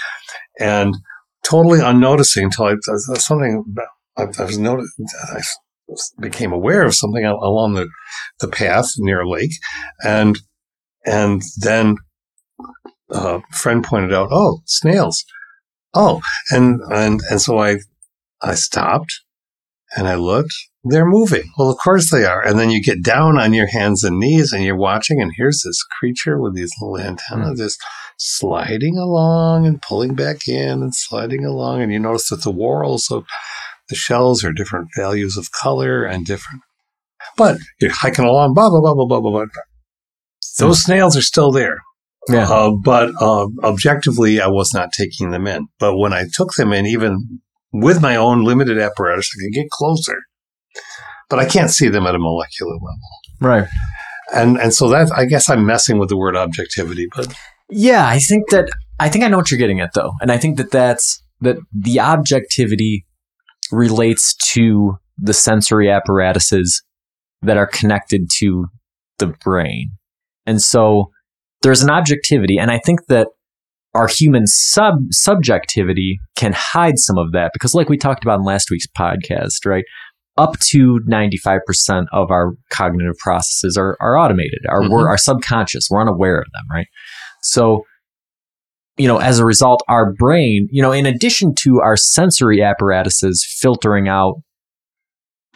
and 0.59 0.95
totally 1.43 1.81
unnoticing 1.81 2.45
until 2.45 2.67
I, 2.67 2.75
something 3.15 3.65
I, 4.17 4.25
I 4.39 4.45
was 4.45 4.59
noticed. 4.59 4.95
I 5.33 5.41
became 6.21 6.53
aware 6.53 6.83
of 6.85 6.95
something 6.95 7.25
along 7.25 7.75
the, 7.75 7.89
the 8.41 8.49
path 8.49 8.93
near 8.99 9.23
a 9.23 9.29
lake, 9.29 9.53
and 10.05 10.39
and 11.07 11.43
then 11.61 11.97
a 13.11 13.41
friend 13.53 13.83
pointed 13.83 14.13
out, 14.13 14.29
"Oh, 14.31 14.61
snails." 14.67 15.25
Oh, 15.95 16.21
and 16.51 16.81
and 16.91 17.21
and 17.31 17.41
so 17.41 17.59
I 17.59 17.79
I 18.43 18.55
stopped 18.55 19.21
and 19.97 20.07
I 20.07 20.17
looked 20.17 20.55
they're 20.91 21.07
moving. 21.07 21.51
Well, 21.57 21.71
of 21.71 21.79
course 21.79 22.11
they 22.11 22.25
are. 22.25 22.45
And 22.45 22.59
then 22.59 22.71
you 22.71 22.83
get 22.83 23.03
down 23.03 23.39
on 23.39 23.53
your 23.53 23.67
hands 23.67 24.05
and 24.05 24.19
knees 24.19 24.53
and 24.53 24.65
you're 24.65 24.77
watching, 24.77 25.21
and 25.21 25.33
here's 25.37 25.63
this 25.65 25.83
creature 25.99 26.41
with 26.41 26.55
these 26.55 26.73
little 26.81 26.99
antennas 26.99 27.59
mm. 27.59 27.63
just 27.63 27.81
sliding 28.17 28.97
along 28.97 29.67
and 29.67 29.81
pulling 29.83 30.15
back 30.15 30.49
in 30.49 30.83
and 30.83 30.95
sliding 30.95 31.45
along. 31.45 31.83
And 31.83 31.93
you 31.93 31.99
notice 31.99 32.29
that 32.29 32.43
the 32.43 32.53
whorls 32.53 33.11
of 33.11 33.25
the 33.89 33.95
shells 33.95 34.45
are 34.45 34.53
different 34.53 34.89
values 34.97 35.37
of 35.37 35.53
color 35.53 36.05
and 36.05 36.27
different. 36.27 36.63
But 37.37 37.59
you're 37.81 37.93
hiking 37.93 38.25
along, 38.25 38.55
blah, 38.55 38.71
blah, 38.71 38.81
blah, 38.81 38.95
blah, 38.95 39.07
blah, 39.07 39.21
blah, 39.21 39.31
blah. 39.31 39.47
Those 40.59 40.81
mm. 40.81 40.85
snails 40.85 41.17
are 41.17 41.23
still 41.23 41.53
there. 41.53 41.79
Yeah. 42.29 42.49
Uh, 42.49 42.73
but 42.73 43.11
uh, 43.21 43.47
objectively, 43.65 44.41
I 44.41 44.49
was 44.49 44.75
not 44.75 44.93
taking 44.93 45.31
them 45.31 45.47
in. 45.47 45.69
But 45.79 45.97
when 45.97 46.13
I 46.13 46.27
took 46.33 46.53
them 46.57 46.73
in, 46.73 46.85
even 46.87 47.41
with 47.73 48.03
my 48.03 48.17
own 48.17 48.45
limited 48.45 48.79
apparatus, 48.79 49.31
I 49.35 49.45
could 49.45 49.55
get 49.55 49.71
closer 49.71 50.23
but 51.29 51.39
I 51.39 51.47
can't 51.47 51.71
see 51.71 51.89
them 51.89 52.07
at 52.07 52.15
a 52.15 52.19
molecular 52.19 52.73
level. 52.73 52.99
Right. 53.41 53.69
And 54.33 54.59
and 54.59 54.75
so 54.75 54.89
that 54.89 55.11
I 55.15 55.25
guess 55.25 55.49
I'm 55.49 55.65
messing 55.65 55.99
with 55.99 56.09
the 56.09 56.17
word 56.17 56.37
objectivity, 56.37 57.09
but 57.15 57.33
yeah, 57.71 58.07
I 58.07 58.19
think 58.19 58.51
that 58.51 58.69
I 59.01 59.09
think 59.09 59.25
I 59.25 59.29
know 59.29 59.39
what 59.39 59.51
you're 59.51 59.59
getting 59.59 59.81
at 59.81 59.95
though, 59.95 60.13
and 60.21 60.31
I 60.31 60.39
think 60.39 60.59
that 60.59 60.71
that's 60.71 61.23
that 61.41 61.57
the 61.73 62.01
objectivity 62.01 63.07
relates 63.71 64.35
to 64.53 64.99
the 65.17 65.33
sensory 65.33 65.91
apparatuses 65.91 66.83
that 67.43 67.57
are 67.57 67.67
connected 67.67 68.29
to 68.39 68.67
the 69.19 69.29
brain, 69.29 69.93
and 70.45 70.61
so 70.61 71.11
there's 71.63 71.83
an 71.83 71.91
objectivity, 71.91 72.59
and 72.59 72.71
I 72.71 72.79
think 72.85 73.07
that 73.07 73.29
our 73.95 74.09
human 74.09 74.47
sub 74.47 74.95
subjectivity 75.11 76.21
can 76.37 76.53
hide 76.55 76.99
some 76.99 77.17
of 77.17 77.33
that 77.33 77.53
because, 77.55 77.75
like 77.75 77.89
we 77.89 77.97
talked 77.97 78.25
about 78.25 78.41
in 78.41 78.45
last 78.45 78.71
week's 78.71 78.87
podcast, 78.87 79.65
right? 79.65 79.85
Up 80.39 80.59
to 80.61 81.01
95% 81.09 82.07
of 82.13 82.31
our 82.31 82.53
cognitive 82.71 83.17
processes 83.19 83.77
are, 83.77 83.97
are 84.01 84.17
automated, 84.17 84.61
are, 84.69 84.81
mm-hmm. 84.81 84.93
we're, 84.93 85.09
are 85.09 85.19
subconscious. 85.19 85.89
We're 85.91 86.01
unaware 86.01 86.39
of 86.39 86.47
them, 86.53 86.65
right? 86.71 86.87
So, 87.43 87.83
you 88.97 89.09
know, 89.09 89.19
as 89.19 89.39
a 89.39 89.45
result, 89.45 89.83
our 89.89 90.13
brain, 90.15 90.69
you 90.71 90.81
know, 90.81 90.93
in 90.93 91.07
addition 91.07 91.55
to 91.57 91.81
our 91.81 91.97
sensory 91.97 92.63
apparatuses 92.63 93.47
filtering 93.61 94.09
out 94.09 94.37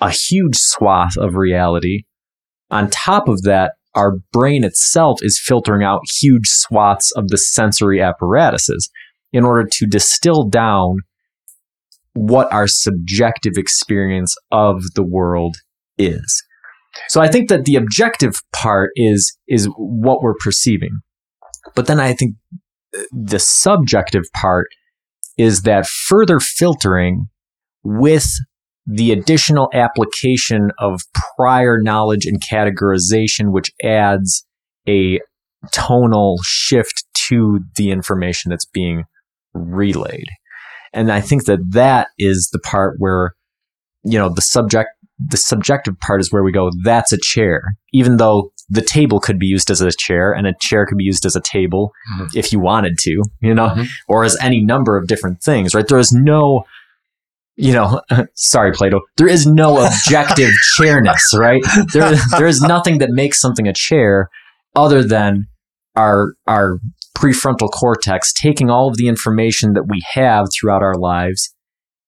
a 0.00 0.10
huge 0.10 0.56
swath 0.56 1.16
of 1.16 1.36
reality, 1.36 2.02
on 2.70 2.90
top 2.90 3.28
of 3.28 3.42
that, 3.42 3.72
our 3.94 4.16
brain 4.32 4.64
itself 4.64 5.20
is 5.22 5.40
filtering 5.42 5.84
out 5.84 6.00
huge 6.20 6.48
swaths 6.48 7.12
of 7.12 7.28
the 7.28 7.38
sensory 7.38 8.00
apparatuses 8.00 8.90
in 9.32 9.44
order 9.44 9.68
to 9.70 9.86
distill 9.86 10.48
down 10.48 10.98
what 12.14 12.52
our 12.52 12.66
subjective 12.66 13.54
experience 13.56 14.34
of 14.50 14.82
the 14.94 15.04
world 15.04 15.56
is. 15.98 16.44
So 17.08 17.20
I 17.20 17.28
think 17.28 17.48
that 17.48 17.64
the 17.64 17.76
objective 17.76 18.34
part 18.52 18.90
is 18.96 19.36
is 19.48 19.66
what 19.76 20.22
we're 20.22 20.34
perceiving. 20.38 21.00
But 21.74 21.86
then 21.86 22.00
I 22.00 22.12
think 22.12 22.34
the 23.10 23.38
subjective 23.38 24.24
part 24.34 24.66
is 25.38 25.62
that 25.62 25.86
further 25.86 26.38
filtering 26.38 27.28
with 27.82 28.26
the 28.86 29.12
additional 29.12 29.70
application 29.72 30.70
of 30.78 31.00
prior 31.36 31.78
knowledge 31.80 32.26
and 32.26 32.42
categorization, 32.42 33.52
which 33.52 33.70
adds 33.82 34.44
a 34.88 35.20
tonal 35.70 36.40
shift 36.42 37.04
to 37.28 37.60
the 37.76 37.90
information 37.90 38.50
that's 38.50 38.66
being 38.66 39.04
relayed. 39.54 40.26
And 40.92 41.10
I 41.10 41.20
think 41.20 41.44
that 41.46 41.60
that 41.70 42.08
is 42.18 42.48
the 42.52 42.58
part 42.58 42.96
where 42.98 43.34
you 44.04 44.18
know, 44.18 44.28
the 44.28 44.42
subject, 44.42 44.90
the 45.28 45.36
subjective 45.36 45.96
part 46.00 46.20
is 46.20 46.32
where 46.32 46.42
we 46.42 46.50
go, 46.50 46.70
that's 46.82 47.12
a 47.12 47.18
chair. 47.22 47.62
Even 47.92 48.16
though 48.16 48.50
the 48.68 48.82
table 48.82 49.20
could 49.20 49.38
be 49.38 49.46
used 49.46 49.70
as 49.70 49.80
a 49.80 49.92
chair 49.92 50.32
and 50.32 50.44
a 50.44 50.54
chair 50.60 50.84
could 50.86 50.98
be 50.98 51.04
used 51.04 51.24
as 51.24 51.36
a 51.36 51.40
table 51.40 51.92
Mhm. 52.18 52.28
if 52.34 52.52
you 52.52 52.58
wanted 52.58 52.98
to, 52.98 53.22
you 53.40 53.54
know, 53.54 53.68
Mhm. 53.68 53.86
or 54.08 54.24
as 54.24 54.36
any 54.40 54.60
number 54.60 54.96
of 54.96 55.06
different 55.06 55.40
things, 55.40 55.72
right? 55.72 55.86
There 55.86 55.98
is 56.00 56.10
no, 56.12 56.64
you 57.54 57.72
know, 57.72 58.00
sorry, 58.34 58.72
Plato, 58.72 59.02
there 59.18 59.28
is 59.28 59.46
no 59.46 59.78
objective 59.86 60.50
chairness, 60.76 61.22
right? 61.36 61.62
There, 61.92 62.16
there 62.36 62.46
is 62.48 62.60
nothing 62.60 62.98
that 62.98 63.10
makes 63.10 63.40
something 63.40 63.68
a 63.68 63.72
chair 63.72 64.30
other 64.74 65.04
than 65.04 65.46
our, 65.96 66.34
our 66.46 66.78
prefrontal 67.16 67.70
cortex 67.70 68.32
taking 68.32 68.70
all 68.70 68.88
of 68.88 68.96
the 68.96 69.08
information 69.08 69.74
that 69.74 69.84
we 69.88 70.02
have 70.14 70.46
throughout 70.52 70.82
our 70.82 70.96
lives 70.96 71.54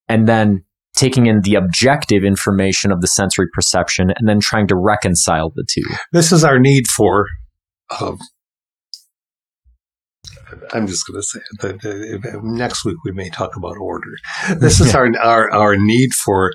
and 0.09 0.27
then 0.27 0.65
taking 0.97 1.27
in 1.27 1.41
the 1.43 1.55
objective 1.57 2.25
information 2.25 2.93
of 2.93 3.01
the 3.01 3.07
sensory 3.07 3.47
perception 3.53 4.11
and 4.17 4.29
then 4.29 4.39
trying 4.41 4.67
to 4.69 4.77
reconcile 4.77 5.51
the 5.55 5.67
two. 5.69 5.83
This 6.13 6.33
is 6.33 6.45
our 6.45 6.59
need 6.59 6.87
for. 6.87 7.27
Um, 8.01 8.19
I'm 10.73 10.87
just 10.87 11.07
going 11.07 11.21
to 11.21 11.23
say 11.23 11.41
it. 11.41 11.83
That, 11.83 12.41
next 12.43 12.85
week 12.85 12.97
we 13.05 13.13
may 13.13 13.29
talk 13.29 13.57
about 13.57 13.77
order. 13.77 14.11
This 14.57 14.81
is 14.81 14.95
our, 14.97 15.09
our 15.19 15.51
our 15.53 15.77
need 15.77 16.13
for 16.15 16.53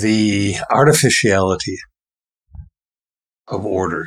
the 0.00 0.56
artificiality 0.70 1.76
of 3.48 3.64
order. 3.64 4.04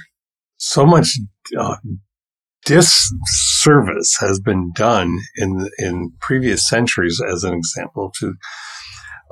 So 0.57 0.85
much 0.85 1.09
uh, 1.57 1.77
disservice 2.65 4.17
has 4.19 4.39
been 4.39 4.71
done 4.73 5.17
in 5.35 5.69
in 5.77 6.13
previous 6.19 6.67
centuries, 6.67 7.21
as 7.21 7.43
an 7.43 7.53
example, 7.53 8.11
to 8.19 8.33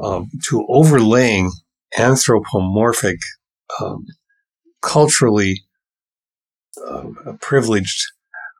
um, 0.03 0.29
to 0.43 0.65
overlaying 0.69 1.51
anthropomorphic, 1.97 3.19
um, 3.81 4.05
culturally 4.81 5.63
uh, 6.87 7.07
privileged 7.41 8.01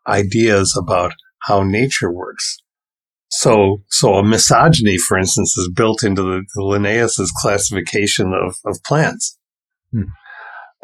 ideas 0.08 0.78
about 0.78 1.14
how 1.44 1.64
nature 1.64 2.12
works. 2.12 2.58
So, 3.30 3.82
so 3.90 4.14
a 4.16 4.24
misogyny, 4.24 4.98
for 4.98 5.18
instance, 5.18 5.58
is 5.58 5.70
built 5.76 6.04
into 6.04 6.22
the, 6.22 6.46
the 6.56 6.64
Linnaeus's 6.64 7.34
classification 7.42 8.34
of, 8.34 8.56
of 8.66 8.82
plants. 8.84 9.38
Hmm. 9.92 10.04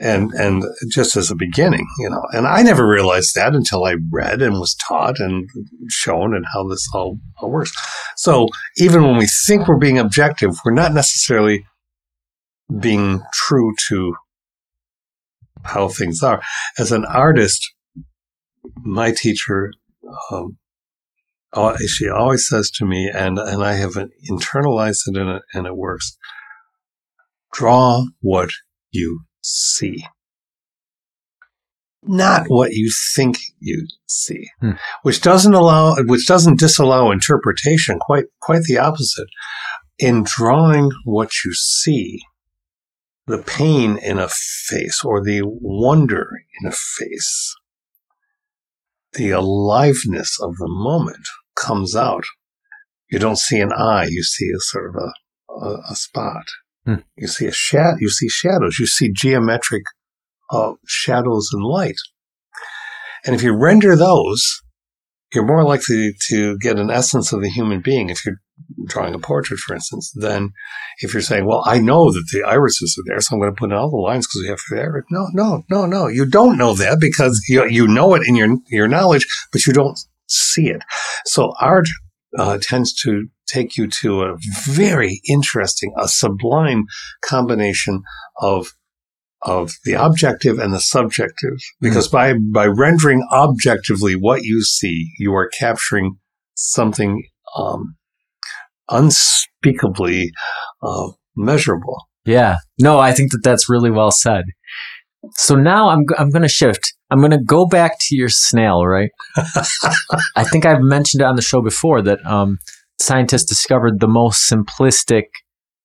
And, 0.03 0.31
and 0.31 0.63
just 0.89 1.15
as 1.15 1.29
a 1.29 1.35
beginning, 1.35 1.85
you 1.99 2.09
know, 2.09 2.23
and 2.31 2.47
I 2.47 2.63
never 2.63 2.87
realized 2.87 3.35
that 3.35 3.53
until 3.53 3.85
I 3.85 3.97
read 4.11 4.41
and 4.41 4.55
was 4.55 4.73
taught 4.73 5.19
and 5.19 5.47
shown 5.89 6.33
and 6.33 6.43
how 6.51 6.67
this 6.67 6.87
all, 6.91 7.19
all 7.39 7.51
works. 7.51 7.71
So 8.17 8.47
even 8.77 9.03
when 9.03 9.17
we 9.17 9.27
think 9.45 9.67
we're 9.67 9.77
being 9.77 9.99
objective, 9.99 10.55
we're 10.65 10.73
not 10.73 10.93
necessarily 10.93 11.67
being 12.79 13.21
true 13.31 13.75
to 13.89 14.15
how 15.63 15.87
things 15.87 16.23
are. 16.23 16.41
As 16.79 16.91
an 16.91 17.05
artist, 17.05 17.71
my 18.77 19.11
teacher, 19.11 19.71
um, 20.31 20.57
she 21.85 22.09
always 22.09 22.47
says 22.47 22.71
to 22.71 22.85
me, 22.87 23.07
and, 23.13 23.37
and 23.37 23.63
I 23.63 23.73
have 23.73 23.93
internalized 24.31 25.07
it 25.07 25.17
and, 25.17 25.29
it 25.29 25.43
and 25.53 25.67
it 25.67 25.75
works. 25.75 26.17
Draw 27.53 28.05
what 28.21 28.49
you 28.89 29.25
see. 29.41 30.05
Not 32.03 32.45
what 32.47 32.71
you 32.71 32.91
think 33.15 33.37
you 33.59 33.87
see, 34.07 34.49
Hmm. 34.59 34.71
which 35.03 35.21
doesn't 35.21 35.53
allow, 35.53 35.95
which 36.03 36.25
doesn't 36.27 36.59
disallow 36.59 37.11
interpretation. 37.11 37.99
Quite, 37.99 38.25
quite 38.41 38.63
the 38.63 38.79
opposite. 38.79 39.27
In 39.99 40.23
drawing 40.23 40.89
what 41.05 41.29
you 41.45 41.53
see, 41.53 42.19
the 43.27 43.37
pain 43.37 43.97
in 43.97 44.17
a 44.17 44.29
face 44.29 45.03
or 45.05 45.23
the 45.23 45.41
wonder 45.43 46.27
in 46.59 46.67
a 46.67 46.71
face, 46.71 47.55
the 49.13 49.29
aliveness 49.29 50.39
of 50.41 50.55
the 50.57 50.67
moment 50.67 51.27
comes 51.55 51.95
out. 51.95 52.23
You 53.11 53.19
don't 53.19 53.37
see 53.37 53.59
an 53.59 53.71
eye, 53.73 54.07
you 54.09 54.23
see 54.23 54.49
a 54.49 54.59
sort 54.59 54.89
of 54.89 54.95
a, 54.95 55.53
a, 55.53 55.81
a 55.91 55.95
spot. 55.95 56.45
Hmm. 56.85 56.95
You 57.15 57.27
see 57.27 57.45
a 57.45 57.51
shadow, 57.51 57.97
you 57.99 58.09
see 58.09 58.27
shadows, 58.27 58.79
you 58.79 58.87
see 58.87 59.11
geometric 59.13 59.83
uh, 60.49 60.73
shadows 60.85 61.49
and 61.53 61.63
light. 61.63 61.99
And 63.25 63.35
if 63.35 63.43
you 63.43 63.55
render 63.55 63.95
those, 63.95 64.61
you're 65.33 65.45
more 65.45 65.63
likely 65.63 66.13
to 66.27 66.57
get 66.57 66.79
an 66.79 66.89
essence 66.89 67.31
of 67.31 67.41
the 67.41 67.49
human 67.49 67.81
being 67.81 68.09
if 68.09 68.25
you're 68.25 68.41
drawing 68.85 69.13
a 69.13 69.19
portrait, 69.19 69.59
for 69.59 69.73
instance, 69.73 70.11
than 70.15 70.51
if 70.99 71.13
you're 71.13 71.21
saying, 71.21 71.45
well, 71.45 71.63
I 71.65 71.79
know 71.79 72.11
that 72.11 72.27
the 72.31 72.43
irises 72.43 72.97
are 72.97 73.03
there, 73.05 73.21
so 73.21 73.35
I'm 73.35 73.41
going 73.41 73.53
to 73.53 73.57
put 73.57 73.71
in 73.71 73.77
all 73.77 73.89
the 73.89 73.97
lines 73.97 74.27
because 74.27 74.41
we 74.41 74.49
have 74.49 74.59
the 74.69 74.81
iris. 74.81 75.05
No, 75.09 75.27
no, 75.33 75.63
no, 75.69 75.85
no. 75.85 76.07
You 76.07 76.25
don't 76.25 76.57
know 76.57 76.73
that 76.73 76.99
because 76.99 77.41
you, 77.47 77.67
you 77.67 77.87
know 77.87 78.13
it 78.15 78.23
in 78.27 78.35
your, 78.35 78.57
your 78.67 78.87
knowledge, 78.87 79.27
but 79.51 79.65
you 79.65 79.73
don't 79.73 79.99
see 80.27 80.67
it. 80.67 80.81
So 81.25 81.53
art 81.59 81.87
uh, 82.37 82.57
tends 82.61 82.93
to 83.01 83.27
take 83.47 83.77
you 83.77 83.87
to 83.87 84.21
a 84.21 84.37
very 84.67 85.21
interesting, 85.27 85.93
a 85.97 86.07
sublime 86.07 86.85
combination 87.23 88.03
of 88.39 88.67
of 89.43 89.71
the 89.85 89.93
objective 89.93 90.59
and 90.59 90.71
the 90.71 90.79
subjective 90.79 91.57
because 91.79 92.07
by 92.07 92.35
by 92.53 92.67
rendering 92.67 93.27
objectively 93.31 94.13
what 94.13 94.43
you 94.43 94.61
see 94.61 95.09
you 95.17 95.33
are 95.33 95.49
capturing 95.57 96.15
something 96.53 97.23
um, 97.57 97.95
unspeakably 98.89 100.31
uh, 100.83 101.07
measurable 101.35 102.05
Yeah. 102.25 102.57
No, 102.79 102.99
I 102.99 103.13
think 103.13 103.31
that 103.31 103.41
that's 103.43 103.69
really 103.69 103.91
well 103.91 104.11
said. 104.11 104.45
So 105.33 105.55
now 105.55 105.89
I'm 105.89 106.05
I'm 106.17 106.29
going 106.29 106.43
to 106.43 106.49
shift. 106.49 106.93
I'm 107.11 107.19
going 107.19 107.31
to 107.31 107.43
go 107.43 107.65
back 107.67 107.97
to 107.99 108.15
your 108.15 108.29
snail, 108.29 108.85
right? 108.85 109.09
I 110.35 110.43
think 110.45 110.65
I've 110.65 110.81
mentioned 110.81 111.21
it 111.21 111.25
on 111.25 111.35
the 111.35 111.41
show 111.41 111.61
before 111.61 112.01
that 112.01 112.25
um, 112.25 112.57
scientists 112.99 113.45
discovered 113.45 113.99
the 113.99 114.07
most 114.07 114.49
simplistic 114.49 115.25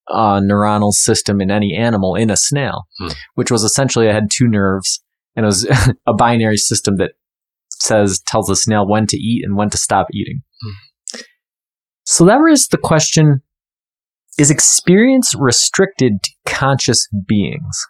uh, 0.09 0.41
neuronal 0.41 0.93
system 0.93 1.41
in 1.41 1.51
any 1.51 1.75
animal 1.75 2.15
in 2.15 2.31
a 2.31 2.37
snail, 2.37 2.87
Hmm. 2.99 3.09
which 3.35 3.51
was 3.51 3.65
essentially 3.65 4.07
it 4.07 4.15
had 4.15 4.31
two 4.31 4.47
nerves 4.47 5.03
and 5.35 5.45
it 5.45 5.49
was 5.49 5.69
a 6.07 6.15
binary 6.15 6.57
system 6.57 6.97
that 6.97 7.13
says 7.71 8.21
tells 8.21 8.47
the 8.47 8.57
snail 8.57 8.87
when 8.89 9.07
to 9.09 9.17
eat 9.17 9.45
and 9.45 9.57
when 9.57 9.69
to 9.71 9.77
stop 9.77 10.07
eating. 10.15 10.43
So 12.05 12.25
that 12.25 12.37
raises 12.37 12.69
the 12.69 12.79
question 12.79 13.43
is 14.39 14.51
experience 14.51 15.35
restricted 15.37 16.23
to 16.23 16.31
conscious 16.47 17.09
beings? 17.27 17.87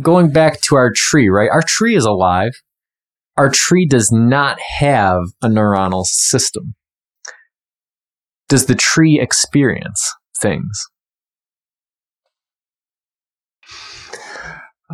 Going 0.00 0.30
back 0.30 0.60
to 0.62 0.76
our 0.76 0.90
tree, 0.94 1.28
right? 1.28 1.50
Our 1.50 1.62
tree 1.66 1.96
is 1.96 2.04
alive. 2.04 2.52
Our 3.36 3.50
tree 3.50 3.86
does 3.86 4.10
not 4.12 4.58
have 4.78 5.22
a 5.42 5.48
neuronal 5.48 6.04
system. 6.04 6.74
Does 8.48 8.66
the 8.66 8.74
tree 8.74 9.18
experience 9.20 10.12
things? 10.40 10.86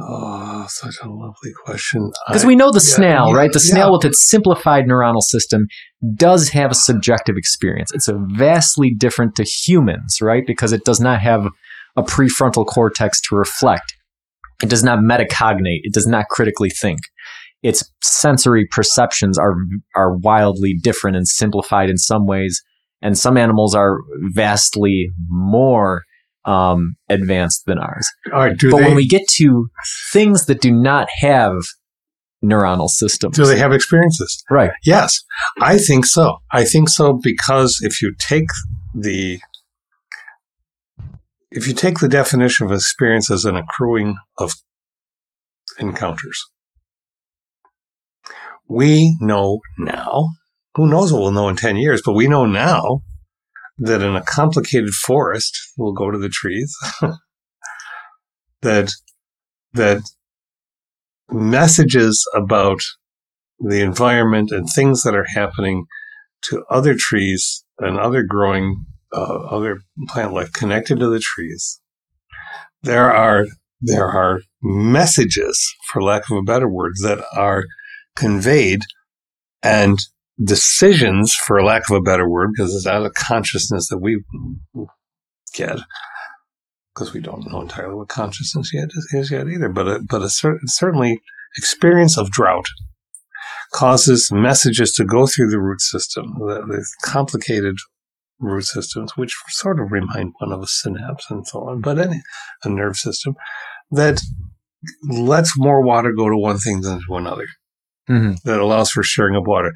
oh 0.01 0.67
such 0.69 0.97
a 1.03 1.09
lovely 1.09 1.53
question 1.65 2.11
Because 2.27 2.45
we 2.45 2.57
know 2.57 2.71
the 2.71 2.85
yeah, 2.85 2.95
snail, 2.95 3.33
right? 3.33 3.53
The 3.53 3.61
snail 3.61 3.87
yeah. 3.87 3.93
with 3.93 4.05
its 4.05 4.29
simplified 4.29 4.85
neuronal 4.85 5.23
system 5.23 5.67
does 6.15 6.51
have 6.51 6.71
a 6.71 6.75
subjective 6.75 7.37
experience. 7.37 7.91
It's 7.93 8.09
a 8.09 8.19
vastly 8.35 8.95
different 8.97 9.35
to 9.37 9.45
humans, 9.45 10.19
right? 10.21 10.45
Because 10.47 10.73
it 10.73 10.85
does 10.85 11.01
not 11.01 11.21
have 11.21 11.49
a 11.97 12.03
prefrontal 12.03 12.67
cortex 12.67 13.21
to 13.23 13.37
reflect. 13.37 13.95
It 14.63 14.69
does 14.69 14.83
not 14.83 14.99
metacognate. 15.01 15.81
It 15.83 15.95
does 15.95 16.07
not 16.07 16.27
critically 16.31 16.71
think. 16.71 17.01
Its 17.63 17.91
sensory 18.03 18.67
perceptions 18.71 19.39
are 19.39 19.55
are 19.97 20.17
wildly 20.17 20.75
different 20.81 21.17
and 21.17 21.27
simplified 21.27 21.91
in 21.91 21.97
some 21.97 22.27
ways, 22.27 22.63
and 23.03 23.19
some 23.19 23.37
animals 23.37 23.75
are 23.75 23.99
vastly 24.33 25.11
more 25.29 26.03
um, 26.45 26.95
advanced 27.09 27.65
than 27.67 27.79
ours. 27.79 28.09
right 28.33 28.57
but 28.61 28.77
they 28.79 28.85
when 28.85 28.95
we 28.95 29.07
get 29.07 29.27
to 29.37 29.69
things 30.13 30.47
that 30.47 30.61
do 30.61 30.73
not 30.73 31.09
have 31.21 31.55
neuronal 32.45 32.89
systems, 32.89 33.37
do 33.37 33.45
they 33.45 33.59
have 33.59 33.73
experiences 33.73 34.45
right? 34.51 34.71
Yes, 34.85 35.23
I 35.61 35.79
think 35.79 36.07
so. 36.07 36.39
I 36.53 36.65
think 36.65 36.89
so 36.89 37.19
because 37.23 37.79
if 37.83 38.01
you 38.01 38.15
take 38.19 38.47
the 38.95 39.41
if 41.51 41.67
you 41.67 41.75
take 41.75 41.99
the 41.99 42.09
definition 42.09 42.67
of 42.67 42.73
experience 42.73 43.31
as 43.31 43.45
an 43.45 43.57
accruing 43.57 44.17
of 44.37 44.55
encounters, 45.79 46.45
we 48.69 49.17
know 49.21 49.61
now, 49.79 50.29
who 50.75 50.89
knows 50.89 51.13
what 51.13 51.23
we'll 51.23 51.33
know 51.33 51.49
in 51.49 51.57
10 51.57 51.77
years, 51.77 52.03
but 52.05 52.13
we 52.13 52.29
know 52.29 52.45
now 52.45 53.03
that 53.79 54.03
in 54.03 54.15
a 54.15 54.23
complicated 54.23 54.91
forest, 54.91 55.57
we'll 55.79 55.93
go 55.93 56.11
to 56.11 56.19
the 56.19 56.29
trees, 56.29 56.77
that, 58.63 58.91
that 59.73 60.03
messages 61.31 62.27
about 62.35 62.81
the 63.59 63.81
environment 63.81 64.51
and 64.51 64.69
things 64.69 65.03
that 65.03 65.15
are 65.15 65.27
happening 65.35 65.87
to 66.43 66.65
other 66.71 66.95
trees 66.97 67.65
and 67.79 67.99
other 67.99 68.23
growing 68.23 68.85
uh, 69.13 69.47
other 69.51 69.81
plant 70.09 70.33
life 70.33 70.53
connected 70.53 70.99
to 70.99 71.09
the 71.09 71.21
trees, 71.21 71.81
there 72.83 73.13
are 73.13 73.47
there 73.81 74.09
are 74.09 74.41
messages, 74.61 75.75
for 75.87 76.03
lack 76.03 76.29
of 76.31 76.37
a 76.37 76.43
better 76.43 76.69
word, 76.69 76.93
that 77.03 77.25
are 77.37 77.65
conveyed 78.17 78.81
and 79.63 79.99
decisions, 80.43 81.33
for 81.33 81.63
lack 81.63 81.89
of 81.89 81.97
a 81.97 82.01
better 82.01 82.29
word, 82.29 82.51
because 82.53 82.75
it's 82.75 82.87
out 82.87 83.07
of 83.07 83.15
consciousness 83.15 83.89
that 83.89 83.99
we 83.99 84.23
get, 85.55 85.79
because 86.95 87.13
we 87.13 87.21
don't 87.21 87.51
know 87.51 87.61
entirely 87.61 87.95
what 87.95 88.09
consciousness 88.09 88.73
yet 88.75 88.89
is 89.13 89.31
yet 89.31 89.49
either. 89.49 89.69
But 89.69 89.89
a, 89.89 90.01
but 90.09 90.23
a 90.23 90.29
cer- 90.29 90.61
certainly 90.67 91.21
experience 91.57 92.19
of 92.19 92.31
drought 92.31 92.67
causes 93.73 94.31
messages 94.33 94.93
to 94.93 95.05
go 95.05 95.27
through 95.27 95.51
the 95.51 95.61
root 95.61 95.81
system, 95.81 96.35
the, 96.39 96.65
the 96.67 96.87
complicated 97.05 97.77
root 98.41 98.65
systems, 98.65 99.17
which 99.17 99.35
sort 99.49 99.81
of 99.81 99.93
remind 99.93 100.33
one 100.39 100.53
of 100.53 100.63
a 100.63 100.67
synapse 100.67 101.27
and 101.31 101.47
so 101.47 101.61
on, 101.61 101.81
but 101.81 101.99
any, 101.99 102.23
a 102.65 102.69
nerve 102.69 102.97
system 102.97 103.35
that 103.91 104.21
lets 105.09 105.53
more 105.57 105.85
water 105.85 106.13
go 106.17 106.29
to 106.29 106.37
one 106.37 106.59
thing 106.59 106.81
than 106.83 107.01
to 107.09 107.17
another. 107.17 107.47
Mm-hmm. 108.09 108.49
That 108.49 108.61
allows 108.61 108.91
for 108.91 109.03
sharing 109.03 109.37
of 109.37 109.47
water. 109.47 109.73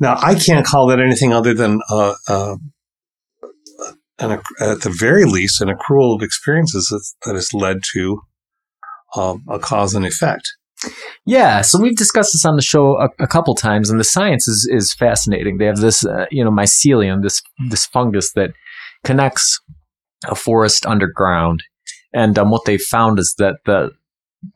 Now, 0.00 0.16
I 0.18 0.36
can't 0.36 0.64
call 0.64 0.86
that 0.86 1.00
anything 1.00 1.34
other 1.34 1.52
than 1.52 1.80
uh, 1.90 2.14
uh, 2.26 2.56
an, 4.18 4.40
at 4.58 4.80
the 4.80 4.94
very 4.96 5.24
least 5.24 5.60
an 5.60 5.68
accrual 5.68 6.16
of 6.16 6.22
experiences 6.22 6.88
that, 6.88 7.04
that 7.26 7.34
has 7.34 7.52
led 7.52 7.78
to 7.92 8.22
um, 9.16 9.44
a 9.48 9.58
cause 9.58 9.94
and 9.94 10.06
effect. 10.06 10.48
Yeah, 11.26 11.62
so 11.62 11.80
we've 11.80 11.96
discussed 11.96 12.34
this 12.34 12.44
on 12.44 12.56
the 12.56 12.62
show 12.62 12.98
a, 12.98 13.08
a 13.18 13.26
couple 13.26 13.54
times, 13.54 13.88
and 13.88 13.98
the 13.98 14.04
science 14.04 14.46
is 14.46 14.68
is 14.70 14.92
fascinating. 14.92 15.56
They 15.56 15.64
have 15.64 15.78
this, 15.78 16.04
uh, 16.04 16.26
you 16.30 16.44
know, 16.44 16.50
mycelium, 16.50 17.22
this 17.22 17.42
this 17.70 17.86
fungus 17.86 18.32
that 18.32 18.50
connects 19.04 19.60
a 20.26 20.34
forest 20.34 20.84
underground, 20.84 21.62
and 22.12 22.38
um, 22.38 22.50
what 22.50 22.66
they 22.66 22.76
found 22.76 23.18
is 23.18 23.34
that 23.38 23.56
the 23.64 23.92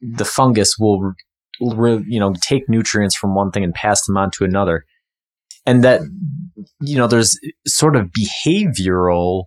the 0.03 0.27
fungus 0.27 0.77
will, 0.79 1.15
re, 1.61 2.05
you 2.07 2.21
know, 2.21 2.35
take 2.43 2.69
nutrients 2.69 3.17
from 3.17 3.35
one 3.35 3.51
thing 3.51 3.65
and 3.65 3.75
pass 3.75 4.05
them 4.05 4.19
on 4.19 4.31
to 4.33 4.45
another, 4.45 4.85
and 5.65 5.83
that 5.85 6.03
you 6.81 6.97
know, 6.97 7.07
there's 7.07 7.39
sort 7.67 7.97
of 7.97 8.11
behavioral 8.11 9.45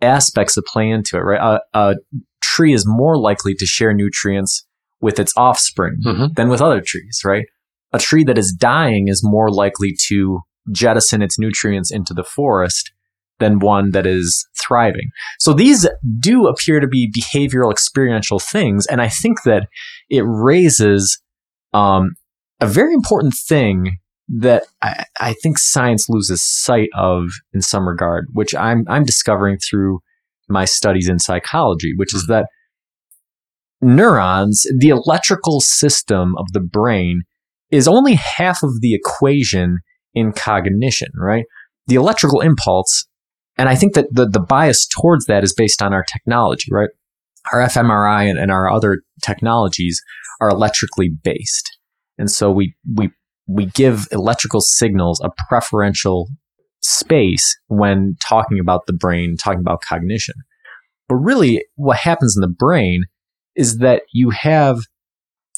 aspects 0.00 0.54
that 0.54 0.66
play 0.66 0.88
into 0.88 1.16
it, 1.16 1.20
right? 1.20 1.60
A, 1.74 1.78
a 1.78 1.94
tree 2.40 2.72
is 2.72 2.84
more 2.86 3.18
likely 3.18 3.54
to 3.54 3.66
share 3.66 3.92
nutrients 3.92 4.64
with 5.02 5.18
its 5.18 5.34
offspring 5.36 5.98
mm-hmm. 6.04 6.32
than 6.34 6.48
with 6.48 6.62
other 6.62 6.80
trees, 6.80 7.20
right? 7.24 7.44
A 7.92 7.98
tree 7.98 8.24
that 8.24 8.38
is 8.38 8.52
dying 8.52 9.08
is 9.08 9.20
more 9.22 9.50
likely 9.50 9.94
to 10.08 10.40
jettison 10.70 11.20
its 11.20 11.38
nutrients 11.38 11.90
into 11.90 12.14
the 12.14 12.24
forest 12.24 12.92
than 13.40 13.58
one 13.58 13.90
that 13.90 14.06
is 14.06 14.46
thriving. 14.62 15.10
So 15.40 15.52
these 15.52 15.86
do 16.20 16.46
appear 16.46 16.78
to 16.80 16.86
be 16.86 17.10
behavioral 17.10 17.72
experiential 17.72 18.38
things. 18.38 18.86
And 18.86 19.02
I 19.02 19.08
think 19.08 19.42
that 19.42 19.66
it 20.08 20.22
raises 20.24 21.20
um, 21.74 22.12
a 22.60 22.66
very 22.66 22.94
important 22.94 23.34
thing 23.34 23.98
that 24.28 24.64
I, 24.80 25.04
I, 25.20 25.32
think 25.42 25.58
science 25.58 26.08
loses 26.08 26.42
sight 26.42 26.88
of 26.94 27.30
in 27.52 27.60
some 27.60 27.88
regard, 27.88 28.26
which 28.32 28.54
I'm, 28.54 28.84
I'm 28.88 29.04
discovering 29.04 29.58
through 29.58 29.98
my 30.48 30.64
studies 30.64 31.08
in 31.08 31.18
psychology, 31.18 31.92
which 31.96 32.14
is 32.14 32.22
mm-hmm. 32.22 32.32
that 32.32 32.46
neurons, 33.82 34.64
the 34.78 34.88
electrical 34.88 35.60
system 35.60 36.34
of 36.38 36.46
the 36.52 36.60
brain, 36.60 37.22
is 37.70 37.88
only 37.88 38.14
half 38.14 38.62
of 38.62 38.80
the 38.80 38.94
equation 38.94 39.78
in 40.14 40.32
cognition, 40.32 41.08
right? 41.16 41.44
The 41.86 41.96
electrical 41.96 42.40
impulse, 42.40 43.06
and 43.58 43.68
I 43.68 43.74
think 43.74 43.94
that 43.94 44.06
the, 44.10 44.28
the 44.28 44.40
bias 44.40 44.86
towards 44.86 45.26
that 45.26 45.42
is 45.42 45.54
based 45.54 45.82
on 45.82 45.92
our 45.92 46.04
technology, 46.04 46.68
right? 46.70 46.90
Our 47.52 47.60
fMRI 47.60 48.30
and, 48.30 48.38
and 48.38 48.52
our 48.52 48.70
other 48.70 49.02
technologies 49.22 50.00
are 50.40 50.48
electrically 50.48 51.10
based. 51.22 51.76
And 52.18 52.30
so 52.30 52.50
we, 52.50 52.74
we, 52.94 53.10
we 53.48 53.66
give 53.66 54.06
electrical 54.12 54.60
signals 54.60 55.20
a 55.24 55.30
preferential 55.48 56.28
space 56.82 57.56
when 57.68 58.16
talking 58.20 58.58
about 58.60 58.86
the 58.86 58.92
brain, 58.92 59.36
talking 59.36 59.60
about 59.60 59.82
cognition. 59.82 60.34
But 61.08 61.16
really, 61.16 61.64
what 61.74 61.98
happens 61.98 62.36
in 62.36 62.40
the 62.42 62.54
brain 62.54 63.04
is 63.56 63.78
that 63.78 64.02
you 64.12 64.30
have, 64.30 64.78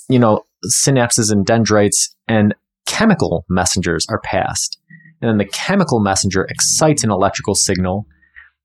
you 0.09 0.19
know, 0.19 0.43
synapses 0.67 1.31
and 1.31 1.45
dendrites 1.45 2.15
and 2.29 2.55
chemical 2.87 3.45
messengers 3.49 4.07
are 4.09 4.21
passed. 4.21 4.79
And 5.21 5.29
then 5.29 5.39
the 5.39 5.51
chemical 5.53 6.01
messenger 6.01 6.47
excites 6.51 7.05
an 7.05 7.11
electrical 7.11 7.55
signal. 7.55 8.07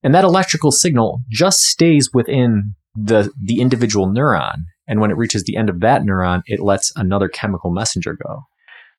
And 0.04 0.14
that 0.16 0.24
electrical 0.24 0.72
signal 0.72 1.22
just 1.30 1.60
stays 1.60 2.10
within 2.14 2.76
the, 2.96 3.32
the 3.42 3.60
individual 3.60 4.08
neuron. 4.08 4.64
And 4.88 5.00
when 5.00 5.12
it 5.12 5.18
reaches 5.18 5.44
the 5.44 5.56
end 5.56 5.70
of 5.70 5.82
that 5.82 6.02
neuron, 6.02 6.42
it 6.46 6.60
lets 6.60 6.92
another 6.96 7.28
chemical 7.28 7.72
messenger 7.72 8.18
go. 8.26 8.44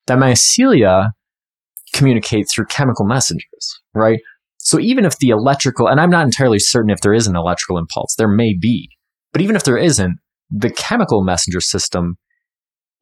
That 0.07 0.19
mycelia 0.19 1.11
communicate 1.93 2.49
through 2.49 2.67
chemical 2.67 3.05
messengers, 3.05 3.81
right? 3.95 4.21
So 4.59 4.79
even 4.79 5.05
if 5.05 5.19
the 5.19 5.31
electrical, 5.31 5.89
and 5.89 6.01
I'm 6.01 6.11
not 6.11 6.25
entirely 6.25 6.59
certain 6.59 6.91
if 6.91 7.01
there 7.01 7.15
is 7.15 7.27
an 7.27 7.37
electrical 7.37 7.79
impulse, 7.79 8.15
there 8.17 8.29
may 8.29 8.55
be, 8.59 8.91
but 9.33 9.43
even 9.43 9.57
if 9.57 9.65
there 9.65 9.79
isn't, 9.79 10.19
the 10.51 10.71
chemical 10.71 11.23
messenger 11.23 11.61
system 11.61 12.17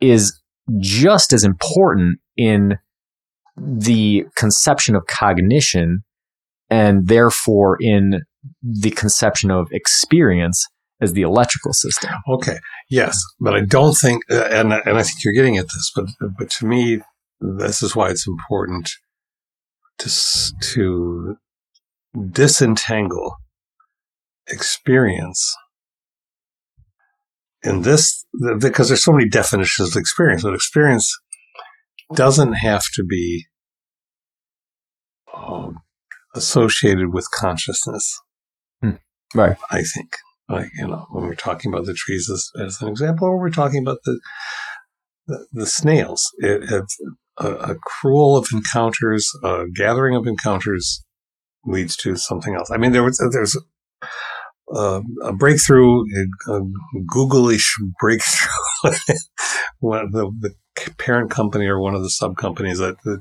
is 0.00 0.38
just 0.80 1.32
as 1.32 1.44
important 1.44 2.18
in 2.36 2.78
the 3.56 4.24
conception 4.36 4.94
of 4.94 5.06
cognition 5.06 6.00
and 6.70 7.08
therefore 7.08 7.76
in 7.80 8.22
the 8.62 8.90
conception 8.90 9.50
of 9.50 9.68
experience 9.72 10.66
as 11.00 11.12
the 11.12 11.22
electrical 11.22 11.72
system. 11.72 12.10
Okay. 12.28 12.58
Yes, 12.90 13.16
but 13.40 13.54
I 13.54 13.60
don't 13.60 13.94
think, 13.94 14.22
uh, 14.30 14.48
and 14.50 14.72
and 14.72 14.98
I 14.98 15.02
think 15.02 15.24
you're 15.24 15.34
getting 15.34 15.56
at 15.56 15.66
this, 15.66 15.92
but 15.94 16.06
but 16.38 16.50
to 16.50 16.66
me, 16.66 17.00
this 17.40 17.82
is 17.82 17.94
why 17.94 18.10
it's 18.10 18.26
important 18.26 18.90
to 19.98 20.10
to 20.72 21.36
disentangle 22.30 23.36
experience 24.48 25.54
in 27.62 27.82
this, 27.82 28.24
because 28.58 28.88
there's 28.88 29.04
so 29.04 29.12
many 29.12 29.28
definitions 29.28 29.94
of 29.94 30.00
experience, 30.00 30.42
but 30.42 30.54
experience 30.54 31.12
doesn't 32.14 32.54
have 32.54 32.84
to 32.94 33.04
be 33.04 33.46
um, 35.34 35.78
associated 36.34 37.12
with 37.12 37.30
consciousness. 37.30 38.20
Hmm. 38.82 38.92
Right. 39.34 39.56
I 39.70 39.82
think. 39.82 40.16
Like, 40.48 40.70
you 40.78 40.86
know, 40.86 41.06
when 41.10 41.24
we're 41.24 41.34
talking 41.34 41.72
about 41.72 41.84
the 41.84 41.92
trees 41.92 42.30
as, 42.30 42.50
as 42.58 42.80
an 42.80 42.88
example, 42.88 43.28
or 43.28 43.38
we're 43.38 43.50
talking 43.50 43.82
about 43.82 43.98
the, 44.04 44.18
the, 45.26 45.46
the 45.52 45.66
snails, 45.66 46.24
it, 46.38 46.72
it, 46.72 46.84
a, 47.36 47.74
cruel 47.74 48.36
of 48.36 48.48
encounters, 48.52 49.30
a 49.44 49.64
gathering 49.74 50.16
of 50.16 50.26
encounters 50.26 51.04
leads 51.64 51.96
to 51.96 52.16
something 52.16 52.54
else. 52.54 52.70
I 52.70 52.78
mean, 52.78 52.92
there 52.92 53.04
was, 53.04 53.18
there's 53.32 53.60
uh, 54.74 55.00
a 55.22 55.32
breakthrough, 55.32 56.02
a 56.48 56.60
Google-ish 57.06 57.76
breakthrough. 58.00 58.50
one 59.80 60.00
of 60.00 60.12
the, 60.12 60.30
the, 60.40 60.54
parent 60.96 61.28
company 61.28 61.66
or 61.66 61.80
one 61.80 61.94
of 61.96 62.02
the 62.02 62.10
sub 62.10 62.36
companies 62.36 62.78
that, 62.78 62.94
that 63.02 63.20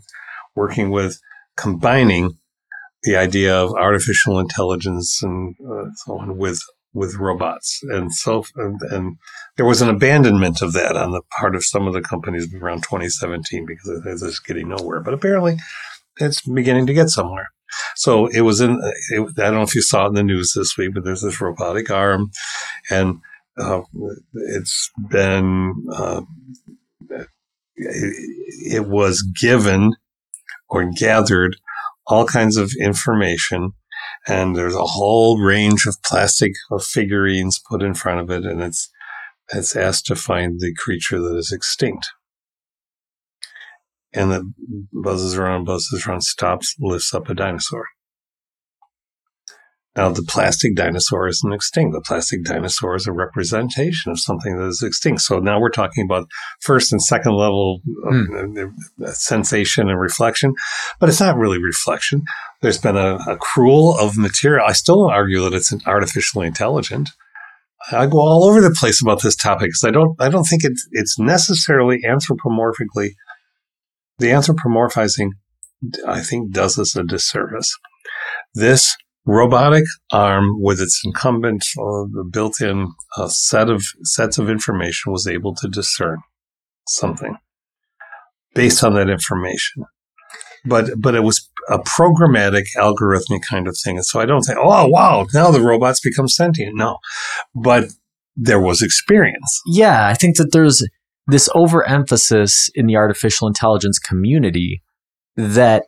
working 0.56 0.92
with 0.92 1.20
combining 1.56 2.38
the 3.02 3.16
idea 3.16 3.56
of 3.56 3.72
artificial 3.74 4.40
intelligence 4.40 5.22
and 5.24 5.56
uh, 5.68 5.86
so 5.96 6.20
on 6.20 6.38
with 6.38 6.62
with 6.94 7.16
robots. 7.16 7.80
And 7.84 8.14
so 8.14 8.44
and, 8.56 8.80
and, 8.92 9.18
there 9.56 9.66
was 9.66 9.82
an 9.82 9.90
abandonment 9.90 10.62
of 10.62 10.74
that 10.74 10.96
on 10.96 11.12
the 11.12 11.22
part 11.40 11.56
of 11.56 11.66
some 11.66 11.88
of 11.88 11.94
the 11.94 12.02
companies 12.02 12.54
around 12.54 12.84
2017 12.84 13.66
because 13.66 14.06
it 14.06 14.26
was 14.26 14.40
getting 14.40 14.70
nowhere. 14.70 15.02
But 15.02 15.16
apparently 15.16 15.58
it's 16.18 16.42
beginning 16.42 16.86
to 16.88 16.94
get 16.94 17.10
somewhere 17.10 17.50
so 17.96 18.28
it 18.28 18.42
was 18.42 18.62
in, 18.62 18.80
it, 19.10 19.22
I 19.38 19.44
don't 19.44 19.56
know 19.56 19.62
if 19.62 19.76
you 19.76 19.82
saw 19.82 20.06
it 20.06 20.10
in 20.10 20.14
the 20.16 20.24
news 20.24 20.54
this 20.56 20.78
week, 20.78 20.94
but 20.94 21.04
there's 21.04 21.22
this 21.22 21.42
robotic 21.42 21.90
arm 21.90 22.32
and 22.90 23.20
uh, 23.58 23.82
it's 24.34 24.92
been, 25.10 25.74
uh, 25.94 26.22
it, 27.10 27.28
it 27.76 28.88
was 28.88 29.22
given 29.22 29.94
or 30.70 30.90
gathered 30.92 31.58
all 32.08 32.26
kinds 32.26 32.58
of 32.58 32.72
information 32.80 33.74
and 34.28 34.56
there's 34.56 34.76
a 34.76 34.82
whole 34.82 35.40
range 35.40 35.86
of 35.86 36.02
plastic 36.04 36.54
figurines 36.82 37.62
put 37.70 37.82
in 37.82 37.94
front 37.94 38.20
of 38.20 38.30
it 38.30 38.46
and 38.46 38.62
it's 38.62 38.90
it's 39.54 39.78
asked 39.78 40.06
to 40.06 40.16
find 40.16 40.60
the 40.60 40.74
creature 40.78 41.22
that 41.22 41.38
is 41.38 41.52
extinct 41.54 42.10
and 44.18 44.34
it 44.34 44.44
buzzes 44.92 45.36
around, 45.36 45.66
buzzes 45.66 46.06
around, 46.06 46.22
stops, 46.22 46.76
lifts 46.80 47.14
up 47.14 47.30
a 47.30 47.34
dinosaur. 47.34 47.86
Now, 49.98 50.10
the 50.10 50.22
plastic 50.22 50.76
dinosaur 50.76 51.28
isn't 51.28 51.52
extinct. 51.52 51.92
The 51.92 52.02
plastic 52.02 52.44
dinosaur 52.44 52.96
is 52.96 53.08
a 53.08 53.12
representation 53.12 54.12
of 54.12 54.20
something 54.20 54.56
that 54.56 54.68
is 54.68 54.84
extinct. 54.84 55.22
So 55.22 55.40
now 55.40 55.60
we're 55.60 55.72
talking 55.72 56.06
about 56.06 56.30
first 56.62 56.92
and 56.92 57.02
second 57.02 57.34
level 57.34 57.82
mm. 58.06 58.72
sensation 59.08 59.90
and 59.90 60.00
reflection, 60.00 60.54
but 61.00 61.10
it's 61.10 61.20
not 61.20 61.36
really 61.36 61.60
reflection. 61.60 62.26
There's 62.62 62.78
been 62.78 62.96
a, 62.96 63.16
a 63.16 63.38
accrual 63.38 63.98
of 63.98 64.18
material. 64.18 64.68
I 64.68 64.74
still 64.74 65.08
argue 65.08 65.42
that 65.42 65.56
it's 65.56 65.72
an 65.72 65.82
artificially 65.88 66.46
intelligent. 66.46 67.10
I 67.92 68.06
go 68.06 68.20
all 68.20 68.44
over 68.44 68.62
the 68.62 68.76
place 68.80 69.02
about 69.02 69.24
this 69.24 69.36
topic 69.36 69.70
because 69.70 69.84
I 69.84 69.92
don't, 69.92 70.16
I 70.22 70.30
don't 70.30 70.44
think 70.44 70.64
it's, 70.64 70.88
it's 70.92 71.18
necessarily 71.18 72.02
anthropomorphically. 72.08 73.16
The 74.20 74.28
anthropomorphizing, 74.28 75.30
I 76.08 76.22
think, 76.22 76.52
does 76.52 76.80
us 76.80 76.96
a 76.96 77.04
disservice. 77.04 77.72
This 78.54 78.96
robotic 79.26 79.84
arm 80.12 80.62
with 80.62 80.80
its 80.80 81.02
incumbent 81.06 81.66
uh, 81.80 82.06
built-in 82.32 82.94
uh, 83.18 83.28
set 83.28 83.70
of 83.70 83.84
sets 84.04 84.38
of 84.38 84.50
information 84.50 85.12
was 85.12 85.28
able 85.28 85.54
to 85.54 85.68
discern 85.68 86.20
something 86.88 87.38
based 88.56 88.84
on 88.84 88.96
that 88.96 89.10
information. 89.10 89.84
But 90.66 90.90
but 90.98 91.14
it 91.14 91.24
was 91.24 91.50
a 91.70 91.80
programmatic 91.80 92.64
algorithmic 92.78 93.42
kind 93.48 93.68
of 93.68 93.78
thing. 93.84 93.98
And 93.98 94.06
so 94.06 94.20
i 94.20 94.26
don't 94.26 94.42
think 94.42 94.58
oh 94.62 94.88
wow 94.88 95.26
now 95.34 95.52
the 95.52 95.62
robots 95.62 96.00
become 96.00 96.28
sentient. 96.28 96.76
No. 96.76 96.98
But 97.54 97.86
there 98.36 98.62
was 98.62 98.82
experience. 98.82 99.62
Yeah 99.68 100.08
i 100.08 100.14
think 100.14 100.38
that 100.38 100.52
there's 100.52 100.86
this 101.28 101.50
overemphasis 101.54 102.70
in 102.74 102.88
the 102.88 102.96
artificial 102.96 103.48
intelligence 103.48 104.00
community 104.00 104.82
that 105.36 105.84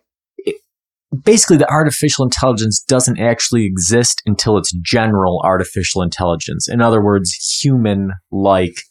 basically 1.24 1.58
the 1.58 1.70
artificial 1.70 2.24
intelligence 2.24 2.84
doesn't 2.88 3.20
actually 3.20 3.66
exist 3.66 4.22
until 4.26 4.58
it's 4.58 4.72
general 4.82 5.42
artificial 5.44 6.02
intelligence. 6.02 6.68
In 6.70 6.82
other 6.82 7.04
words, 7.04 7.34
human 7.62 8.12
like 8.32 8.82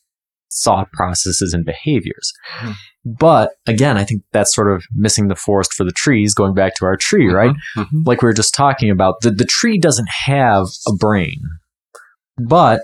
thought 0.53 0.91
processes 0.93 1.53
and 1.53 1.65
behaviors. 1.65 2.33
Mm-hmm. 2.59 2.73
But 3.05 3.53
again, 3.67 3.97
I 3.97 4.05
think 4.05 4.23
that's 4.33 4.55
sort 4.55 4.73
of 4.73 4.83
missing 4.93 5.29
the 5.29 5.37
forest 5.37 5.73
for 5.75 5.85
the 5.85 5.93
trees, 5.93 6.35
going 6.35 6.55
back 6.55 6.75
to 6.77 6.87
our 6.87 6.97
tree, 6.97 7.27
mm-hmm. 7.27 7.37
right? 7.37 7.55
Mm-hmm. 7.77 8.03
Like 8.05 8.23
we 8.23 8.27
were 8.27 8.35
just 8.35 8.55
talking 8.55 8.91
about, 8.91 9.21
the, 9.21 9.31
the 9.31 9.45
tree 9.45 9.79
doesn't 9.79 10.09
have 10.27 10.67
a 10.89 10.95
brain. 10.99 11.41
But 12.37 12.81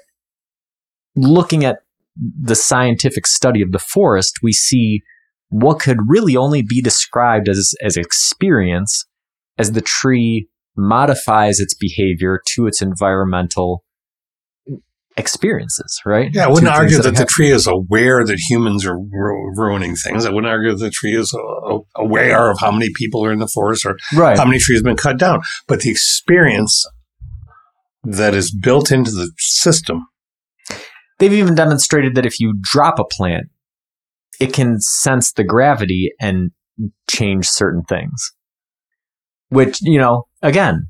looking 1.17 1.65
at 1.65 1.79
the 2.17 2.55
scientific 2.55 3.27
study 3.27 3.62
of 3.62 3.73
the 3.73 3.79
forest, 3.79 4.39
we 4.43 4.53
see 4.53 5.03
what 5.49 5.81
could 5.81 5.99
really 6.07 6.37
only 6.37 6.62
be 6.62 6.81
described 6.81 7.49
as, 7.49 7.75
as 7.83 7.97
experience 7.97 9.07
as 9.59 9.73
the 9.73 9.81
tree 9.81 10.49
modifies 10.77 11.61
its 11.61 11.75
behavior 11.75 12.41
to 12.55 12.67
its 12.67 12.83
environmental 12.83 13.85
experiences, 15.17 16.01
right? 16.05 16.31
Yeah, 16.33 16.47
I 16.47 16.49
wouldn't 16.49 16.73
argue 16.73 16.97
that, 16.97 17.15
that 17.15 17.17
the 17.17 17.25
tree 17.25 17.51
is 17.51 17.67
aware 17.67 18.25
that 18.25 18.39
humans 18.49 18.85
are 18.85 18.99
ru- 18.99 19.53
ruining 19.57 19.95
things. 19.95 20.27
I 20.27 20.31
wouldn't 20.31 20.51
argue 20.51 20.73
that 20.73 20.85
the 20.85 20.91
tree 20.91 21.17
is 21.17 21.33
uh, 21.33 21.79
aware 21.95 22.51
of 22.51 22.59
how 22.61 22.73
many 22.73 22.91
people 22.95 23.25
are 23.25 23.33
in 23.33 23.39
the 23.39 23.47
forest 23.47 23.87
or 23.87 23.97
right. 24.15 24.37
how 24.37 24.45
many 24.45 24.59
trees 24.59 24.79
have 24.79 24.85
been 24.85 24.97
cut 24.97 25.19
down. 25.19 25.43
But 25.69 25.81
the 25.81 25.91
experience 25.91 26.85
that 28.03 28.35
is 28.35 28.55
built 28.55 28.91
into 28.91 29.11
the 29.11 29.31
system. 29.39 30.07
They've 31.19 31.33
even 31.33 31.55
demonstrated 31.55 32.15
that 32.15 32.27
if 32.27 32.41
you 32.41 32.55
drop 32.61 32.99
a 32.99 33.05
plant, 33.05 33.47
it 34.41 34.53
can 34.53 34.81
sense 34.81 35.33
the 35.33 35.45
gravity 35.45 36.12
and 36.21 36.51
change 37.09 37.47
certain 37.49 37.83
things. 37.85 38.33
Which, 39.49 39.79
you 39.83 39.99
know, 39.99 40.27
again, 40.43 40.89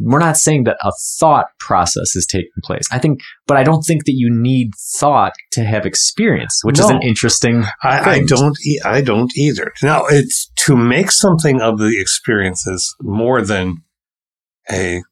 we're 0.00 0.18
not 0.18 0.36
saying 0.36 0.64
that 0.64 0.78
a 0.82 0.92
thought 1.18 1.46
process 1.58 2.16
is 2.16 2.26
taking 2.26 2.50
place. 2.64 2.84
I 2.90 2.98
think, 2.98 3.20
but 3.46 3.56
I 3.56 3.62
don't 3.62 3.82
think 3.82 4.06
that 4.06 4.14
you 4.14 4.28
need 4.30 4.72
thought 4.98 5.34
to 5.52 5.64
have 5.64 5.84
experience, 5.84 6.60
which 6.64 6.78
no, 6.78 6.84
is 6.84 6.90
an 6.90 7.02
interesting. 7.02 7.64
I, 7.82 8.10
I, 8.10 8.22
don't. 8.24 8.56
E- 8.66 8.80
I 8.84 9.02
don't 9.02 9.30
either. 9.36 9.72
Now, 9.82 10.06
it's 10.06 10.50
to 10.64 10.74
make 10.74 11.10
something 11.10 11.60
of 11.60 11.78
the 11.78 12.00
experiences 12.00 12.96
more 13.02 13.42
than 13.42 13.84
a 14.70 15.02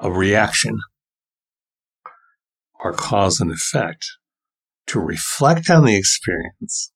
a 0.00 0.10
reaction 0.10 0.78
or 2.86 2.92
cause 2.92 3.40
and 3.40 3.52
effect. 3.52 4.06
To 4.88 5.00
reflect 5.00 5.68
on 5.68 5.84
the 5.84 5.96
experience, 5.96 6.92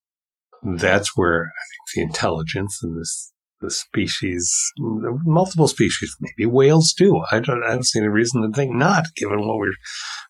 that's 0.63 1.17
where 1.17 1.47
I 1.47 1.65
think 1.69 1.83
the 1.95 2.03
intelligence 2.03 2.79
and 2.83 2.99
this 3.01 3.33
the 3.61 3.71
species, 3.71 4.51
multiple 4.79 5.69
species, 5.69 6.17
maybe 6.21 6.47
whales 6.47 6.95
do. 6.97 7.23
I 7.31 7.41
don't, 7.41 7.63
I 7.63 7.71
don't 7.71 7.85
see 7.85 7.99
any 7.99 8.09
reason 8.09 8.43
to 8.43 8.51
think 8.57 8.75
not, 8.75 9.05
given 9.17 9.47
what 9.47 9.59
we're 9.59 9.75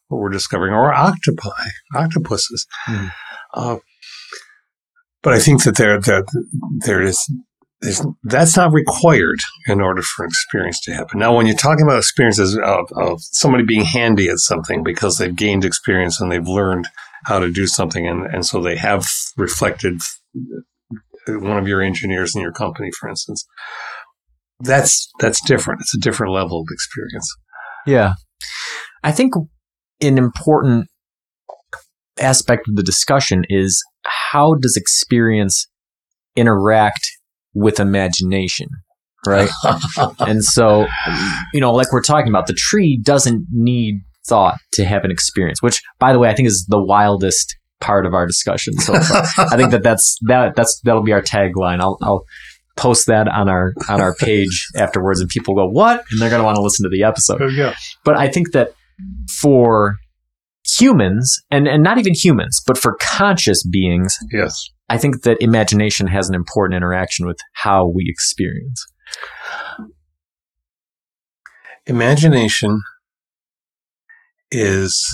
what 0.09 0.19
we're 0.19 0.31
discovering, 0.31 0.75
or 0.75 0.93
octopi, 0.93 1.69
octopuses. 1.95 2.67
Mm. 2.89 3.13
Uh, 3.55 3.77
but 5.23 5.35
I 5.35 5.39
think 5.39 5.63
that 5.65 5.77
there 5.77 6.01
that 6.01 6.27
there 6.85 7.03
is 7.03 7.31
that's 8.25 8.57
not 8.57 8.73
required 8.73 9.39
in 9.67 9.81
order 9.81 10.03
for 10.03 10.25
experience 10.25 10.81
to 10.81 10.93
happen. 10.93 11.19
Now, 11.19 11.35
when 11.35 11.47
you're 11.47 11.57
talking 11.57 11.83
about 11.83 11.99
experiences 11.99 12.59
of, 12.59 12.91
of, 12.93 13.23
somebody 13.23 13.65
being 13.65 13.85
handy 13.85 14.29
at 14.29 14.39
something 14.39 14.83
because 14.83 15.17
they've 15.17 15.35
gained 15.35 15.65
experience 15.65 16.21
and 16.21 16.31
they've 16.31 16.47
learned 16.47 16.89
how 17.25 17.39
to 17.39 17.51
do 17.51 17.67
something, 17.67 18.07
and, 18.07 18.27
and 18.27 18.45
so 18.45 18.61
they 18.61 18.77
have 18.77 19.09
reflected 19.37 20.01
uh, 20.37 21.39
one 21.39 21.57
of 21.57 21.67
your 21.67 21.81
engineers 21.81 22.35
in 22.35 22.43
your 22.43 22.53
company, 22.53 22.91
for 22.99 23.09
instance. 23.09 23.47
That's 24.61 25.11
that's 25.19 25.41
different. 25.41 25.81
It's 25.81 25.95
a 25.95 26.01
different 26.01 26.35
level 26.35 26.61
of 26.61 26.67
experience. 26.71 27.35
Yeah, 27.87 28.13
I 29.03 29.13
think 29.13 29.33
an 30.03 30.19
important 30.19 30.89
aspect 32.19 32.69
of 32.69 32.77
the 32.77 32.83
discussion 32.83 33.45
is 33.49 33.83
how 34.05 34.55
does 34.55 34.77
experience 34.77 35.67
interact 36.37 37.11
with 37.55 37.81
imagination, 37.81 38.69
right? 39.27 39.51
and 40.21 40.45
so, 40.45 40.87
you 41.53 41.61
know, 41.61 41.73
like 41.73 41.93
we're 41.93 42.03
talking 42.03 42.29
about, 42.29 42.47
the 42.47 42.57
tree 42.57 42.99
doesn't 43.03 43.47
need 43.53 44.01
thought 44.27 44.59
to 44.73 44.85
have 44.85 45.05
an 45.05 45.11
experience, 45.11 45.63
which, 45.63 45.83
by 45.99 46.13
the 46.13 46.19
way, 46.19 46.29
I 46.29 46.35
think 46.35 46.49
is 46.49 46.67
the 46.69 46.83
wildest 46.83 47.57
part 47.81 48.07
of 48.07 48.15
our 48.15 48.27
discussion 48.27 48.75
so 48.75 48.99
far. 49.01 49.25
I 49.39 49.57
think 49.57 49.71
that 49.71 49.83
that's 49.83 50.19
that 50.29 50.55
that's 50.55 50.81
that'll 50.85 51.03
be 51.03 51.13
our 51.13 51.23
tagline. 51.23 51.81
I'll 51.81 51.99
I'll 52.03 52.25
post 52.77 53.07
that 53.07 53.29
on 53.29 53.49
our 53.49 53.73
on 53.89 54.01
our 54.01 54.15
page 54.15 54.69
afterwards, 54.77 55.21
and 55.21 55.29
people 55.29 55.55
go 55.55 55.67
what, 55.67 56.05
and 56.11 56.21
they're 56.21 56.31
going 56.31 56.41
to 56.41 56.45
want 56.45 56.57
to 56.57 56.63
listen 56.63 56.85
to 56.85 56.91
the 56.91 57.03
episode. 57.05 57.41
But 58.05 58.17
I 58.17 58.29
think 58.29 58.53
that 58.53 58.73
for 59.41 59.97
humans, 60.65 61.41
and 61.51 61.67
and 61.67 61.83
not 61.83 61.99
even 61.99 62.15
humans, 62.15 62.61
but 62.67 62.79
for 62.79 62.97
conscious 63.01 63.65
beings, 63.65 64.17
yes, 64.33 64.71
I 64.89 64.99
think 64.99 65.23
that 65.23 65.41
imagination 65.41 66.09
has 66.09 66.29
an 66.29 66.35
important 66.35 66.77
interaction 66.77 67.27
with 67.27 67.39
how 67.53 67.87
we 67.87 68.05
experience. 68.09 68.85
Imagination 71.87 72.83
is 74.51 75.07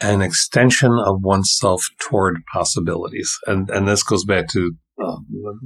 an 0.00 0.20
extension 0.20 0.92
of 0.92 1.22
oneself 1.22 1.88
toward 1.98 2.42
possibilities. 2.52 3.34
And, 3.46 3.70
and 3.70 3.88
this 3.88 4.02
goes 4.02 4.24
back 4.24 4.48
to 4.48 4.72
uh, 5.02 5.16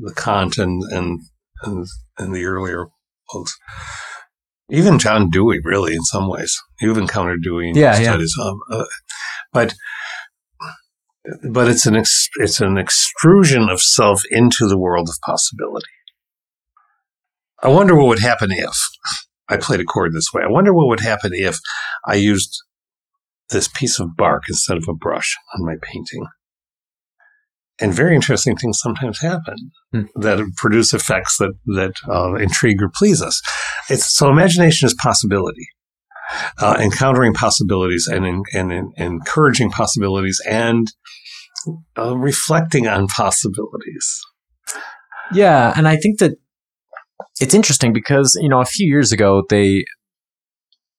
the 0.03 0.15
Kant 0.17 0.59
and, 0.59 0.83
and, 0.93 1.21
and, 1.65 1.87
and 2.19 2.35
the 2.35 2.45
earlier 2.45 2.87
folks. 3.33 3.59
Even 4.71 4.99
John 4.99 5.31
Dewey, 5.31 5.61
really, 5.65 5.95
in 5.95 6.03
some 6.03 6.29
ways. 6.29 6.61
You've 6.81 6.99
encountered 6.99 7.43
Dewey 7.43 7.71
in 7.71 7.77
yeah, 7.77 7.97
your 7.97 8.05
studies. 8.05 8.35
Yeah. 8.39 8.45
Um, 8.45 8.61
uh, 8.71 8.85
but 9.53 9.75
but 11.51 11.69
it's 11.69 11.87
an 11.87 11.97
ex- 11.97 12.29
it's 12.37 12.61
an 12.61 12.79
extrusion 12.79 13.69
of 13.69 13.81
self 13.81 14.23
into 14.31 14.67
the 14.67 14.79
world 14.79 15.09
of 15.09 15.17
possibility. 15.25 15.87
I 17.63 17.69
wonder 17.69 17.95
what 17.95 18.07
would 18.07 18.21
happen 18.21 18.51
if 18.53 18.75
I 19.49 19.57
played 19.57 19.81
a 19.81 19.85
chord 19.85 20.15
this 20.15 20.33
way. 20.33 20.43
I 20.43 20.51
wonder 20.51 20.73
what 20.73 20.87
would 20.89 21.01
happen 21.01 21.33
if 21.35 21.59
I 22.07 22.15
used 22.15 22.63
this 23.51 23.69
piece 23.69 23.99
of 24.01 24.17
bark 24.17 24.45
instead 24.49 24.77
of 24.77 24.85
a 24.89 24.95
brush 24.95 25.37
on 25.55 25.67
my 25.67 25.75
painting. 25.83 26.27
And 27.81 27.95
very 27.95 28.15
interesting 28.15 28.57
things 28.57 28.79
sometimes 28.79 29.21
happen 29.21 29.73
hmm. 29.93 30.03
that 30.15 30.53
produce 30.57 30.93
effects 30.93 31.39
that 31.39 31.53
that 31.67 31.95
uh, 32.09 32.35
intrigue 32.35 32.83
or 32.83 32.91
please 32.95 33.23
us. 33.23 33.41
It's, 33.91 34.17
so 34.17 34.31
imagination 34.31 34.87
is 34.87 34.95
possibility, 34.95 35.67
uh, 36.59 36.77
encountering 36.81 37.35
possibilities 37.35 38.09
and, 38.11 38.25
in, 38.27 38.43
and 38.55 38.73
in, 38.73 38.93
encouraging 38.97 39.71
possibilities 39.71 40.41
and 40.49 40.87
uh, 41.99 42.17
reflecting 42.17 42.87
on 42.87 43.09
possibilities. 43.09 44.21
Yeah, 45.33 45.73
and 45.77 45.87
I 45.87 45.97
think 45.97 46.19
that 46.21 46.33
it's 47.41 47.55
interesting 47.55 47.93
because 47.93 48.37
you 48.41 48.49
know 48.49 48.61
a 48.61 48.67
few 48.67 48.89
years 48.89 49.13
ago 49.13 49.45
they 49.49 49.85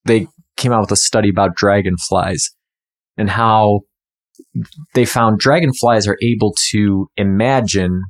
they 0.06 0.28
came 0.58 0.72
out 0.72 0.82
with 0.82 0.92
a 0.92 0.96
study 0.96 1.30
about 1.30 1.56
dragonflies 1.56 2.52
and 3.18 3.30
how 3.30 3.82
they 4.94 5.06
found 5.06 5.40
dragonflies 5.40 6.08
are 6.08 6.18
able 6.22 6.54
to 6.72 7.08
imagine 7.18 8.04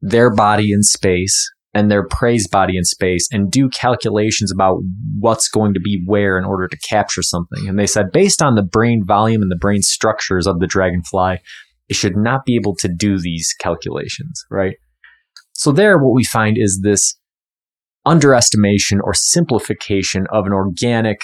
their 0.00 0.32
body 0.34 0.72
in 0.72 0.82
space 0.82 1.50
and 1.74 1.90
their 1.90 2.06
praise 2.06 2.48
body 2.48 2.76
in 2.76 2.84
space 2.84 3.28
and 3.30 3.50
do 3.50 3.68
calculations 3.68 4.50
about 4.50 4.78
what's 5.18 5.48
going 5.48 5.74
to 5.74 5.80
be 5.80 6.02
where 6.06 6.38
in 6.38 6.44
order 6.44 6.66
to 6.66 6.78
capture 6.78 7.22
something. 7.22 7.68
And 7.68 7.78
they 7.78 7.86
said, 7.86 8.10
based 8.10 8.40
on 8.42 8.54
the 8.54 8.62
brain 8.62 9.04
volume 9.06 9.42
and 9.42 9.50
the 9.50 9.56
brain 9.56 9.82
structures 9.82 10.46
of 10.46 10.60
the 10.60 10.66
dragonfly, 10.66 11.38
it 11.88 11.94
should 11.94 12.16
not 12.16 12.44
be 12.44 12.56
able 12.56 12.74
to 12.76 12.88
do 12.88 13.18
these 13.18 13.54
calculations, 13.60 14.44
right? 14.50 14.76
So 15.52 15.72
there, 15.72 15.98
what 15.98 16.14
we 16.14 16.24
find 16.24 16.56
is 16.58 16.80
this 16.82 17.16
underestimation 18.06 19.00
or 19.02 19.12
simplification 19.12 20.26
of 20.32 20.46
an 20.46 20.52
organic 20.52 21.22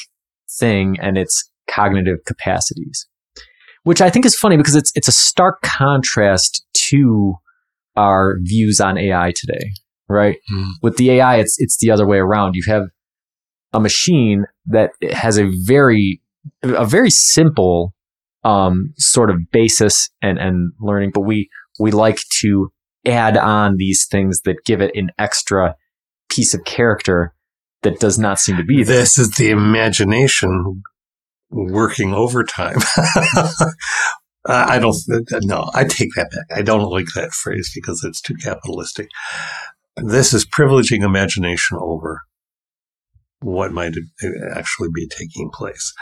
thing 0.59 0.97
and 1.01 1.17
its 1.17 1.51
cognitive 1.71 2.19
capacities, 2.27 3.07
which 3.85 4.01
I 4.01 4.11
think 4.11 4.27
is 4.27 4.37
funny 4.37 4.57
because 4.57 4.75
it's, 4.75 4.93
it's 4.95 5.09
a 5.09 5.13
stark 5.13 5.63
contrast 5.63 6.65
to 6.91 7.35
our 7.97 8.37
views 8.43 8.81
on 8.81 8.99
AI 8.99 9.33
today, 9.35 9.71
right? 10.09 10.39
Mm. 10.53 10.71
With 10.83 10.97
the 10.97 11.11
AI, 11.13 11.37
it's, 11.37 11.57
it's 11.59 11.79
the 11.79 11.91
other 11.91 12.07
way 12.07 12.19
around. 12.19 12.55
You 12.55 12.63
have 12.67 12.85
a 13.73 13.81
machine 13.81 14.47
that 14.67 14.91
has 15.13 15.39
a 15.39 15.51
very, 15.65 16.21
a 16.63 16.85
very 16.85 17.11
simple, 17.11 17.95
um, 18.45 18.93
sort 18.97 19.31
of 19.31 19.51
basis 19.51 20.11
and, 20.23 20.39
and 20.39 20.73
learning, 20.81 21.11
but 21.15 21.23
we, 21.23 21.49
we 21.79 21.91
like 21.91 22.21
to 22.41 22.71
add 23.07 23.37
on 23.37 23.77
these 23.77 24.07
things 24.11 24.41
that 24.45 24.65
give 24.65 24.81
it 24.81 24.95
an 24.95 25.11
extra 25.19 25.77
piece 26.29 26.55
of 26.55 26.65
character 26.65 27.35
that 27.83 28.01
does 28.01 28.19
not 28.19 28.39
seem 28.39 28.57
to 28.57 28.65
be 28.65 28.83
there. 28.83 28.99
This 28.99 29.19
is 29.19 29.31
the 29.33 29.51
imagination 29.51 30.83
working 31.51 32.13
overtime. 32.13 32.79
I 34.47 34.79
don't, 34.79 34.97
no, 35.43 35.71
I 35.73 35.85
take 35.85 36.11
that 36.17 36.31
back. 36.31 36.59
I 36.59 36.63
don't 36.63 36.91
like 36.91 37.07
that 37.15 37.33
phrase 37.33 37.71
because 37.75 38.05
it's 38.05 38.21
too 38.21 38.35
capitalistic. 38.35 39.09
This 39.97 40.33
is 40.33 40.47
privileging 40.47 41.05
imagination 41.05 41.79
over 41.81 42.23
what 43.41 43.73
might 43.73 43.95
actually 44.55 44.89
be 44.95 45.07
taking 45.09 45.51
place. 45.53 45.93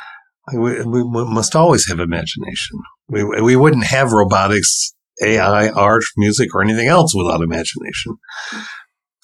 We, 0.53 0.83
we 0.85 1.05
must 1.05 1.55
always 1.55 1.89
have 1.89 2.01
imagination. 2.01 2.81
We, 3.09 3.25
we 3.25 3.57
wouldn't 3.57 3.85
have 3.85 4.13
robotics, 4.13 4.95
AI, 5.23 5.69
art, 5.69 6.03
music, 6.17 6.55
or 6.55 6.63
anything 6.63 6.89
else 6.89 7.15
without 7.15 7.43
imagination. 7.43 8.17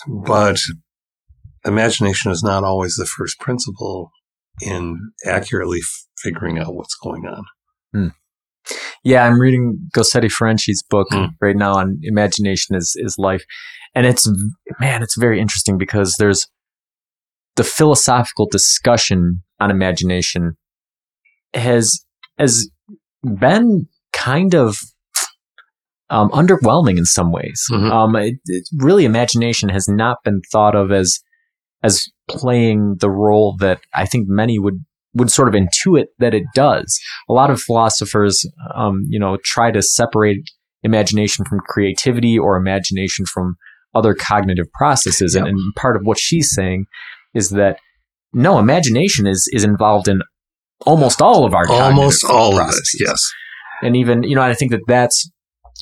But 0.07 0.59
imagination 1.65 2.31
is 2.31 2.43
not 2.43 2.65
always 2.65 2.97
the 2.97 3.07
first 3.07 3.41
principle 3.41 4.11
in 4.61 5.13
accurately 5.25 5.81
figuring 6.19 6.59
out 6.59 6.75
what's 6.75 6.97
going 6.97 7.27
on. 7.27 7.45
Hmm. 7.93 8.09
Yeah, 9.05 9.25
I'm 9.25 9.39
reading 9.41 9.89
Gosetti-Ferencei's 9.97 10.83
book 10.91 11.09
Hmm. 11.11 11.27
right 11.41 11.57
now 11.57 11.75
on 11.75 11.99
imagination 12.03 12.75
is 12.77 12.95
is 12.97 13.17
life, 13.19 13.45
and 13.95 14.07
it's 14.07 14.29
man, 14.81 15.03
it's 15.03 15.17
very 15.17 15.41
interesting 15.41 15.79
because 15.79 16.17
there's 16.19 16.47
the 17.57 17.65
philosophical 17.65 18.47
discussion 18.51 19.43
on 19.61 19.71
imagination 19.71 20.57
has 21.55 22.05
has 22.39 22.71
been 23.25 23.87
kind 24.13 24.55
of 24.55 24.79
um, 26.11 26.31
underwhelming 26.31 26.97
in 26.97 27.05
some 27.05 27.33
ways. 27.33 27.63
Mhm. 27.71 27.91
Um, 27.91 28.17
it, 28.17 28.37
it, 28.47 28.69
really, 28.77 29.05
imagination 29.05 29.69
has 29.69 29.89
not 29.89 30.19
been 30.25 30.41
thought 30.53 30.75
of 30.75 30.91
as 30.93 31.21
as 31.83 32.07
playing 32.29 32.97
the 33.01 33.11
role 33.11 33.57
that 33.61 33.81
I 33.95 34.05
think 34.07 34.27
many 34.29 34.59
would 34.59 34.85
would 35.15 35.31
sort 35.31 35.49
of 35.49 35.55
intuit 35.55 36.07
that 36.19 36.35
it 36.35 36.45
does. 36.55 36.99
A 37.29 37.33
lot 37.33 37.51
of 37.51 37.61
philosophers, 37.61 38.45
um, 38.75 39.03
you 39.09 39.19
know, 39.19 39.39
try 39.45 39.71
to 39.71 39.83
separate 39.83 40.39
imagination 40.83 41.45
from 41.45 41.61
creativity 41.61 42.39
or 42.39 42.57
imagination 42.57 43.25
from 43.27 43.57
other 43.95 44.15
cognitive 44.15 44.71
processes. 44.73 45.35
And, 45.35 45.47
Yep. 45.47 45.53
and 45.53 45.75
part 45.75 45.97
of 45.97 46.03
what 46.05 46.19
she's 46.19 46.55
saying 46.55 46.87
is 47.35 47.51
that 47.51 47.79
no, 48.33 48.59
imagination 48.59 49.27
is 49.27 49.49
is 49.53 49.65
involved 49.65 50.09
in 50.09 50.21
almost 50.87 51.21
all 51.23 51.45
of 51.45 51.55
our 51.55 51.67
Almost 51.69 52.25
all 52.25 52.59
of 52.61 52.69
it, 52.69 53.01
yes. 53.01 53.27
and 53.83 53.97
even 53.97 54.23
you 54.23 54.35
know 54.37 54.43
i 54.43 54.55
think 54.55 54.71
that 54.71 54.81
that's 54.87 55.29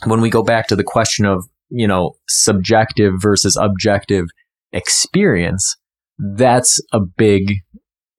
when 0.07 0.20
we 0.20 0.31
go 0.31 0.43
back 0.43 0.68
to 0.68 0.77
the 0.77 0.85
question 0.85 1.27
of 1.27 1.45
you 1.68 1.87
know 1.87 2.12
subjective 2.29 3.12
versus 3.20 3.57
objective 3.61 4.27
experience 4.72 5.77
that's 6.37 6.81
a 6.93 7.01
big 7.01 7.57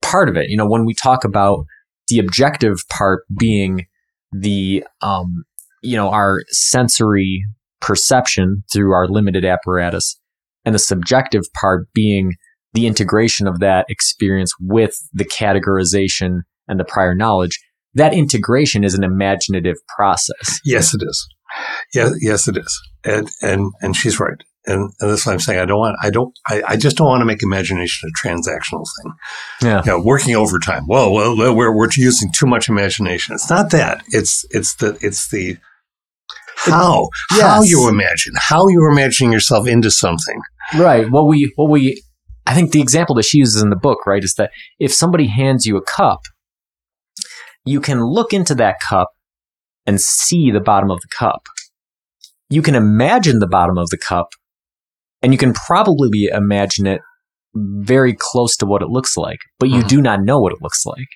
part 0.02 0.28
of 0.28 0.36
it 0.36 0.48
you 0.48 0.56
know 0.56 0.68
when 0.68 0.84
we 0.84 0.94
talk 0.94 1.24
about 1.24 1.64
the 2.08 2.18
objective 2.18 2.82
part 2.90 3.24
being 3.38 3.86
the 4.32 4.84
um 5.02 5.44
you 5.82 5.96
know 5.96 6.10
our 6.10 6.42
sensory 6.48 7.44
perception 7.80 8.64
through 8.72 8.92
our 8.92 9.06
limited 9.06 9.44
apparatus 9.44 10.20
and 10.64 10.74
the 10.74 10.78
subjective 10.78 11.44
part 11.54 11.86
being 11.94 12.32
the 12.74 12.86
integration 12.86 13.46
of 13.46 13.60
that 13.60 13.86
experience 13.88 14.52
with 14.60 14.96
the 15.12 15.24
categorization 15.24 16.40
and 16.66 16.78
the 16.78 16.84
prior 16.84 17.14
knowledge 17.14 17.58
that 17.94 18.14
integration 18.14 18.84
is 18.84 18.94
an 18.94 19.04
imaginative 19.04 19.76
process. 19.96 20.60
Yes, 20.64 20.94
it 20.94 21.02
is. 21.02 21.26
Yes, 21.94 22.12
yes, 22.20 22.48
it 22.48 22.56
is. 22.56 22.80
And 23.04 23.28
and 23.42 23.72
and 23.80 23.96
she's 23.96 24.20
right. 24.20 24.40
And, 24.68 24.92
and 25.00 25.10
that's 25.10 25.26
why 25.26 25.32
I'm 25.32 25.40
saying 25.40 25.58
I 25.58 25.64
don't 25.64 25.78
want 25.78 25.96
I 26.02 26.10
don't 26.10 26.32
I, 26.46 26.62
I 26.68 26.76
just 26.76 26.96
don't 26.96 27.08
want 27.08 27.20
to 27.22 27.24
make 27.24 27.42
imagination 27.42 28.08
a 28.08 28.26
transactional 28.28 28.84
thing. 29.02 29.12
Yeah. 29.62 29.82
You 29.84 29.92
know, 29.92 30.00
working 30.00 30.36
overtime. 30.36 30.84
Well, 30.86 31.12
well, 31.12 31.36
well, 31.36 31.54
we're 31.54 31.74
we're 31.74 31.88
using 31.96 32.30
too 32.32 32.46
much 32.46 32.68
imagination. 32.68 33.34
It's 33.34 33.48
not 33.50 33.70
that. 33.70 34.02
It's 34.08 34.44
it's 34.50 34.74
the 34.76 34.98
it's 35.00 35.30
the 35.30 35.56
how 36.56 37.08
how 37.30 37.62
Yes. 37.62 37.70
you 37.70 37.88
imagine 37.88 38.34
how 38.36 38.68
you're 38.68 38.90
imagining 38.90 39.32
yourself 39.32 39.66
into 39.66 39.90
something. 39.90 40.40
Right. 40.76 41.10
What 41.10 41.26
we 41.26 41.52
what 41.56 41.70
we 41.70 42.02
I 42.46 42.54
think 42.54 42.72
the 42.72 42.80
example 42.80 43.14
that 43.16 43.24
she 43.24 43.38
uses 43.38 43.62
in 43.62 43.70
the 43.70 43.76
book, 43.76 44.06
right, 44.06 44.24
is 44.24 44.34
that 44.34 44.50
if 44.78 44.92
somebody 44.92 45.26
hands 45.26 45.66
you 45.66 45.76
a 45.76 45.82
cup, 45.82 46.20
you 47.64 47.80
can 47.80 48.02
look 48.02 48.32
into 48.32 48.54
that 48.54 48.80
cup 48.80 49.10
and 49.86 50.00
see 50.00 50.50
the 50.50 50.60
bottom 50.60 50.90
of 50.90 51.00
the 51.00 51.08
cup. 51.08 51.46
You 52.50 52.62
can 52.62 52.74
imagine 52.74 53.38
the 53.38 53.46
bottom 53.46 53.76
of 53.76 53.90
the 53.90 53.98
cup, 53.98 54.28
and 55.22 55.32
you 55.32 55.38
can 55.38 55.52
probably 55.52 56.08
be 56.10 56.26
imagine 56.32 56.86
it 56.86 57.00
very 57.54 58.14
close 58.18 58.56
to 58.58 58.66
what 58.66 58.82
it 58.82 58.88
looks 58.88 59.16
like, 59.16 59.38
but 59.58 59.68
you 59.70 59.82
Mhm. 59.82 59.88
do 59.88 60.00
not 60.00 60.22
know 60.22 60.38
what 60.40 60.52
it 60.52 60.62
looks 60.62 60.84
like. 60.86 61.08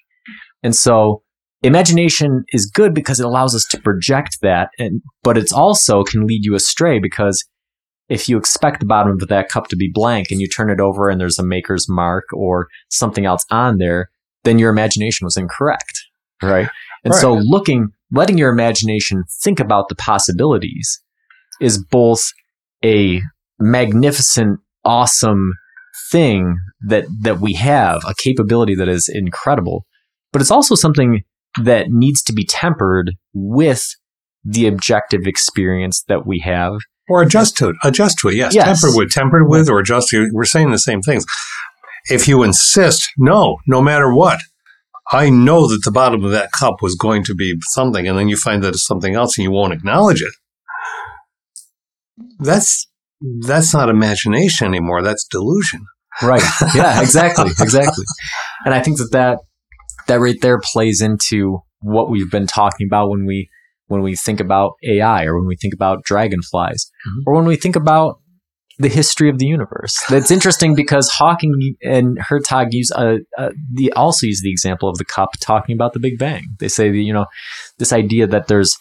And 0.62 0.74
so 0.74 1.22
imagination 1.62 2.44
is 2.53 2.66
good 2.66 2.94
because 2.94 3.20
it 3.20 3.26
allows 3.26 3.55
us 3.55 3.64
to 3.70 3.80
project 3.80 4.38
that 4.42 4.70
and 4.78 5.00
but 5.22 5.38
it's 5.38 5.53
also 5.53 6.03
can 6.03 6.26
lead 6.26 6.44
you 6.44 6.55
astray 6.57 6.98
because 6.98 7.44
if 8.09 8.28
you 8.28 8.36
expect 8.36 8.80
the 8.80 8.86
bottom 8.86 9.12
of 9.12 9.28
that 9.28 9.48
cup 9.48 9.68
to 9.68 9.76
be 9.76 9.88
blank 9.92 10.30
and 10.30 10.40
you 10.40 10.48
turn 10.48 10.70
it 10.70 10.80
over 10.80 11.09
and 11.09 11.20
there's 11.20 11.38
a 11.38 11.44
maker's 11.44 11.88
mark 11.88 12.24
or 12.32 12.66
something 12.90 13.24
else 13.24 13.44
on 13.50 13.78
there, 13.78 14.11
then 14.42 14.59
your 14.59 14.70
imagination 14.70 15.24
was 15.24 15.36
incorrect. 15.36 16.03
Right. 16.42 16.68
And 17.05 17.14
so 17.14 17.34
looking, 17.34 17.88
letting 18.11 18.36
your 18.38 18.50
imagination 18.50 19.22
think 19.42 19.61
about 19.61 19.88
the 19.88 19.94
possibilities 19.94 21.00
is 21.61 21.82
both 21.82 22.22
a 22.84 23.22
magnificent, 23.62 24.60
awesome 24.84 25.52
thing 26.10 26.56
that, 26.86 27.04
that 27.22 27.40
we 27.40 27.54
have, 27.54 28.02
a 28.06 28.14
capability 28.14 28.74
that 28.74 28.88
is 28.88 29.08
incredible, 29.08 29.86
but 30.32 30.42
it's 30.42 30.50
also 30.50 30.74
something 30.74 31.22
that 31.62 31.86
needs 31.90 32.22
to 32.22 32.32
be 32.32 32.44
tempered 32.44 33.12
with 33.34 33.94
the 34.44 34.66
objective 34.66 35.22
experience 35.26 36.02
that 36.08 36.26
we 36.26 36.40
have 36.40 36.72
Or 37.08 37.22
adjust 37.22 37.56
to 37.58 37.68
it. 37.70 37.76
Adjust 37.84 38.18
to 38.18 38.28
it. 38.28 38.34
Yes. 38.34 38.54
Yes. 38.54 38.80
Tempered 38.80 38.96
with, 38.96 39.10
tempered 39.10 39.48
with, 39.48 39.68
or 39.68 39.78
adjust 39.78 40.08
to. 40.08 40.28
We're 40.32 40.44
saying 40.44 40.70
the 40.70 40.78
same 40.78 41.02
things. 41.02 41.24
If 42.10 42.26
you 42.26 42.42
insist, 42.42 43.10
no, 43.16 43.58
no 43.66 43.80
matter 43.80 44.12
what, 44.12 44.40
I 45.12 45.30
know 45.30 45.68
that 45.68 45.82
the 45.84 45.90
bottom 45.90 46.24
of 46.24 46.30
that 46.32 46.52
cup 46.52 46.76
was 46.80 46.94
going 46.94 47.22
to 47.24 47.34
be 47.34 47.56
something, 47.68 48.08
and 48.08 48.18
then 48.18 48.28
you 48.28 48.36
find 48.36 48.64
that 48.64 48.70
it's 48.74 48.86
something 48.86 49.14
else, 49.14 49.36
and 49.36 49.44
you 49.44 49.50
won't 49.50 49.72
acknowledge 49.72 50.22
it. 50.22 50.32
That's 52.38 52.88
Mm-hmm. 53.24 53.46
that's 53.46 53.72
not 53.74 53.88
imagination 53.88 54.66
anymore. 54.66 55.02
That's 55.02 55.24
delusion. 55.26 55.84
Right. 56.22 56.42
Yeah, 56.74 57.00
exactly. 57.00 57.50
Exactly. 57.60 58.04
And 58.64 58.74
I 58.74 58.80
think 58.80 58.98
that, 58.98 59.08
that 59.12 59.38
that 60.08 60.20
right 60.20 60.40
there 60.40 60.60
plays 60.72 61.00
into 61.00 61.58
what 61.80 62.10
we've 62.10 62.30
been 62.30 62.46
talking 62.46 62.86
about 62.86 63.08
when 63.10 63.24
we 63.26 63.48
when 63.88 64.02
we 64.02 64.14
think 64.16 64.40
about 64.40 64.72
AI 64.84 65.24
or 65.24 65.36
when 65.38 65.46
we 65.48 65.56
think 65.56 65.74
about 65.74 66.04
dragonflies 66.04 66.90
Mhm. 67.08 67.22
or 67.26 67.34
when 67.34 67.44
we 67.44 67.56
think 67.56 67.76
about 67.76 68.20
the 68.78 68.88
history 68.88 69.28
of 69.28 69.38
the 69.38 69.46
universe. 69.46 69.94
That's 70.08 70.30
interesting 70.30 70.74
because 70.74 71.08
Hawking 71.10 71.74
and 71.82 72.18
Hertog 72.18 72.68
use 72.72 72.90
a, 72.92 73.18
a 73.36 73.50
the 73.74 73.92
also 73.92 74.26
use 74.26 74.40
the 74.42 74.50
example 74.50 74.88
of 74.88 74.96
the 74.98 75.04
cup 75.04 75.30
talking 75.40 75.74
about 75.74 75.92
the 75.92 76.00
Big 76.00 76.18
Bang. 76.18 76.44
They 76.60 76.68
say 76.68 76.90
that 76.90 76.96
you 77.08 77.12
know 77.12 77.26
this 77.78 77.92
idea 77.92 78.26
that 78.28 78.46
there's 78.48 78.76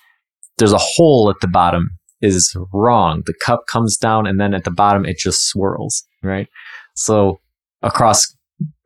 there's 0.57 0.73
a 0.73 0.77
hole 0.79 1.29
at 1.29 1.39
the 1.41 1.47
bottom 1.47 1.89
is 2.21 2.55
wrong. 2.73 3.23
The 3.25 3.33
cup 3.33 3.65
comes 3.67 3.97
down 3.97 4.27
and 4.27 4.39
then 4.39 4.53
at 4.53 4.63
the 4.63 4.71
bottom 4.71 5.05
it 5.05 5.17
just 5.17 5.47
swirls, 5.47 6.03
right? 6.23 6.47
So 6.95 7.39
across 7.81 8.35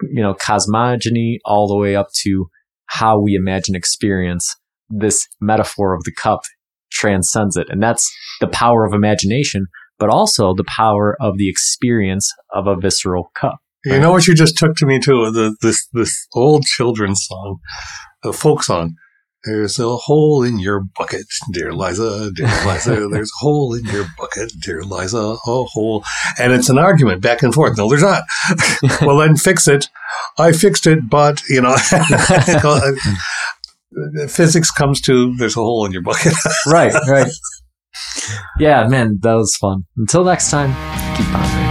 you 0.02 0.22
know 0.22 0.34
cosmogony 0.34 1.40
all 1.46 1.68
the 1.68 1.76
way 1.76 1.96
up 1.96 2.12
to 2.24 2.50
how 2.88 3.20
we 3.20 3.36
imagine 3.36 3.76
experience, 3.76 4.56
this 4.90 5.28
metaphor 5.42 5.94
of 5.94 6.04
the 6.04 6.14
cup 6.14 6.42
transcends 6.92 7.58
it. 7.58 7.68
And 7.70 7.82
that's 7.82 8.10
the 8.40 8.48
power 8.48 8.86
of 8.86 8.94
imagination, 8.94 9.68
but 10.00 10.10
also 10.10 10.54
the 10.54 10.64
power 10.64 11.18
of 11.20 11.38
the 11.38 11.50
experience 11.50 12.32
of 12.54 12.68
a 12.68 12.76
visceral 12.76 13.32
cup. 13.36 13.58
You 13.86 14.00
know 14.00 14.12
what 14.12 14.26
you 14.26 14.34
just 14.34 14.58
took 14.58 14.76
to 14.78 14.86
me 14.88 15.00
too? 15.00 15.30
The, 15.30 15.56
this 15.62 15.88
this 15.94 16.28
old 16.34 16.66
children's 16.66 17.24
song, 17.24 17.60
a 18.24 18.34
folk 18.34 18.64
song. 18.64 18.96
There's 19.46 19.80
a 19.80 19.96
hole 19.96 20.43
in 20.43 20.60
your 20.60 20.82
bucket, 20.98 21.28
dear 21.52 21.72
Liza, 21.72 22.32
dear 22.32 22.48
Liza. 22.66 23.08
There's 23.12 23.30
a 23.30 23.43
hole 23.43 23.76
in 23.76 23.86
your 23.86 24.06
bucket, 24.18 24.54
dear 24.60 24.84
Liza, 24.84 25.18
a 25.18 25.36
hole. 25.36 26.04
And 26.39 26.52
it's 26.52 26.70
an 26.70 26.80
argument 26.80 27.22
back 27.22 27.43
and 27.43 27.54
forth. 27.54 27.78
No, 27.78 27.88
there's 27.88 28.02
not. 28.02 28.24
well, 29.02 29.18
then 29.18 29.36
fix 29.36 29.68
it. 29.68 29.89
I 30.38 30.52
fixed 30.52 30.88
it, 30.88 31.10
but, 31.10 31.43
you 31.48 31.62
know, 31.62 31.78
physics 34.28 34.72
comes 34.72 35.00
to 35.02 35.36
there's 35.36 35.56
a 35.56 35.62
hole 35.62 35.86
in 35.86 35.91
your 35.91 36.02
bucket. 36.02 36.34
right, 36.68 36.93
right. 37.08 37.32
Yeah, 38.60 38.88
man, 38.88 39.20
that 39.22 39.34
was 39.34 39.56
fun. 39.56 39.86
Until 39.96 40.24
next 40.24 40.50
time, 40.50 40.70
keep 41.16 41.28
pondering. 41.28 41.64